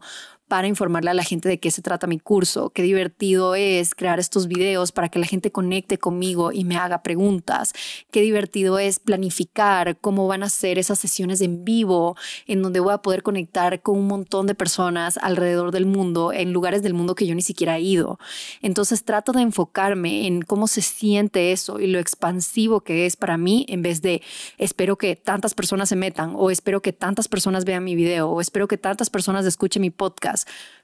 para 0.50 0.66
informarle 0.66 1.10
a 1.10 1.14
la 1.14 1.22
gente 1.22 1.48
de 1.48 1.60
qué 1.60 1.70
se 1.70 1.80
trata 1.80 2.08
mi 2.08 2.18
curso. 2.18 2.70
Qué 2.70 2.82
divertido 2.82 3.54
es 3.54 3.94
crear 3.94 4.18
estos 4.18 4.48
videos 4.48 4.90
para 4.90 5.08
que 5.08 5.20
la 5.20 5.26
gente 5.26 5.52
conecte 5.52 5.96
conmigo 5.96 6.50
y 6.50 6.64
me 6.64 6.76
haga 6.76 7.04
preguntas. 7.04 7.72
Qué 8.10 8.20
divertido 8.20 8.80
es 8.80 8.98
planificar 8.98 9.96
cómo 9.98 10.26
van 10.26 10.42
a 10.42 10.48
ser 10.48 10.80
esas 10.80 10.98
sesiones 10.98 11.40
en 11.40 11.64
vivo 11.64 12.16
en 12.48 12.62
donde 12.62 12.80
voy 12.80 12.92
a 12.92 12.98
poder 12.98 13.22
conectar 13.22 13.80
con 13.80 13.96
un 13.96 14.08
montón 14.08 14.48
de 14.48 14.56
personas 14.56 15.18
alrededor 15.18 15.70
del 15.70 15.86
mundo, 15.86 16.32
en 16.32 16.52
lugares 16.52 16.82
del 16.82 16.94
mundo 16.94 17.14
que 17.14 17.28
yo 17.28 17.36
ni 17.36 17.42
siquiera 17.42 17.76
he 17.76 17.82
ido. 17.82 18.18
Entonces 18.60 19.04
trato 19.04 19.30
de 19.30 19.42
enfocarme 19.42 20.26
en 20.26 20.42
cómo 20.42 20.66
se 20.66 20.82
siente 20.82 21.52
eso 21.52 21.78
y 21.78 21.86
lo 21.86 22.00
expansivo 22.00 22.80
que 22.80 23.06
es 23.06 23.14
para 23.14 23.36
mí 23.36 23.66
en 23.68 23.82
vez 23.82 24.02
de 24.02 24.20
espero 24.58 24.98
que 24.98 25.14
tantas 25.14 25.54
personas 25.54 25.90
se 25.90 25.94
metan 25.94 26.32
o 26.34 26.50
espero 26.50 26.82
que 26.82 26.92
tantas 26.92 27.28
personas 27.28 27.64
vean 27.64 27.84
mi 27.84 27.94
video 27.94 28.28
o 28.28 28.40
espero 28.40 28.66
que 28.66 28.78
tantas 28.78 29.10
personas 29.10 29.46
escuchen 29.46 29.82
mi 29.82 29.90
podcast 29.90 30.39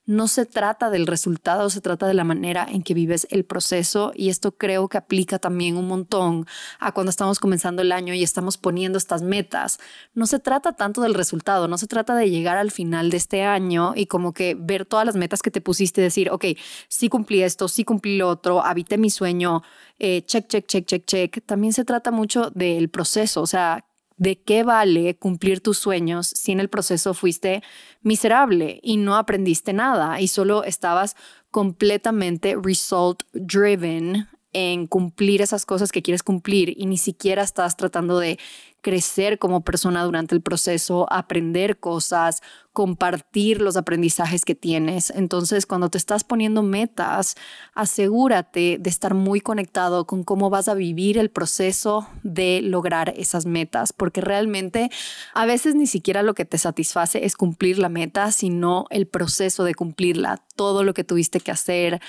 no 0.06 0.28
se 0.28 0.46
trata 0.46 0.88
del 0.88 1.06
resultado, 1.06 1.68
se 1.68 1.80
trata 1.80 2.06
de 2.06 2.14
la 2.14 2.22
manera 2.22 2.66
en 2.70 2.82
que 2.82 2.94
vives 2.94 3.26
el 3.30 3.44
proceso 3.44 4.12
y 4.14 4.28
esto 4.28 4.52
creo 4.52 4.88
que 4.88 4.98
aplica 4.98 5.40
también 5.40 5.76
un 5.76 5.88
montón 5.88 6.46
a 6.78 6.92
cuando 6.92 7.10
estamos 7.10 7.40
comenzando 7.40 7.82
el 7.82 7.90
año 7.90 8.14
y 8.14 8.22
estamos 8.22 8.56
poniendo 8.56 8.98
estas 8.98 9.22
metas. 9.22 9.78
No 10.14 10.26
se 10.26 10.38
trata 10.38 10.72
tanto 10.72 11.00
del 11.00 11.14
resultado, 11.14 11.66
no 11.66 11.76
se 11.76 11.88
trata 11.88 12.14
de 12.14 12.30
llegar 12.30 12.56
al 12.56 12.70
final 12.70 13.10
de 13.10 13.16
este 13.16 13.42
año 13.42 13.94
y 13.96 14.06
como 14.06 14.32
que 14.32 14.56
ver 14.58 14.86
todas 14.86 15.04
las 15.04 15.16
metas 15.16 15.42
que 15.42 15.50
te 15.50 15.60
pusiste 15.60 16.00
y 16.00 16.04
decir, 16.04 16.30
ok, 16.30 16.44
sí 16.88 17.08
cumplí 17.08 17.42
esto, 17.42 17.66
sí 17.66 17.84
cumplí 17.84 18.16
lo 18.16 18.28
otro, 18.28 18.64
habité 18.64 18.98
mi 18.98 19.10
sueño, 19.10 19.62
eh, 19.98 20.22
check, 20.24 20.46
check, 20.46 20.66
check, 20.66 20.86
check, 20.86 21.04
check. 21.04 21.44
También 21.44 21.72
se 21.72 21.84
trata 21.84 22.12
mucho 22.12 22.50
del 22.50 22.88
proceso, 22.90 23.42
o 23.42 23.46
sea, 23.46 23.84
¿De 24.16 24.40
qué 24.42 24.62
vale 24.62 25.16
cumplir 25.16 25.60
tus 25.60 25.78
sueños 25.78 26.28
si 26.28 26.52
en 26.52 26.60
el 26.60 26.70
proceso 26.70 27.12
fuiste 27.12 27.62
miserable 28.02 28.80
y 28.82 28.96
no 28.96 29.16
aprendiste 29.16 29.74
nada 29.74 30.20
y 30.20 30.28
solo 30.28 30.64
estabas 30.64 31.16
completamente 31.50 32.56
result 32.60 33.22
driven 33.32 34.26
en 34.58 34.86
cumplir 34.86 35.42
esas 35.42 35.66
cosas 35.66 35.92
que 35.92 36.00
quieres 36.00 36.22
cumplir 36.22 36.72
y 36.78 36.86
ni 36.86 36.96
siquiera 36.96 37.42
estás 37.42 37.76
tratando 37.76 38.18
de 38.18 38.38
crecer 38.80 39.38
como 39.38 39.60
persona 39.60 40.02
durante 40.04 40.34
el 40.34 40.40
proceso, 40.40 41.06
aprender 41.12 41.78
cosas, 41.78 42.40
compartir 42.72 43.60
los 43.60 43.76
aprendizajes 43.76 44.46
que 44.46 44.54
tienes. 44.54 45.10
Entonces, 45.10 45.66
cuando 45.66 45.90
te 45.90 45.98
estás 45.98 46.24
poniendo 46.24 46.62
metas, 46.62 47.34
asegúrate 47.74 48.78
de 48.80 48.88
estar 48.88 49.12
muy 49.12 49.42
conectado 49.42 50.06
con 50.06 50.24
cómo 50.24 50.48
vas 50.48 50.68
a 50.68 50.74
vivir 50.74 51.18
el 51.18 51.28
proceso 51.28 52.08
de 52.22 52.62
lograr 52.62 53.12
esas 53.14 53.44
metas, 53.44 53.92
porque 53.92 54.22
realmente 54.22 54.88
a 55.34 55.44
veces 55.44 55.74
ni 55.74 55.86
siquiera 55.86 56.22
lo 56.22 56.32
que 56.32 56.46
te 56.46 56.56
satisface 56.56 57.26
es 57.26 57.36
cumplir 57.36 57.78
la 57.78 57.90
meta, 57.90 58.32
sino 58.32 58.86
el 58.88 59.06
proceso 59.06 59.64
de 59.64 59.74
cumplirla, 59.74 60.42
todo 60.54 60.82
lo 60.82 60.94
que 60.94 61.04
tuviste 61.04 61.40
que 61.40 61.50
hacer, 61.50 62.00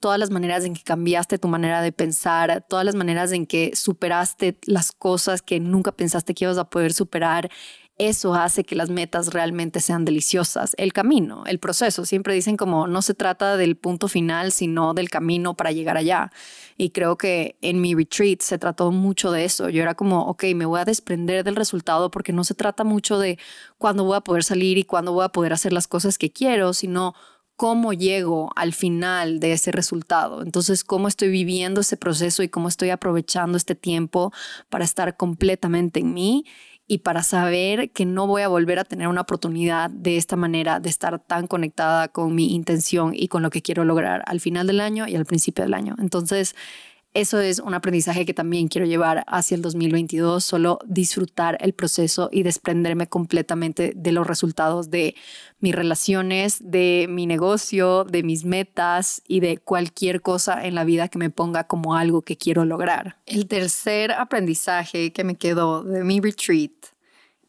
todas 0.00 0.18
las 0.18 0.30
maneras 0.30 0.64
en 0.64 0.74
que 0.74 0.82
cambiaste 0.82 1.38
tu 1.38 1.46
manera 1.46 1.82
de 1.82 1.92
pensar, 1.92 2.64
todas 2.68 2.84
las 2.84 2.94
maneras 2.94 3.32
en 3.32 3.46
que 3.46 3.76
superaste 3.76 4.58
las 4.66 4.92
cosas 4.92 5.42
que 5.42 5.60
nunca 5.60 5.92
pensaste 5.92 6.34
que 6.34 6.46
ibas 6.46 6.58
a 6.58 6.68
poder 6.68 6.92
superar. 6.92 7.50
Eso 7.98 8.32
hace 8.34 8.64
que 8.64 8.76
las 8.76 8.88
metas 8.88 9.34
realmente 9.34 9.78
sean 9.80 10.06
deliciosas. 10.06 10.74
El 10.78 10.94
camino, 10.94 11.44
el 11.44 11.58
proceso, 11.58 12.06
siempre 12.06 12.32
dicen 12.32 12.56
como 12.56 12.86
no 12.86 13.02
se 13.02 13.12
trata 13.12 13.58
del 13.58 13.76
punto 13.76 14.08
final, 14.08 14.52
sino 14.52 14.94
del 14.94 15.10
camino 15.10 15.54
para 15.54 15.70
llegar 15.70 15.98
allá. 15.98 16.32
Y 16.78 16.90
creo 16.90 17.18
que 17.18 17.58
en 17.60 17.82
mi 17.82 17.94
retreat 17.94 18.40
se 18.40 18.56
trató 18.56 18.90
mucho 18.90 19.30
de 19.32 19.44
eso. 19.44 19.68
Yo 19.68 19.82
era 19.82 19.94
como, 19.94 20.22
ok, 20.22 20.44
me 20.54 20.64
voy 20.64 20.80
a 20.80 20.86
desprender 20.86 21.44
del 21.44 21.56
resultado 21.56 22.10
porque 22.10 22.32
no 22.32 22.42
se 22.42 22.54
trata 22.54 22.84
mucho 22.84 23.18
de 23.18 23.38
cuándo 23.76 24.04
voy 24.04 24.16
a 24.16 24.22
poder 24.22 24.44
salir 24.44 24.78
y 24.78 24.84
cuándo 24.84 25.12
voy 25.12 25.26
a 25.26 25.28
poder 25.28 25.52
hacer 25.52 25.74
las 25.74 25.86
cosas 25.86 26.16
que 26.16 26.32
quiero, 26.32 26.72
sino 26.72 27.14
cómo 27.60 27.92
llego 27.92 28.50
al 28.56 28.72
final 28.72 29.38
de 29.38 29.52
ese 29.52 29.70
resultado. 29.70 30.40
Entonces, 30.40 30.82
cómo 30.82 31.08
estoy 31.08 31.28
viviendo 31.28 31.82
ese 31.82 31.98
proceso 31.98 32.42
y 32.42 32.48
cómo 32.48 32.68
estoy 32.68 32.88
aprovechando 32.88 33.58
este 33.58 33.74
tiempo 33.74 34.32
para 34.70 34.82
estar 34.82 35.18
completamente 35.18 36.00
en 36.00 36.14
mí 36.14 36.46
y 36.86 36.98
para 37.00 37.22
saber 37.22 37.90
que 37.90 38.06
no 38.06 38.26
voy 38.26 38.40
a 38.40 38.48
volver 38.48 38.78
a 38.78 38.84
tener 38.84 39.08
una 39.08 39.20
oportunidad 39.20 39.90
de 39.90 40.16
esta 40.16 40.36
manera 40.36 40.80
de 40.80 40.88
estar 40.88 41.18
tan 41.18 41.46
conectada 41.46 42.08
con 42.08 42.34
mi 42.34 42.54
intención 42.54 43.12
y 43.14 43.28
con 43.28 43.42
lo 43.42 43.50
que 43.50 43.60
quiero 43.60 43.84
lograr 43.84 44.22
al 44.24 44.40
final 44.40 44.66
del 44.66 44.80
año 44.80 45.06
y 45.06 45.14
al 45.14 45.26
principio 45.26 45.62
del 45.62 45.74
año. 45.74 45.96
Entonces, 45.98 46.56
eso 47.12 47.40
es 47.40 47.58
un 47.58 47.74
aprendizaje 47.74 48.24
que 48.24 48.34
también 48.34 48.68
quiero 48.68 48.86
llevar 48.86 49.24
hacia 49.26 49.56
el 49.56 49.62
2022, 49.62 50.44
solo 50.44 50.78
disfrutar 50.86 51.58
el 51.60 51.72
proceso 51.72 52.28
y 52.30 52.44
desprenderme 52.44 53.08
completamente 53.08 53.92
de 53.96 54.12
los 54.12 54.26
resultados 54.26 54.90
de 54.90 55.16
mis 55.58 55.74
relaciones, 55.74 56.60
de 56.62 57.06
mi 57.08 57.26
negocio, 57.26 58.04
de 58.04 58.22
mis 58.22 58.44
metas 58.44 59.22
y 59.26 59.40
de 59.40 59.58
cualquier 59.58 60.22
cosa 60.22 60.64
en 60.64 60.76
la 60.76 60.84
vida 60.84 61.08
que 61.08 61.18
me 61.18 61.30
ponga 61.30 61.64
como 61.64 61.96
algo 61.96 62.22
que 62.22 62.36
quiero 62.36 62.64
lograr. 62.64 63.16
El 63.26 63.48
tercer 63.48 64.12
aprendizaje 64.12 65.12
que 65.12 65.24
me 65.24 65.34
quedó 65.34 65.82
de 65.82 66.04
mi 66.04 66.20
retreat 66.20 66.70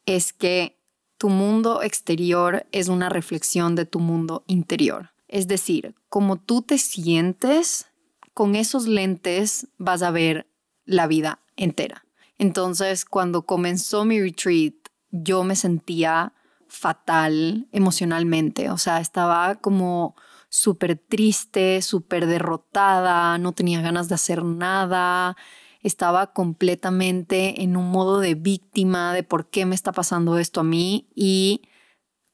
es 0.07 0.33
que 0.33 0.75
tu 1.19 1.29
mundo 1.29 1.83
exterior 1.83 2.65
es 2.71 2.87
una 2.87 3.09
reflexión 3.09 3.75
de 3.75 3.85
tu 3.85 3.99
mundo 3.99 4.43
interior. 4.47 5.11
Es 5.27 5.47
decir, 5.47 5.93
como 6.09 6.37
tú 6.37 6.63
te 6.63 6.79
sientes 6.79 7.85
con 8.33 8.55
esos 8.55 8.87
lentes 8.87 9.67
vas 9.77 10.01
a 10.01 10.11
ver 10.11 10.47
la 10.85 11.07
vida 11.07 11.39
entera. 11.55 12.05
Entonces, 12.37 13.05
cuando 13.05 13.43
comenzó 13.43 14.05
mi 14.05 14.19
retreat, 14.19 14.73
yo 15.11 15.43
me 15.43 15.55
sentía 15.55 16.33
fatal 16.67 17.67
emocionalmente, 17.71 18.69
o 18.69 18.77
sea, 18.77 18.99
estaba 18.99 19.55
como 19.55 20.15
súper 20.49 20.97
triste, 20.97 21.81
súper 21.81 22.27
derrotada, 22.27 23.37
no 23.37 23.51
tenía 23.51 23.81
ganas 23.81 24.09
de 24.09 24.15
hacer 24.15 24.43
nada, 24.43 25.35
estaba 25.81 26.33
completamente 26.33 27.61
en 27.63 27.75
un 27.75 27.89
modo 27.89 28.19
de 28.19 28.35
víctima 28.35 29.13
de 29.13 29.23
por 29.23 29.49
qué 29.49 29.65
me 29.65 29.75
está 29.75 29.91
pasando 29.91 30.37
esto 30.37 30.61
a 30.61 30.63
mí 30.63 31.09
y 31.13 31.63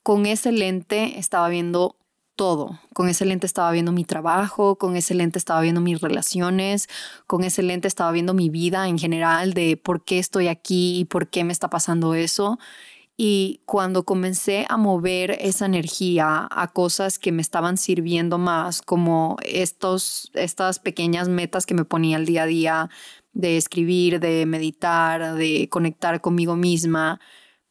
con 0.04 0.26
ese 0.26 0.52
lente 0.52 1.20
estaba 1.20 1.50
viendo 1.50 1.97
todo. 2.38 2.80
Con 2.94 3.10
ese 3.10 3.26
lente 3.26 3.46
estaba 3.46 3.72
viendo 3.72 3.92
mi 3.92 4.06
trabajo, 4.06 4.78
con 4.78 4.96
ese 4.96 5.14
lente 5.14 5.38
estaba 5.38 5.60
viendo 5.60 5.82
mis 5.82 6.00
relaciones, 6.00 6.88
con 7.28 7.44
ese 7.44 7.64
lente 7.64 7.90
estaba 7.90 8.14
viendo 8.14 8.34
mi 8.34 8.50
vida 8.50 8.88
en 8.88 8.98
general 8.98 9.54
de 9.54 9.76
por 9.76 10.06
qué 10.06 10.20
estoy 10.20 10.48
aquí 10.48 11.00
y 11.00 11.06
por 11.06 11.28
qué 11.28 11.44
me 11.44 11.52
está 11.52 11.70
pasando 11.70 12.14
eso. 12.14 12.60
Y 13.18 13.62
cuando 13.66 14.06
comencé 14.06 14.68
a 14.70 14.78
mover 14.78 15.32
esa 15.42 15.66
energía 15.66 16.48
a 16.52 16.68
cosas 16.72 17.18
que 17.18 17.32
me 17.32 17.42
estaban 17.42 17.78
sirviendo 17.78 18.38
más, 18.38 18.84
como 18.84 19.38
estos, 19.44 20.32
estas 20.36 20.80
pequeñas 20.80 21.28
metas 21.28 21.66
que 21.66 21.74
me 21.74 21.84
ponía 21.84 22.18
al 22.18 22.28
día 22.28 22.44
a 22.44 22.46
día 22.46 22.90
de 23.34 23.58
escribir, 23.58 24.20
de 24.20 24.46
meditar, 24.46 25.34
de 25.36 25.68
conectar 25.70 26.22
conmigo 26.22 26.56
misma, 26.56 27.20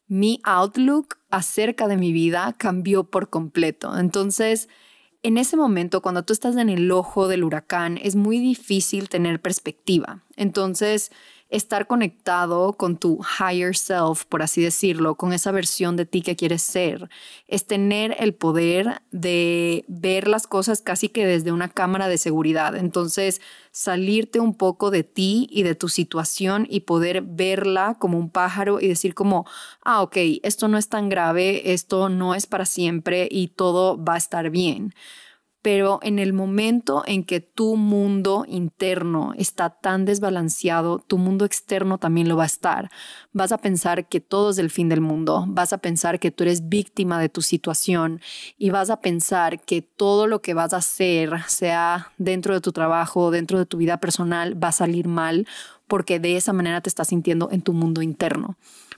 mi 0.07 0.39
outlook 0.43 1.17
acerca 1.29 1.87
de 1.87 1.97
mi 1.97 2.13
vida 2.13 2.55
cambió 2.57 3.03
por 3.05 3.29
completo. 3.29 3.97
Entonces, 3.97 4.69
en 5.23 5.37
ese 5.37 5.57
momento, 5.57 6.01
cuando 6.01 6.23
tú 6.23 6.33
estás 6.33 6.55
en 6.55 6.69
el 6.69 6.91
ojo 6.91 7.27
del 7.27 7.43
huracán, 7.43 7.99
es 8.01 8.15
muy 8.15 8.39
difícil 8.39 9.09
tener 9.09 9.41
perspectiva. 9.41 10.23
Entonces, 10.35 11.11
estar 11.49 11.87
conectado 11.87 12.73
con 12.73 12.97
tu 12.97 13.19
higher 13.39 13.75
self, 13.75 14.25
por 14.25 14.41
así 14.41 14.61
decirlo, 14.61 15.15
con 15.15 15.33
esa 15.33 15.51
versión 15.51 15.95
de 15.95 16.05
ti 16.05 16.21
que 16.21 16.35
quieres 16.35 16.61
ser, 16.61 17.09
es 17.47 17.65
tener 17.65 18.15
el 18.19 18.33
poder 18.33 19.01
de 19.11 19.85
ver 19.87 20.27
las 20.27 20.47
cosas 20.47 20.81
casi 20.81 21.09
que 21.09 21.25
desde 21.25 21.51
una 21.51 21.69
cámara 21.69 22.07
de 22.07 22.17
seguridad. 22.17 22.75
Entonces, 22.75 23.41
salirte 23.71 24.39
un 24.39 24.55
poco 24.55 24.91
de 24.91 25.03
ti 25.03 25.47
y 25.51 25.63
de 25.63 25.75
tu 25.75 25.87
situación 25.87 26.67
y 26.69 26.81
poder 26.81 27.21
verla 27.21 27.95
como 27.99 28.17
un 28.17 28.29
pájaro 28.29 28.79
y 28.81 28.87
decir 28.87 29.13
como, 29.13 29.45
ah, 29.83 30.01
ok, 30.01 30.17
esto 30.43 30.67
no 30.67 30.77
es 30.77 30.89
tan 30.89 31.09
grave, 31.09 31.73
esto 31.73 32.09
no 32.09 32.35
es 32.35 32.47
para 32.47 32.65
siempre 32.65 33.27
y 33.31 33.49
todo 33.49 34.03
va 34.03 34.15
a 34.15 34.17
estar 34.17 34.49
bien 34.49 34.93
pero 35.67 35.99
en 36.01 36.17
el 36.17 36.31
momento 36.31 37.03
en 37.05 37.25
que 37.25 37.41
tu 37.41 37.75
mundo 37.75 38.45
interno 38.47 39.33
está 39.37 39.69
tan 39.69 40.05
desbalanceado, 40.05 40.99
tu 40.99 41.17
mundo 41.17 41.43
externo 41.43 41.97
también 41.97 42.29
lo 42.29 42.37
va 42.37 42.43
a 42.43 42.45
estar. 42.45 42.89
Vas 43.33 43.51
a 43.51 43.57
pensar 43.57 44.07
que 44.07 44.21
todo 44.21 44.51
es 44.51 44.59
el 44.59 44.69
fin 44.69 44.87
del 44.87 45.01
mundo, 45.01 45.43
vas 45.45 45.73
a 45.73 45.79
pensar 45.79 46.21
que 46.21 46.31
tú 46.31 46.43
eres 46.43 46.69
víctima 46.69 47.19
de 47.19 47.27
tu 47.27 47.41
situación 47.41 48.21
y 48.57 48.69
vas 48.69 48.89
a 48.89 49.01
pensar 49.01 49.59
que 49.59 49.81
todo 49.81 50.25
lo 50.25 50.41
que 50.41 50.53
vas 50.53 50.71
a 50.71 50.77
hacer, 50.77 51.31
sea 51.47 52.13
dentro 52.17 52.53
de 52.53 52.61
tu 52.61 52.71
trabajo, 52.71 53.29
dentro 53.29 53.59
de 53.59 53.65
tu 53.65 53.75
vida 53.75 53.97
personal, 53.97 54.63
va 54.63 54.69
a 54.69 54.71
salir 54.71 55.09
mal 55.09 55.45
porque 55.85 56.21
de 56.21 56.37
esa 56.37 56.53
manera 56.53 56.79
te 56.79 56.87
estás 56.87 57.09
sintiendo 57.09 57.49
en 57.51 57.61
tu 57.61 57.73
mundo 57.73 58.01
interno. 58.01 58.55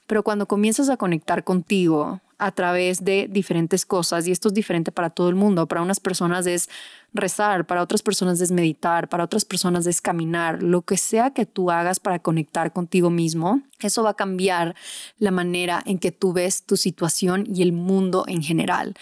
Pero 0.10 0.24
cuando 0.24 0.48
comienzas 0.48 0.90
a 0.90 0.98
conectar 0.98 1.44
contigo 1.44 2.20
a 2.40 2.52
través 2.52 3.06
de 3.06 3.28
diferentes 3.30 3.86
cosas, 3.86 4.26
y 4.26 4.32
esto 4.32 4.48
es 4.48 4.56
diferente 4.56 4.92
para 4.92 5.12
todo 5.12 5.30
el 5.30 5.36
mundo, 5.36 5.68
para 5.68 5.84
unas 5.84 6.00
personas 6.00 6.48
es 6.48 6.68
rezar, 7.14 7.68
para 7.68 7.84
otras 7.84 8.02
personas 8.02 8.42
es 8.42 8.50
meditar, 8.50 9.08
para 9.08 9.24
otras 9.24 9.46
personas 9.46 9.86
es 9.86 10.02
caminar, 10.02 10.64
lo 10.64 10.82
que 10.82 10.98
sea 10.98 11.30
que 11.30 11.46
tú 11.46 11.70
hagas 11.70 12.00
para 12.00 12.18
conectar 12.18 12.74
contigo 12.74 13.12
mismo, 13.12 13.62
eso 13.82 14.02
va 14.02 14.10
a 14.10 14.16
cambiar 14.16 14.74
la 15.20 15.30
manera 15.30 15.84
en 15.86 16.00
que 16.00 16.12
tú 16.12 16.34
ves 16.34 16.64
tu 16.64 16.76
situación 16.76 17.44
y 17.46 17.62
el 17.62 17.72
mundo 17.72 18.26
en 18.28 18.42
general. 18.42 18.96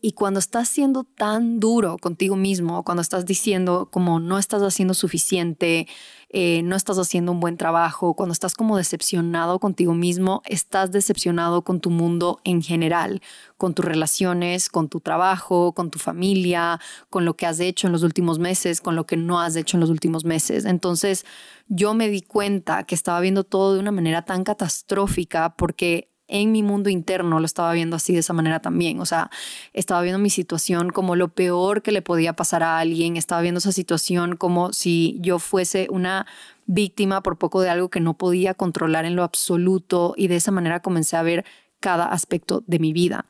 Y 0.00 0.12
cuando 0.12 0.38
estás 0.38 0.68
siendo 0.68 1.02
tan 1.02 1.58
duro 1.58 1.98
contigo 1.98 2.36
mismo, 2.36 2.84
cuando 2.84 3.02
estás 3.02 3.26
diciendo 3.26 3.88
como 3.90 4.20
no 4.20 4.38
estás 4.38 4.62
haciendo 4.62 4.94
suficiente, 4.94 5.88
eh, 6.28 6.62
no 6.62 6.76
estás 6.76 6.98
haciendo 6.98 7.32
un 7.32 7.40
buen 7.40 7.56
trabajo, 7.56 8.14
cuando 8.14 8.32
estás 8.32 8.54
como 8.54 8.76
decepcionado 8.76 9.58
contigo 9.58 9.94
mismo, 9.94 10.42
estás 10.44 10.92
decepcionado 10.92 11.62
con 11.62 11.80
tu 11.80 11.90
mundo 11.90 12.38
en 12.44 12.62
general, 12.62 13.22
con 13.56 13.74
tus 13.74 13.84
relaciones, 13.84 14.68
con 14.68 14.88
tu 14.88 15.00
trabajo, 15.00 15.72
con 15.72 15.90
tu 15.90 15.98
familia, 15.98 16.78
con 17.10 17.24
lo 17.24 17.34
que 17.34 17.46
has 17.46 17.58
hecho 17.58 17.88
en 17.88 17.92
los 17.92 18.04
últimos 18.04 18.38
meses, 18.38 18.80
con 18.80 18.94
lo 18.94 19.04
que 19.04 19.16
no 19.16 19.40
has 19.40 19.56
hecho 19.56 19.78
en 19.78 19.80
los 19.80 19.90
últimos 19.90 20.24
meses. 20.24 20.64
Entonces 20.64 21.26
yo 21.66 21.94
me 21.94 22.08
di 22.08 22.22
cuenta 22.22 22.84
que 22.84 22.94
estaba 22.94 23.18
viendo 23.18 23.42
todo 23.42 23.74
de 23.74 23.80
una 23.80 23.90
manera 23.90 24.22
tan 24.24 24.44
catastrófica 24.44 25.56
porque 25.56 26.08
en 26.28 26.52
mi 26.52 26.62
mundo 26.62 26.90
interno 26.90 27.40
lo 27.40 27.46
estaba 27.46 27.72
viendo 27.72 27.96
así 27.96 28.12
de 28.12 28.20
esa 28.20 28.32
manera 28.32 28.60
también. 28.60 29.00
O 29.00 29.06
sea, 29.06 29.30
estaba 29.72 30.02
viendo 30.02 30.18
mi 30.18 30.30
situación 30.30 30.90
como 30.90 31.16
lo 31.16 31.28
peor 31.28 31.82
que 31.82 31.92
le 31.92 32.02
podía 32.02 32.34
pasar 32.34 32.62
a 32.62 32.78
alguien, 32.78 33.16
estaba 33.16 33.40
viendo 33.40 33.58
esa 33.58 33.72
situación 33.72 34.36
como 34.36 34.72
si 34.72 35.18
yo 35.20 35.38
fuese 35.38 35.88
una 35.90 36.26
víctima 36.66 37.22
por 37.22 37.38
poco 37.38 37.62
de 37.62 37.70
algo 37.70 37.88
que 37.88 38.00
no 38.00 38.14
podía 38.14 38.54
controlar 38.54 39.06
en 39.06 39.16
lo 39.16 39.24
absoluto 39.24 40.14
y 40.16 40.28
de 40.28 40.36
esa 40.36 40.52
manera 40.52 40.80
comencé 40.80 41.16
a 41.16 41.22
ver 41.22 41.44
cada 41.80 42.06
aspecto 42.06 42.62
de 42.66 42.78
mi 42.78 42.92
vida. 42.92 43.24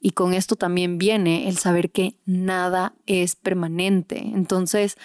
Y 0.00 0.10
con 0.10 0.34
esto 0.34 0.56
también 0.56 0.98
viene 0.98 1.48
el 1.48 1.56
saber 1.56 1.90
que 1.90 2.16
nada 2.26 2.94
es 3.06 3.36
permanente. 3.36 4.18
Entonces, 4.18 4.98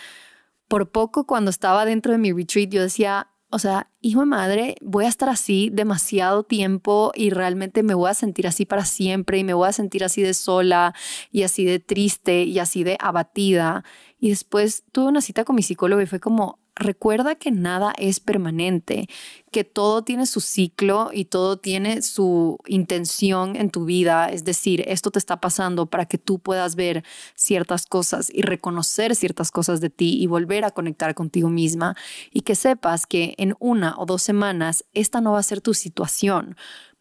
por 0.67 0.89
poco 0.89 1.25
cuando 1.25 1.49
estaba 1.49 1.85
dentro 1.85 2.11
de 2.11 2.17
mi 2.17 2.33
retreat, 2.33 2.69
yo 2.69 2.81
decía, 2.81 3.27
o 3.49 3.59
sea, 3.59 3.89
hijo 4.01 4.19
de 4.19 4.25
madre, 4.25 4.75
voy 4.81 5.05
a 5.05 5.07
estar 5.07 5.29
así 5.29 5.69
demasiado 5.71 6.43
tiempo 6.43 7.11
y 7.15 7.29
realmente 7.29 7.81
me 7.81 7.93
voy 7.93 8.09
a 8.09 8.13
sentir 8.13 8.45
así 8.45 8.65
para 8.65 8.83
siempre 8.83 9.37
y 9.37 9.43
me 9.45 9.53
voy 9.53 9.69
a 9.69 9.73
sentir 9.73 10.03
así 10.03 10.21
de 10.21 10.33
sola 10.33 10.93
y 11.31 11.43
así 11.43 11.63
de 11.63 11.79
triste 11.79 12.43
y 12.43 12.59
así 12.59 12.83
de 12.83 12.97
abatida. 12.99 13.85
Y 14.19 14.29
después 14.29 14.83
tuve 14.91 15.07
una 15.07 15.21
cita 15.21 15.45
con 15.45 15.55
mi 15.55 15.63
psicólogo 15.63 16.01
y 16.01 16.07
fue 16.07 16.19
como, 16.19 16.59
recuerda 16.77 17.35
que 17.35 17.51
nada 17.51 17.93
es 17.97 18.19
permanente, 18.19 19.09
que 19.51 19.63
todo 19.63 20.03
tiene 20.03 20.25
su 20.25 20.41
ciclo 20.41 21.09
y 21.13 21.25
todo 21.25 21.57
tiene 21.57 22.01
su 22.01 22.57
intención 22.67 23.55
en 23.55 23.69
tu 23.69 23.85
vida. 23.85 24.29
Es 24.29 24.43
decir, 24.43 24.83
esto 24.87 25.11
te 25.11 25.19
está 25.19 25.39
pasando 25.39 25.87
para 25.87 26.05
que 26.05 26.17
tú 26.17 26.39
puedas 26.39 26.75
ver 26.75 27.03
ciertas 27.35 27.85
cosas 27.85 28.29
y 28.33 28.41
reconocer 28.41 29.15
ciertas 29.15 29.51
cosas 29.51 29.81
de 29.81 29.89
ti 29.89 30.17
y 30.21 30.27
volver 30.27 30.65
a 30.65 30.71
conectar 30.71 31.15
contigo 31.15 31.49
misma 31.49 31.95
y 32.31 32.41
que 32.41 32.55
sepas 32.55 33.07
que 33.07 33.33
en 33.37 33.55
una 33.59 33.95
o 33.97 34.05
dos 34.05 34.21
semanas 34.21 34.85
esta 34.93 35.21
no 35.21 35.33
va 35.33 35.39
a 35.39 35.43
ser 35.43 35.61
tu 35.61 35.73
situación. 35.73 36.55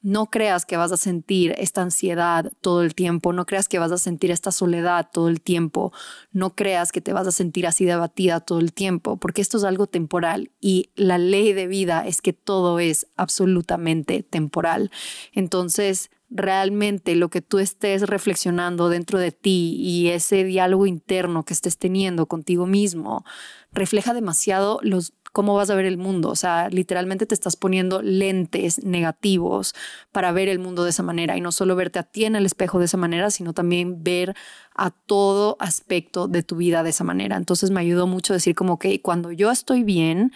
No 0.06 0.26
creas 0.26 0.64
que 0.66 0.76
vas 0.76 0.92
a 0.92 0.96
sentir 0.96 1.52
esta 1.58 1.82
ansiedad 1.82 2.52
todo 2.60 2.82
el 2.82 2.94
tiempo, 2.94 3.32
no 3.32 3.44
creas 3.44 3.66
que 3.66 3.80
vas 3.80 3.90
a 3.90 3.98
sentir 3.98 4.30
esta 4.30 4.52
soledad 4.52 5.08
todo 5.12 5.26
el 5.26 5.40
tiempo, 5.40 5.92
no 6.30 6.54
creas 6.54 6.92
que 6.92 7.00
te 7.00 7.12
vas 7.12 7.26
a 7.26 7.32
sentir 7.32 7.66
así 7.66 7.84
de 7.84 7.90
abatida 7.90 8.38
todo 8.38 8.60
el 8.60 8.72
tiempo, 8.72 9.16
porque 9.16 9.42
esto 9.42 9.56
es 9.56 9.64
algo 9.64 9.88
temporal 9.88 10.52
y 10.60 10.90
la 10.94 11.18
ley 11.18 11.54
de 11.54 11.66
vida 11.66 12.06
es 12.06 12.22
que 12.22 12.32
todo 12.32 12.78
es 12.78 13.08
absolutamente 13.16 14.22
temporal. 14.22 14.92
Entonces, 15.32 16.08
realmente 16.28 17.14
lo 17.14 17.28
que 17.28 17.40
tú 17.40 17.58
estés 17.58 18.02
reflexionando 18.02 18.88
dentro 18.88 19.18
de 19.18 19.32
ti 19.32 19.76
y 19.78 20.08
ese 20.08 20.44
diálogo 20.44 20.86
interno 20.86 21.44
que 21.44 21.54
estés 21.54 21.78
teniendo 21.78 22.26
contigo 22.26 22.66
mismo 22.66 23.24
refleja 23.72 24.12
demasiado 24.14 24.80
los 24.82 25.12
cómo 25.36 25.54
vas 25.54 25.68
a 25.68 25.74
ver 25.74 25.84
el 25.84 25.98
mundo. 25.98 26.30
O 26.30 26.34
sea, 26.34 26.70
literalmente 26.70 27.26
te 27.26 27.34
estás 27.34 27.56
poniendo 27.56 28.00
lentes 28.00 28.82
negativos 28.82 29.74
para 30.10 30.32
ver 30.32 30.48
el 30.48 30.58
mundo 30.58 30.82
de 30.82 30.88
esa 30.88 31.02
manera 31.02 31.36
y 31.36 31.42
no 31.42 31.52
solo 31.52 31.76
verte 31.76 31.98
a 31.98 32.04
ti 32.04 32.24
en 32.24 32.36
el 32.36 32.46
espejo 32.46 32.78
de 32.78 32.86
esa 32.86 32.96
manera, 32.96 33.30
sino 33.30 33.52
también 33.52 34.02
ver 34.02 34.34
a 34.74 34.90
todo 34.90 35.58
aspecto 35.60 36.26
de 36.26 36.42
tu 36.42 36.56
vida 36.56 36.82
de 36.82 36.88
esa 36.88 37.04
manera. 37.04 37.36
Entonces 37.36 37.70
me 37.70 37.82
ayudó 37.82 38.06
mucho 38.06 38.32
decir 38.32 38.54
como 38.54 38.78
que 38.78 39.02
cuando 39.02 39.30
yo 39.30 39.50
estoy 39.50 39.84
bien, 39.84 40.32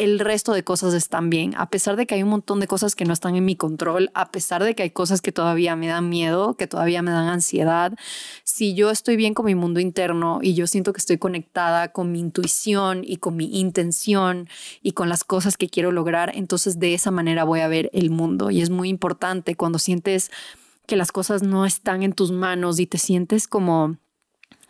el 0.00 0.18
resto 0.18 0.54
de 0.54 0.64
cosas 0.64 0.94
están 0.94 1.28
bien, 1.28 1.54
a 1.58 1.68
pesar 1.68 1.94
de 1.96 2.06
que 2.06 2.14
hay 2.14 2.22
un 2.22 2.30
montón 2.30 2.58
de 2.58 2.66
cosas 2.66 2.96
que 2.96 3.04
no 3.04 3.12
están 3.12 3.36
en 3.36 3.44
mi 3.44 3.54
control, 3.54 4.10
a 4.14 4.30
pesar 4.30 4.64
de 4.64 4.74
que 4.74 4.82
hay 4.82 4.90
cosas 4.90 5.20
que 5.20 5.30
todavía 5.30 5.76
me 5.76 5.88
dan 5.88 6.08
miedo, 6.08 6.54
que 6.54 6.66
todavía 6.66 7.02
me 7.02 7.10
dan 7.10 7.28
ansiedad, 7.28 7.92
si 8.42 8.72
yo 8.72 8.90
estoy 8.90 9.16
bien 9.16 9.34
con 9.34 9.44
mi 9.44 9.54
mundo 9.54 9.78
interno 9.78 10.38
y 10.40 10.54
yo 10.54 10.66
siento 10.66 10.94
que 10.94 11.00
estoy 11.00 11.18
conectada 11.18 11.92
con 11.92 12.12
mi 12.12 12.18
intuición 12.18 13.02
y 13.04 13.18
con 13.18 13.36
mi 13.36 13.60
intención 13.60 14.48
y 14.80 14.92
con 14.92 15.10
las 15.10 15.22
cosas 15.22 15.58
que 15.58 15.68
quiero 15.68 15.92
lograr, 15.92 16.32
entonces 16.34 16.78
de 16.78 16.94
esa 16.94 17.10
manera 17.10 17.44
voy 17.44 17.60
a 17.60 17.68
ver 17.68 17.90
el 17.92 18.08
mundo. 18.08 18.50
Y 18.50 18.62
es 18.62 18.70
muy 18.70 18.88
importante 18.88 19.54
cuando 19.54 19.78
sientes 19.78 20.30
que 20.86 20.96
las 20.96 21.12
cosas 21.12 21.42
no 21.42 21.66
están 21.66 22.02
en 22.02 22.14
tus 22.14 22.32
manos 22.32 22.80
y 22.80 22.86
te 22.86 22.96
sientes 22.96 23.46
como 23.46 23.98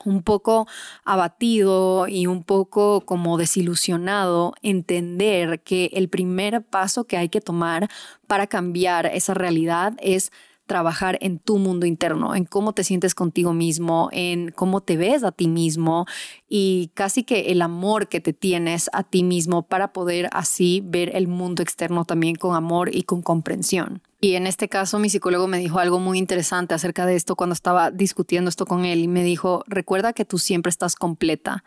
un 0.05 0.23
poco 0.23 0.67
abatido 1.05 2.09
y 2.09 2.27
un 2.27 2.43
poco 2.43 3.03
como 3.03 3.39
desilusionado, 3.39 4.55
entender 4.63 5.61
que 5.61 5.91
el 5.95 6.09
primer 6.09 6.63
paso 6.63 7.05
que 7.05 7.17
hay 7.17 7.29
que 7.29 7.41
tomar 7.41 7.89
para 8.27 8.47
cambiar 8.47 9.07
esa 9.07 9.35
realidad 9.35 9.95
es 10.01 10.33
trabajar 10.71 11.19
en 11.21 11.41
tu 11.41 11.59
mundo 11.59 11.85
interno, 11.85 12.37
en 12.37 12.45
cómo 12.45 12.73
te 12.73 12.85
sientes 12.85 13.17
contigo 13.17 13.53
mismo, 13.53 14.09
en 14.13 14.53
cómo 14.53 14.81
te 14.81 14.97
ves 14.97 15.25
a 15.25 15.33
ti 15.33 15.49
mismo 15.49 16.07
y 16.49 16.93
casi 16.95 17.25
que 17.25 17.51
el 17.51 17.61
amor 17.61 18.07
que 18.07 18.21
te 18.21 18.33
tienes 18.33 18.89
a 18.93 19.03
ti 19.03 19.25
mismo 19.25 19.63
para 19.67 19.93
poder 19.93 20.29
así 20.31 20.81
ver 20.85 21.11
el 21.17 21.27
mundo 21.27 21.61
externo 21.61 22.05
también 22.05 22.37
con 22.37 22.55
amor 22.55 22.95
y 22.95 23.03
con 23.03 23.21
comprensión. 23.21 24.01
Y 24.21 24.37
en 24.37 24.47
este 24.47 24.69
caso 24.69 25.01
mi 25.01 25.11
psicólogo 25.11 25.49
me 25.49 25.59
dijo 25.59 25.81
algo 25.81 25.99
muy 25.99 26.19
interesante 26.19 26.73
acerca 26.73 27.05
de 27.05 27.17
esto 27.17 27.35
cuando 27.35 27.55
estaba 27.55 27.91
discutiendo 27.91 28.49
esto 28.49 28.65
con 28.65 28.85
él 28.85 29.01
y 29.01 29.09
me 29.09 29.25
dijo, 29.25 29.65
recuerda 29.67 30.13
que 30.13 30.25
tú 30.25 30.39
siempre 30.39 30.71
estás 30.71 30.95
completa. 30.95 31.65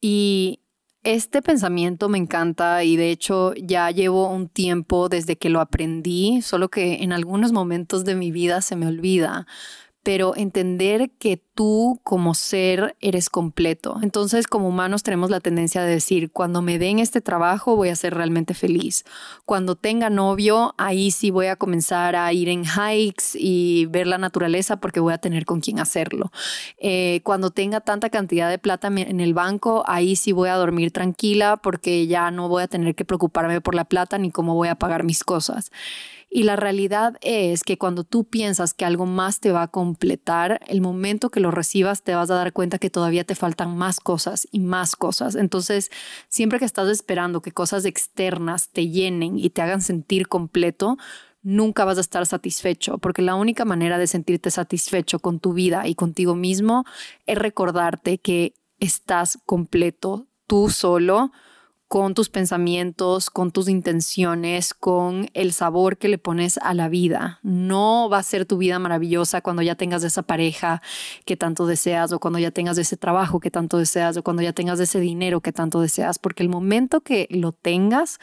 Y 0.00 0.60
Este 1.06 1.40
pensamiento 1.40 2.08
me 2.08 2.18
encanta 2.18 2.82
y 2.82 2.96
de 2.96 3.12
hecho 3.12 3.54
ya 3.54 3.92
llevo 3.92 4.28
un 4.28 4.48
tiempo 4.48 5.08
desde 5.08 5.36
que 5.36 5.50
lo 5.50 5.60
aprendí, 5.60 6.42
solo 6.42 6.68
que 6.68 7.04
en 7.04 7.12
algunos 7.12 7.52
momentos 7.52 8.04
de 8.04 8.16
mi 8.16 8.32
vida 8.32 8.60
se 8.60 8.74
me 8.74 8.88
olvida 8.88 9.46
pero 10.06 10.36
entender 10.36 11.10
que 11.18 11.42
tú 11.56 12.00
como 12.04 12.34
ser 12.34 12.94
eres 13.00 13.28
completo. 13.28 13.98
Entonces, 14.04 14.46
como 14.46 14.68
humanos 14.68 15.02
tenemos 15.02 15.30
la 15.30 15.40
tendencia 15.40 15.82
de 15.82 15.90
decir, 15.90 16.30
cuando 16.30 16.62
me 16.62 16.78
den 16.78 17.00
este 17.00 17.20
trabajo 17.20 17.74
voy 17.74 17.88
a 17.88 17.96
ser 17.96 18.14
realmente 18.14 18.54
feliz. 18.54 19.04
Cuando 19.44 19.74
tenga 19.74 20.08
novio, 20.08 20.76
ahí 20.78 21.10
sí 21.10 21.32
voy 21.32 21.46
a 21.46 21.56
comenzar 21.56 22.14
a 22.14 22.32
ir 22.32 22.48
en 22.48 22.62
hikes 22.62 23.34
y 23.34 23.86
ver 23.86 24.06
la 24.06 24.16
naturaleza 24.16 24.76
porque 24.76 25.00
voy 25.00 25.12
a 25.12 25.18
tener 25.18 25.44
con 25.44 25.60
quién 25.60 25.80
hacerlo. 25.80 26.30
Eh, 26.78 27.20
cuando 27.24 27.50
tenga 27.50 27.80
tanta 27.80 28.08
cantidad 28.08 28.48
de 28.48 28.58
plata 28.58 28.86
en 28.86 29.20
el 29.20 29.34
banco, 29.34 29.82
ahí 29.88 30.14
sí 30.14 30.30
voy 30.30 30.50
a 30.50 30.54
dormir 30.54 30.92
tranquila 30.92 31.56
porque 31.56 32.06
ya 32.06 32.30
no 32.30 32.48
voy 32.48 32.62
a 32.62 32.68
tener 32.68 32.94
que 32.94 33.04
preocuparme 33.04 33.60
por 33.60 33.74
la 33.74 33.86
plata 33.86 34.18
ni 34.18 34.30
cómo 34.30 34.54
voy 34.54 34.68
a 34.68 34.76
pagar 34.76 35.02
mis 35.02 35.24
cosas. 35.24 35.72
Y 36.36 36.42
la 36.42 36.54
realidad 36.54 37.16
es 37.22 37.62
que 37.62 37.78
cuando 37.78 38.04
tú 38.04 38.24
piensas 38.24 38.74
que 38.74 38.84
algo 38.84 39.06
más 39.06 39.40
te 39.40 39.52
va 39.52 39.62
a 39.62 39.68
completar, 39.68 40.60
el 40.66 40.82
momento 40.82 41.30
que 41.30 41.40
lo 41.40 41.50
recibas 41.50 42.02
te 42.02 42.14
vas 42.14 42.30
a 42.30 42.34
dar 42.34 42.52
cuenta 42.52 42.76
que 42.76 42.90
todavía 42.90 43.24
te 43.24 43.34
faltan 43.34 43.74
más 43.74 44.00
cosas 44.00 44.46
y 44.52 44.60
más 44.60 44.96
cosas. 44.96 45.34
Entonces, 45.34 45.90
siempre 46.28 46.58
que 46.58 46.66
estás 46.66 46.90
esperando 46.90 47.40
que 47.40 47.52
cosas 47.52 47.86
externas 47.86 48.68
te 48.68 48.90
llenen 48.90 49.38
y 49.38 49.48
te 49.48 49.62
hagan 49.62 49.80
sentir 49.80 50.28
completo, 50.28 50.98
nunca 51.40 51.86
vas 51.86 51.96
a 51.96 52.02
estar 52.02 52.26
satisfecho, 52.26 52.98
porque 52.98 53.22
la 53.22 53.34
única 53.34 53.64
manera 53.64 53.96
de 53.96 54.06
sentirte 54.06 54.50
satisfecho 54.50 55.20
con 55.20 55.40
tu 55.40 55.54
vida 55.54 55.88
y 55.88 55.94
contigo 55.94 56.34
mismo 56.34 56.84
es 57.24 57.38
recordarte 57.38 58.18
que 58.18 58.52
estás 58.78 59.38
completo 59.46 60.26
tú 60.46 60.68
solo 60.68 61.32
con 61.88 62.14
tus 62.14 62.28
pensamientos, 62.28 63.30
con 63.30 63.52
tus 63.52 63.68
intenciones, 63.68 64.74
con 64.74 65.28
el 65.34 65.52
sabor 65.52 65.98
que 65.98 66.08
le 66.08 66.18
pones 66.18 66.58
a 66.58 66.74
la 66.74 66.88
vida. 66.88 67.38
No 67.42 68.08
va 68.10 68.18
a 68.18 68.22
ser 68.24 68.44
tu 68.44 68.58
vida 68.58 68.78
maravillosa 68.78 69.40
cuando 69.40 69.62
ya 69.62 69.76
tengas 69.76 70.02
esa 70.02 70.22
pareja 70.22 70.82
que 71.24 71.36
tanto 71.36 71.66
deseas 71.66 72.12
o 72.12 72.18
cuando 72.18 72.40
ya 72.40 72.50
tengas 72.50 72.76
ese 72.78 72.96
trabajo 72.96 73.38
que 73.38 73.50
tanto 73.50 73.78
deseas 73.78 74.16
o 74.16 74.24
cuando 74.24 74.42
ya 74.42 74.52
tengas 74.52 74.80
ese 74.80 74.98
dinero 74.98 75.40
que 75.40 75.52
tanto 75.52 75.80
deseas, 75.80 76.18
porque 76.18 76.42
el 76.42 76.48
momento 76.48 77.02
que 77.02 77.28
lo 77.30 77.52
tengas, 77.52 78.18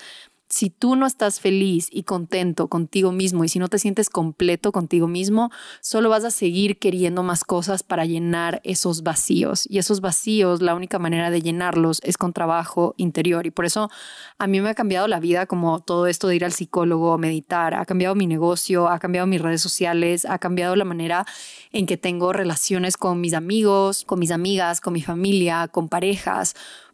si 0.54 0.70
tú 0.70 0.96
no 0.96 1.08
estás 1.08 1.40
feliz 1.40 1.88
y 1.90 2.04
contento 2.04 2.68
contigo 2.68 3.12
mismo 3.12 3.44
y 3.44 3.50
si 3.50 3.58
no 3.58 3.70
te 3.70 3.80
sientes 3.80 4.12
completo 4.12 4.72
contigo 4.72 5.08
mismo, 5.08 5.50
solo 5.82 6.10
vas 6.10 6.26
a 6.26 6.30
seguir 6.30 6.78
queriendo 6.78 7.24
más 7.24 7.44
cosas 7.44 7.82
para 7.82 8.06
llenar 8.06 8.62
esos 8.64 9.02
vacíos. 9.02 9.66
Y 9.68 9.80
esos 9.80 10.00
vacíos, 10.00 10.62
la 10.62 10.76
única 10.76 11.00
manera 11.00 11.32
de 11.32 11.42
llenarlos 11.42 12.02
es 12.04 12.20
con 12.20 12.34
trabajo 12.34 12.94
interior. 12.98 13.48
Y 13.48 13.50
por 13.50 13.66
eso 13.66 13.90
a 14.38 14.46
mí 14.46 14.62
me 14.62 14.70
ha 14.70 14.76
cambiado 14.76 15.08
la 15.08 15.20
vida 15.20 15.48
como 15.48 15.80
todo 15.80 16.06
esto 16.06 16.28
de 16.28 16.36
ir 16.36 16.46
al 16.46 16.54
psicólogo, 16.54 17.18
meditar, 17.18 17.74
ha 17.74 17.86
cambiado 17.86 18.14
mi 18.14 18.28
negocio, 18.28 18.90
ha 18.90 19.00
cambiado 19.00 19.26
mis 19.26 19.42
redes 19.42 19.62
sociales, 19.62 20.24
ha 20.24 20.38
cambiado 20.38 20.76
la 20.76 20.86
manera 20.86 21.26
en 21.72 21.88
que 21.88 21.98
tengo 21.98 22.32
relaciones 22.32 22.96
con 22.96 23.20
mis 23.20 23.34
amigos, 23.34 24.04
con 24.06 24.20
mis 24.20 24.30
amigas, 24.30 24.82
con 24.82 24.94
mi 24.94 25.02
familia, 25.02 25.68
con 25.68 25.90
parejas 25.90 26.54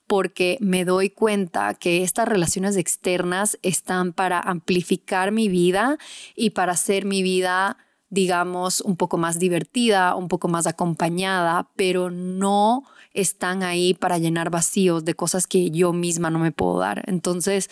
porque 0.09 0.57
me 0.59 0.85
doy 0.85 1.11
cuenta 1.11 1.75
que 1.75 2.01
estas 2.01 2.27
relaciones 2.27 2.75
externas 2.77 3.59
están 3.61 4.11
para 4.11 4.39
amplificar 4.39 5.31
mi 5.31 5.49
vida 5.49 5.99
y 6.35 6.49
para 6.49 6.71
hacer 6.71 7.05
mi 7.05 7.21
vida 7.21 7.77
digamos, 8.09 8.81
un 8.81 8.97
poco 8.97 9.19
más 9.19 9.37
divertida, 9.37 10.15
un 10.15 10.29
poco 10.29 10.47
más 10.47 10.65
acompañada, 10.65 11.69
pero 11.75 12.09
no 12.09 12.83
están 13.13 13.61
ahí 13.61 13.93
para 13.93 14.17
llenar 14.17 14.49
vacíos 14.49 15.05
de 15.05 15.13
cosas 15.13 15.45
que 15.45 15.69
yo 15.69 15.93
misma 15.93 16.31
no 16.31 16.39
me 16.39 16.51
puedo 16.51 16.79
dar. 16.79 17.03
Entonces, 17.05 17.69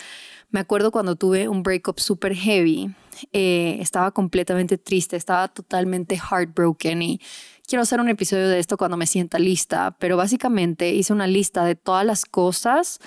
me 0.51 0.59
acuerdo 0.59 0.91
cuando 0.91 1.15
tuve 1.15 1.49
un 1.49 1.63
breakup 1.63 1.99
super 1.99 2.35
heavy, 2.35 2.93
eh, 3.33 3.77
estaba 3.79 4.11
completamente 4.11 4.77
triste, 4.77 5.15
estaba 5.15 5.47
totalmente 5.47 6.17
heartbroken 6.17 7.01
y 7.01 7.21
quiero 7.67 7.83
hacer 7.83 7.99
un 7.99 8.09
episodio 8.09 8.47
de 8.47 8.59
esto 8.59 8.77
cuando 8.77 8.97
me 8.97 9.07
sienta 9.07 9.39
lista, 9.39 9.95
pero 9.99 10.17
básicamente 10.17 10.93
hice 10.93 11.13
una 11.13 11.27
lista 11.27 11.65
de 11.65 11.75
todas 11.75 12.05
las 12.05 12.25
cosas 12.25 12.99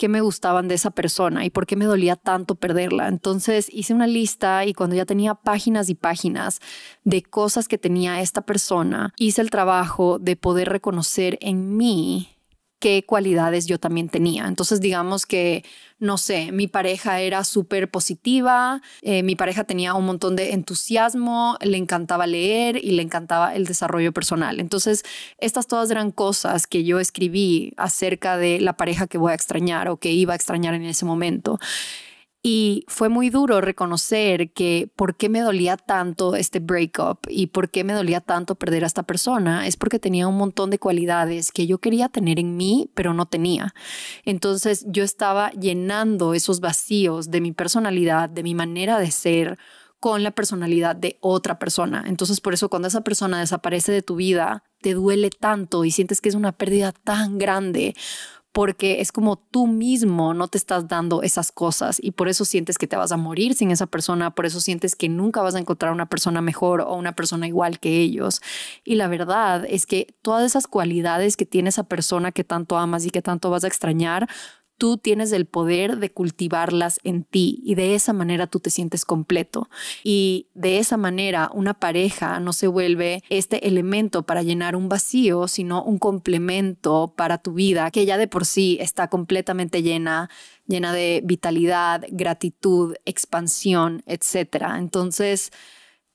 que 0.00 0.08
me 0.08 0.22
gustaban 0.22 0.66
de 0.66 0.76
esa 0.76 0.90
persona 0.92 1.44
y 1.44 1.50
por 1.50 1.66
qué 1.66 1.76
me 1.76 1.84
dolía 1.84 2.16
tanto 2.16 2.54
perderla. 2.54 3.06
Entonces 3.06 3.68
hice 3.70 3.92
una 3.92 4.06
lista 4.06 4.64
y 4.64 4.72
cuando 4.72 4.96
ya 4.96 5.04
tenía 5.04 5.34
páginas 5.34 5.90
y 5.90 5.94
páginas 5.94 6.60
de 7.04 7.22
cosas 7.22 7.68
que 7.68 7.76
tenía 7.76 8.22
esta 8.22 8.40
persona, 8.40 9.12
hice 9.18 9.42
el 9.42 9.50
trabajo 9.50 10.18
de 10.18 10.36
poder 10.36 10.70
reconocer 10.70 11.36
en 11.42 11.76
mí 11.76 12.28
qué 12.80 13.04
cualidades 13.04 13.66
yo 13.66 13.78
también 13.78 14.08
tenía. 14.08 14.48
Entonces, 14.48 14.80
digamos 14.80 15.26
que, 15.26 15.64
no 15.98 16.16
sé, 16.16 16.50
mi 16.50 16.66
pareja 16.66 17.20
era 17.20 17.44
súper 17.44 17.90
positiva, 17.90 18.80
eh, 19.02 19.22
mi 19.22 19.36
pareja 19.36 19.64
tenía 19.64 19.94
un 19.94 20.06
montón 20.06 20.34
de 20.34 20.52
entusiasmo, 20.52 21.56
le 21.60 21.76
encantaba 21.76 22.26
leer 22.26 22.82
y 22.82 22.92
le 22.92 23.02
encantaba 23.02 23.54
el 23.54 23.66
desarrollo 23.66 24.12
personal. 24.12 24.60
Entonces, 24.60 25.04
estas 25.38 25.66
todas 25.66 25.90
eran 25.90 26.10
cosas 26.10 26.66
que 26.66 26.82
yo 26.82 26.98
escribí 26.98 27.74
acerca 27.76 28.38
de 28.38 28.60
la 28.60 28.72
pareja 28.72 29.06
que 29.06 29.18
voy 29.18 29.32
a 29.32 29.34
extrañar 29.34 29.88
o 29.88 29.98
que 29.98 30.12
iba 30.12 30.32
a 30.32 30.36
extrañar 30.36 30.74
en 30.74 30.84
ese 30.84 31.04
momento. 31.04 31.60
Y 32.42 32.84
fue 32.88 33.10
muy 33.10 33.28
duro 33.28 33.60
reconocer 33.60 34.52
que 34.52 34.90
por 34.96 35.16
qué 35.16 35.28
me 35.28 35.40
dolía 35.40 35.76
tanto 35.76 36.34
este 36.36 36.58
breakup 36.58 37.18
y 37.28 37.48
por 37.48 37.70
qué 37.70 37.84
me 37.84 37.92
dolía 37.92 38.22
tanto 38.22 38.54
perder 38.54 38.84
a 38.84 38.86
esta 38.86 39.02
persona 39.02 39.66
es 39.66 39.76
porque 39.76 39.98
tenía 39.98 40.26
un 40.26 40.38
montón 40.38 40.70
de 40.70 40.78
cualidades 40.78 41.52
que 41.52 41.66
yo 41.66 41.78
quería 41.78 42.08
tener 42.08 42.38
en 42.38 42.56
mí, 42.56 42.90
pero 42.94 43.12
no 43.12 43.26
tenía. 43.26 43.74
Entonces 44.24 44.86
yo 44.88 45.04
estaba 45.04 45.50
llenando 45.50 46.32
esos 46.32 46.60
vacíos 46.60 47.30
de 47.30 47.42
mi 47.42 47.52
personalidad, 47.52 48.30
de 48.30 48.42
mi 48.42 48.54
manera 48.54 48.98
de 48.98 49.10
ser 49.10 49.58
con 49.98 50.22
la 50.22 50.30
personalidad 50.30 50.96
de 50.96 51.18
otra 51.20 51.58
persona. 51.58 52.04
Entonces 52.06 52.40
por 52.40 52.54
eso 52.54 52.70
cuando 52.70 52.88
esa 52.88 53.02
persona 53.02 53.38
desaparece 53.38 53.92
de 53.92 54.00
tu 54.00 54.16
vida, 54.16 54.64
te 54.80 54.94
duele 54.94 55.28
tanto 55.28 55.84
y 55.84 55.90
sientes 55.90 56.22
que 56.22 56.30
es 56.30 56.34
una 56.34 56.52
pérdida 56.52 56.92
tan 56.92 57.36
grande 57.36 57.94
porque 58.52 59.00
es 59.00 59.12
como 59.12 59.36
tú 59.36 59.66
mismo 59.66 60.34
no 60.34 60.48
te 60.48 60.58
estás 60.58 60.88
dando 60.88 61.22
esas 61.22 61.52
cosas 61.52 61.98
y 62.02 62.12
por 62.12 62.28
eso 62.28 62.44
sientes 62.44 62.78
que 62.78 62.88
te 62.88 62.96
vas 62.96 63.12
a 63.12 63.16
morir 63.16 63.54
sin 63.54 63.70
esa 63.70 63.86
persona, 63.86 64.34
por 64.34 64.44
eso 64.44 64.60
sientes 64.60 64.96
que 64.96 65.08
nunca 65.08 65.40
vas 65.40 65.54
a 65.54 65.60
encontrar 65.60 65.92
una 65.92 66.06
persona 66.06 66.40
mejor 66.40 66.80
o 66.80 66.94
una 66.94 67.14
persona 67.14 67.46
igual 67.46 67.78
que 67.78 68.00
ellos. 68.00 68.40
Y 68.84 68.96
la 68.96 69.06
verdad 69.06 69.64
es 69.68 69.86
que 69.86 70.14
todas 70.22 70.44
esas 70.44 70.66
cualidades 70.66 71.36
que 71.36 71.46
tiene 71.46 71.68
esa 71.68 71.84
persona 71.84 72.32
que 72.32 72.42
tanto 72.42 72.76
amas 72.76 73.06
y 73.06 73.10
que 73.10 73.22
tanto 73.22 73.50
vas 73.50 73.62
a 73.62 73.68
extrañar, 73.68 74.28
tú 74.80 74.96
tienes 74.96 75.30
el 75.32 75.44
poder 75.44 75.98
de 75.98 76.10
cultivarlas 76.10 77.00
en 77.04 77.22
ti 77.22 77.60
y 77.66 77.74
de 77.74 77.94
esa 77.94 78.14
manera 78.14 78.46
tú 78.46 78.60
te 78.60 78.70
sientes 78.70 79.04
completo. 79.04 79.68
Y 80.02 80.46
de 80.54 80.78
esa 80.78 80.96
manera 80.96 81.50
una 81.52 81.74
pareja 81.74 82.40
no 82.40 82.54
se 82.54 82.66
vuelve 82.66 83.22
este 83.28 83.68
elemento 83.68 84.22
para 84.22 84.42
llenar 84.42 84.76
un 84.76 84.88
vacío, 84.88 85.48
sino 85.48 85.84
un 85.84 85.98
complemento 85.98 87.12
para 87.14 87.36
tu 87.36 87.52
vida 87.52 87.90
que 87.90 88.06
ya 88.06 88.16
de 88.16 88.26
por 88.26 88.46
sí 88.46 88.78
está 88.80 89.08
completamente 89.08 89.82
llena 89.82 90.30
llena 90.66 90.94
de 90.94 91.20
vitalidad, 91.24 92.02
gratitud, 92.08 92.94
expansión, 93.04 94.02
etc. 94.06 94.76
Entonces, 94.78 95.50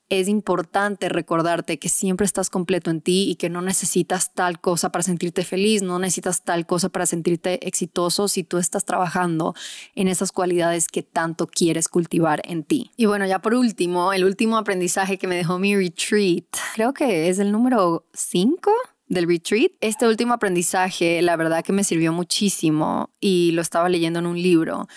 es 0.10 0.28
importante 0.28 1.10
recordarte 1.10 1.80
que 1.80 1.89
siempre 1.89 2.26
estás 2.26 2.50
completo 2.50 2.91
en 2.91 3.02
ti 3.02 3.30
y 3.30 3.36
que 3.36 3.50
no 3.50 3.62
necesitas 3.62 4.34
tal 4.34 4.60
cosa 4.60 4.91
para 4.91 5.04
sentirte 5.04 5.44
feliz, 5.44 5.82
no 5.82 6.00
necesitas 6.00 6.44
tal 6.44 6.65
cosa 6.65 6.89
para 6.89 7.06
sentirte 7.06 7.68
exitoso 7.68 8.28
si 8.28 8.44
tú 8.44 8.58
estás 8.58 8.86
trabajando 8.86 9.56
en 9.96 10.08
esas 10.08 10.32
cualidades 10.32 10.88
que 10.88 11.04
tanto 11.04 11.48
quieres 11.48 11.88
cultivar 11.88 12.41
en 12.46 12.63
ti. 12.63 12.91
Y 12.98 13.06
bueno, 13.06 13.26
ya 13.26 13.39
por 13.39 13.56
último, 13.56 14.13
el 14.13 14.26
último 14.26 14.58
aprendizaje 14.58 15.18
que 15.18 15.28
me 15.28 15.36
dejó 15.36 15.58
mi 15.60 15.76
retreat, 15.76 16.46
creo 16.76 16.94
que 16.94 17.30
es 17.30 17.39
el 17.39 17.52
número 17.52 18.06
5 18.13 18.72
del 19.08 19.28
retreat. 19.28 19.72
Este 19.82 20.08
último 20.08 20.34
aprendizaje, 20.34 21.22
la 21.22 21.36
verdad 21.36 21.63
que 21.63 21.74
me 21.74 21.84
sirvió 21.84 22.12
muchísimo 22.12 23.10
y 23.20 23.52
lo 23.52 23.62
estaba 23.62 23.89
leyendo 23.89 24.20
en 24.20 24.26
un 24.26 24.41
libro 24.41 24.88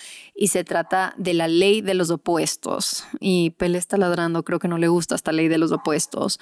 y 0.41 0.49
se 0.49 0.63
trata 0.63 1.15
de 1.17 1.35
la 1.35 1.49
ley 1.49 1.81
de 1.81 1.95
los 1.95 2.11
opuestos. 2.11 3.05
Y 3.19 3.51
Pele 3.51 3.77
está 3.77 3.97
ladrando, 3.97 4.45
creo 4.45 4.61
que 4.61 4.69
no 4.69 4.79
le 4.79 4.87
gusta 4.87 5.17
esta 5.17 5.33
ley 5.33 5.49
de 5.49 5.59
los 5.59 5.73
opuestos, 5.73 6.39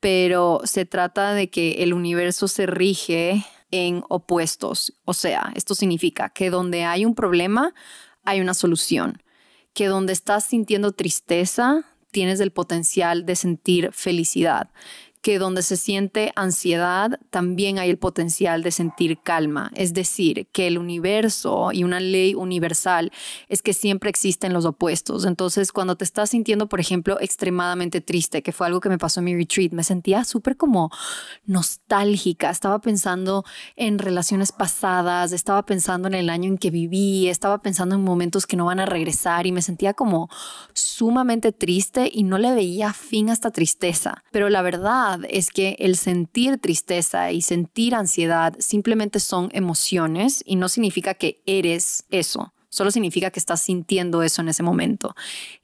pero 0.00 0.60
se 0.64 0.84
trata 0.84 1.32
de 1.32 1.48
que 1.48 1.82
el 1.82 1.94
universo 1.94 2.46
se 2.46 2.66
rige 2.66 3.46
en 3.70 4.04
opuestos. 4.10 4.92
O 5.06 5.14
sea, 5.14 5.50
esto 5.54 5.74
significa 5.74 6.28
que 6.28 6.50
donde 6.50 6.84
hay 6.84 7.06
un 7.06 7.14
problema, 7.14 7.72
hay 8.22 8.42
una 8.42 8.52
solución. 8.52 9.22
Que 9.72 9.86
donde 9.86 10.12
estás 10.12 10.44
sintiendo 10.44 10.92
tristeza, 10.92 11.86
tienes 12.10 12.40
el 12.40 12.50
potencial 12.50 13.24
de 13.24 13.34
sentir 13.34 13.92
felicidad 13.92 14.70
que 15.22 15.38
donde 15.38 15.62
se 15.62 15.76
siente 15.76 16.32
ansiedad 16.36 17.18
también 17.30 17.78
hay 17.78 17.90
el 17.90 17.98
potencial 17.98 18.62
de 18.62 18.70
sentir 18.70 19.18
calma. 19.22 19.70
Es 19.74 19.94
decir, 19.94 20.46
que 20.52 20.66
el 20.66 20.78
universo 20.78 21.70
y 21.72 21.84
una 21.84 22.00
ley 22.00 22.34
universal 22.34 23.12
es 23.48 23.62
que 23.62 23.72
siempre 23.72 24.10
existen 24.10 24.52
los 24.52 24.64
opuestos. 24.64 25.24
Entonces, 25.24 25.72
cuando 25.72 25.96
te 25.96 26.04
estás 26.04 26.30
sintiendo, 26.30 26.68
por 26.68 26.80
ejemplo, 26.80 27.18
extremadamente 27.20 28.00
triste, 28.00 28.42
que 28.42 28.52
fue 28.52 28.66
algo 28.66 28.80
que 28.80 28.88
me 28.88 28.98
pasó 28.98 29.20
en 29.20 29.24
mi 29.24 29.34
retreat, 29.34 29.72
me 29.72 29.84
sentía 29.84 30.24
súper 30.24 30.56
como 30.56 30.90
nostálgica. 31.44 32.50
Estaba 32.50 32.80
pensando 32.80 33.44
en 33.76 33.98
relaciones 33.98 34.52
pasadas, 34.52 35.32
estaba 35.32 35.64
pensando 35.64 36.08
en 36.08 36.14
el 36.14 36.30
año 36.30 36.48
en 36.48 36.58
que 36.58 36.70
viví, 36.70 37.28
estaba 37.28 37.58
pensando 37.58 37.94
en 37.94 38.02
momentos 38.02 38.46
que 38.46 38.56
no 38.56 38.66
van 38.66 38.80
a 38.80 38.86
regresar 38.86 39.46
y 39.46 39.52
me 39.52 39.62
sentía 39.62 39.94
como 39.94 40.28
sumamente 40.72 41.52
triste 41.52 42.10
y 42.12 42.22
no 42.22 42.38
le 42.38 42.54
veía 42.54 42.92
fin 42.92 43.30
a 43.30 43.32
esta 43.32 43.50
tristeza. 43.50 44.22
Pero 44.30 44.48
la 44.48 44.62
verdad, 44.62 45.17
es 45.28 45.50
que 45.50 45.76
el 45.78 45.96
sentir 45.96 46.58
tristeza 46.58 47.32
y 47.32 47.42
sentir 47.42 47.94
ansiedad 47.94 48.54
simplemente 48.58 49.20
son 49.20 49.48
emociones 49.52 50.42
y 50.46 50.56
no 50.56 50.68
significa 50.68 51.14
que 51.14 51.42
eres 51.46 52.04
eso. 52.10 52.52
Solo 52.70 52.90
significa 52.90 53.30
que 53.30 53.40
estás 53.40 53.62
sintiendo 53.62 54.22
eso 54.22 54.42
en 54.42 54.48
ese 54.48 54.62
momento. 54.62 55.14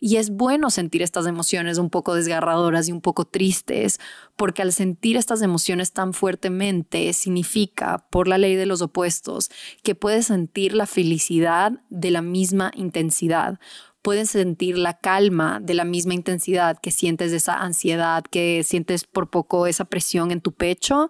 Y 0.00 0.16
es 0.16 0.30
bueno 0.30 0.70
sentir 0.70 1.02
estas 1.02 1.26
emociones 1.26 1.76
un 1.76 1.90
poco 1.90 2.14
desgarradoras 2.14 2.88
y 2.88 2.92
un 2.92 3.02
poco 3.02 3.26
tristes, 3.26 4.00
porque 4.36 4.62
al 4.62 4.72
sentir 4.72 5.18
estas 5.18 5.42
emociones 5.42 5.92
tan 5.92 6.14
fuertemente 6.14 7.12
significa, 7.12 8.06
por 8.10 8.26
la 8.26 8.38
ley 8.38 8.56
de 8.56 8.64
los 8.64 8.80
opuestos, 8.80 9.50
que 9.82 9.94
puedes 9.94 10.26
sentir 10.26 10.74
la 10.74 10.86
felicidad 10.86 11.72
de 11.90 12.10
la 12.10 12.22
misma 12.22 12.72
intensidad 12.74 13.58
puedes 14.04 14.28
sentir 14.28 14.76
la 14.76 14.98
calma 14.98 15.60
de 15.62 15.72
la 15.72 15.86
misma 15.86 16.12
intensidad 16.12 16.78
que 16.78 16.90
sientes 16.90 17.32
esa 17.32 17.54
ansiedad, 17.54 18.22
que 18.22 18.62
sientes 18.62 19.04
por 19.04 19.30
poco 19.30 19.66
esa 19.66 19.86
presión 19.86 20.30
en 20.30 20.42
tu 20.42 20.52
pecho. 20.52 21.08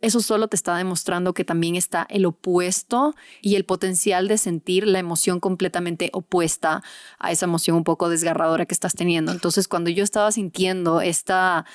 Eso 0.00 0.20
solo 0.20 0.46
te 0.46 0.54
está 0.54 0.76
demostrando 0.76 1.34
que 1.34 1.44
también 1.44 1.74
está 1.74 2.06
el 2.08 2.24
opuesto 2.26 3.16
y 3.42 3.56
el 3.56 3.64
potencial 3.64 4.28
de 4.28 4.38
sentir 4.38 4.86
la 4.86 5.00
emoción 5.00 5.40
completamente 5.40 6.10
opuesta 6.12 6.84
a 7.18 7.32
esa 7.32 7.46
emoción 7.46 7.76
un 7.76 7.82
poco 7.82 8.08
desgarradora 8.08 8.66
que 8.66 8.74
estás 8.74 8.94
teniendo. 8.94 9.32
Entonces, 9.32 9.66
cuando 9.66 9.90
yo 9.90 10.04
estaba 10.04 10.30
sintiendo 10.30 11.00
esta, 11.00 11.66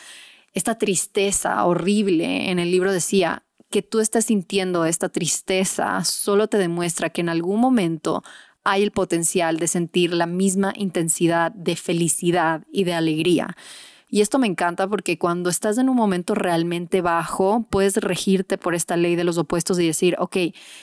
esta 0.53 0.77
tristeza 0.77 1.65
horrible, 1.65 2.51
en 2.51 2.59
el 2.59 2.71
libro 2.71 2.93
decía, 2.93 3.43
que 3.69 3.81
tú 3.81 3.99
estés 3.99 4.25
sintiendo 4.25 4.85
esta 4.85 5.09
tristeza 5.09 6.03
solo 6.05 6.47
te 6.47 6.59
demuestra 6.59 7.09
que 7.09 7.21
en 7.21 7.29
algún 7.29 7.59
momento 7.59 8.23
hay 8.63 8.83
el 8.83 8.91
potencial 8.91 9.57
de 9.57 9.67
sentir 9.67 10.13
la 10.13 10.25
misma 10.25 10.73
intensidad 10.75 11.51
de 11.51 11.75
felicidad 11.75 12.63
y 12.71 12.83
de 12.83 12.93
alegría. 12.93 13.55
Y 14.13 14.21
esto 14.21 14.37
me 14.37 14.45
encanta 14.45 14.87
porque 14.87 15.17
cuando 15.17 15.49
estás 15.49 15.79
en 15.79 15.89
un 15.89 15.95
momento 15.95 16.35
realmente 16.35 17.01
bajo, 17.01 17.65
puedes 17.67 17.97
regirte 17.97 18.59
por 18.59 18.75
esta 18.75 18.95
ley 18.95 19.15
de 19.15 19.23
los 19.23 19.39
opuestos 19.39 19.79
y 19.79 19.87
decir, 19.87 20.15
ok, 20.19 20.37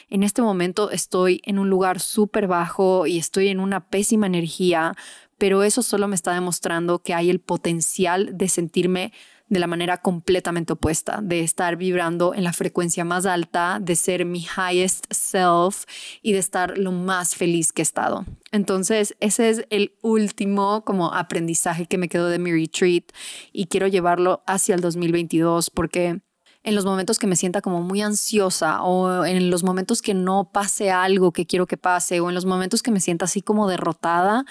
en 0.08 0.24
este 0.24 0.42
momento 0.42 0.90
estoy 0.90 1.40
en 1.44 1.60
un 1.60 1.70
lugar 1.70 2.00
súper 2.00 2.48
bajo 2.48 3.06
y 3.06 3.18
estoy 3.18 3.46
en 3.46 3.60
una 3.60 3.86
pésima 3.86 4.26
energía, 4.26 4.96
pero 5.38 5.62
eso 5.62 5.82
solo 5.82 6.08
me 6.08 6.16
está 6.16 6.34
demostrando 6.34 6.98
que 6.98 7.14
hay 7.14 7.30
el 7.30 7.38
potencial 7.38 8.36
de 8.36 8.48
sentirme 8.48 9.12
de 9.51 9.59
la 9.59 9.66
manera 9.66 9.98
completamente 9.98 10.72
opuesta, 10.72 11.20
de 11.22 11.40
estar 11.40 11.76
vibrando 11.76 12.34
en 12.34 12.44
la 12.44 12.53
frecuencia 12.53 13.05
más 13.05 13.26
alta, 13.26 13.78
de 13.82 13.96
ser 13.96 14.24
mi 14.24 14.46
highest 14.57 15.05
self 15.11 15.84
y 16.22 16.32
de 16.32 16.38
estar 16.38 16.78
lo 16.78 16.92
más 16.92 17.34
feliz 17.34 17.72
que 17.72 17.82
he 17.82 17.84
estado. 17.84 18.24
Entonces, 18.53 19.16
ese 19.18 19.51
es 19.51 19.66
el 19.70 19.92
último 20.03 20.84
como 20.84 21.12
aprendizaje 21.12 21.86
que 21.86 21.98
me 21.98 22.09
quedó 22.09 22.28
de 22.28 22.38
mi 22.38 22.53
retreat 22.53 23.05
y 23.53 23.66
quiero 23.66 23.88
llevarlo 23.88 24.42
hacia 24.46 24.76
el 24.76 24.80
2022 24.80 25.70
porque 25.70 26.20
en 26.62 26.74
los 26.74 26.84
momentos 26.84 27.18
que 27.18 27.26
me 27.26 27.36
sienta 27.36 27.61
como 27.61 27.82
muy 27.82 28.03
ansiosa 28.03 28.82
o 28.82 29.24
en 29.24 29.51
los 29.51 29.64
momentos 29.64 30.03
que 30.03 30.14
no 30.14 30.51
pase 30.53 30.90
algo 30.90 31.32
que 31.32 31.46
quiero 31.46 31.66
que 31.66 31.76
pase 31.76 32.20
o 32.20 32.28
en 32.28 32.34
los 32.34 32.44
momentos 32.44 32.82
que 32.82 32.90
me 32.90 33.01
sienta 33.01 33.24
así 33.24 33.40
como 33.40 33.66
derrotada, 33.66 34.44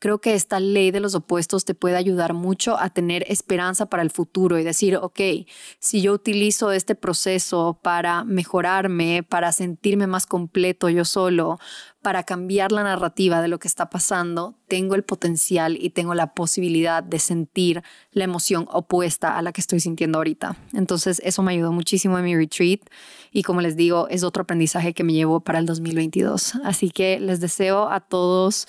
creo 0.00 0.20
que 0.20 0.34
esta 0.34 0.58
ley 0.58 0.90
de 0.90 0.98
los 0.98 1.14
opuestos 1.14 1.64
te 1.64 1.74
puede 1.74 1.96
ayudar 1.96 2.34
mucho 2.34 2.76
a 2.78 2.90
tener 2.90 3.24
esperanza 3.28 3.86
para 3.86 4.02
el 4.02 4.10
futuro 4.10 4.58
y 4.58 4.64
decir, 4.64 4.96
ok, 4.96 5.20
si 5.78 6.00
yo 6.00 6.12
utilizo 6.14 6.72
este 6.72 6.94
proceso 6.94 7.78
para 7.82 8.24
mejorarme, 8.24 9.22
para 9.22 9.52
sentirme 9.52 10.06
más 10.06 10.26
completo 10.26 10.88
yo 10.88 11.04
solo, 11.04 11.58
para 12.02 12.22
cambiar 12.22 12.72
la 12.72 12.82
narrativa 12.82 13.42
de 13.42 13.48
lo 13.48 13.58
que 13.58 13.68
está 13.68 13.90
pasando, 13.90 14.56
tengo 14.68 14.94
el 14.94 15.02
potencial 15.02 15.76
y 15.78 15.90
tengo 15.90 16.14
la 16.14 16.32
posibilidad 16.34 17.02
de 17.02 17.18
sentir 17.18 17.82
la 18.12 18.24
emoción 18.24 18.66
opuesta 18.70 19.36
a 19.36 19.42
la 19.42 19.52
que 19.52 19.60
estoy 19.60 19.80
sintiendo 19.80 20.16
ahorita. 20.16 20.56
Entonces 20.72 21.20
eso 21.24 21.42
me 21.42 21.52
ayudó 21.52 21.72
muchísimo 21.72 22.18
en 22.18 22.24
mi 22.24 22.34
retreat 22.34 22.80
y 23.32 23.42
como 23.42 23.60
les 23.60 23.76
digo, 23.76 24.08
es 24.08 24.24
otro 24.24 24.44
aprendizaje 24.44 24.94
que 24.94 25.04
me 25.04 25.12
llevo 25.12 25.40
para 25.40 25.58
el 25.58 25.66
2022. 25.66 26.54
Así 26.64 26.90
que 26.90 27.20
les 27.20 27.40
deseo 27.40 27.90
a 27.90 28.00
todos 28.00 28.66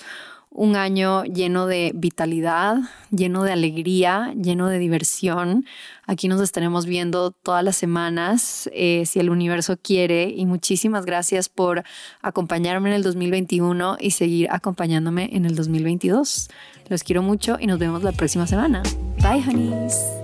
un 0.54 0.76
año 0.76 1.24
lleno 1.24 1.66
de 1.66 1.92
vitalidad, 1.94 2.76
lleno 3.10 3.42
de 3.42 3.52
alegría, 3.52 4.34
lleno 4.40 4.68
de 4.68 4.78
diversión. 4.78 5.64
Aquí 6.06 6.28
nos 6.28 6.40
estaremos 6.40 6.84
viendo 6.86 7.30
todas 7.30 7.64
las 7.64 7.76
semanas, 7.76 8.68
eh, 8.74 9.04
si 9.06 9.18
el 9.18 9.30
universo 9.30 9.76
quiere. 9.80 10.28
Y 10.28 10.46
muchísimas 10.46 11.06
gracias 11.06 11.48
por 11.48 11.84
acompañarme 12.20 12.90
en 12.90 12.96
el 12.96 13.02
2021 13.02 13.96
y 13.98 14.10
seguir 14.10 14.48
acompañándome 14.50 15.30
en 15.32 15.46
el 15.46 15.54
2022. 15.54 16.50
Los 16.88 17.02
quiero 17.02 17.22
mucho 17.22 17.56
y 17.58 17.66
nos 17.66 17.78
vemos 17.78 18.02
la 18.02 18.12
próxima 18.12 18.46
semana. 18.46 18.82
Bye, 19.22 19.42
honeys. 19.48 20.21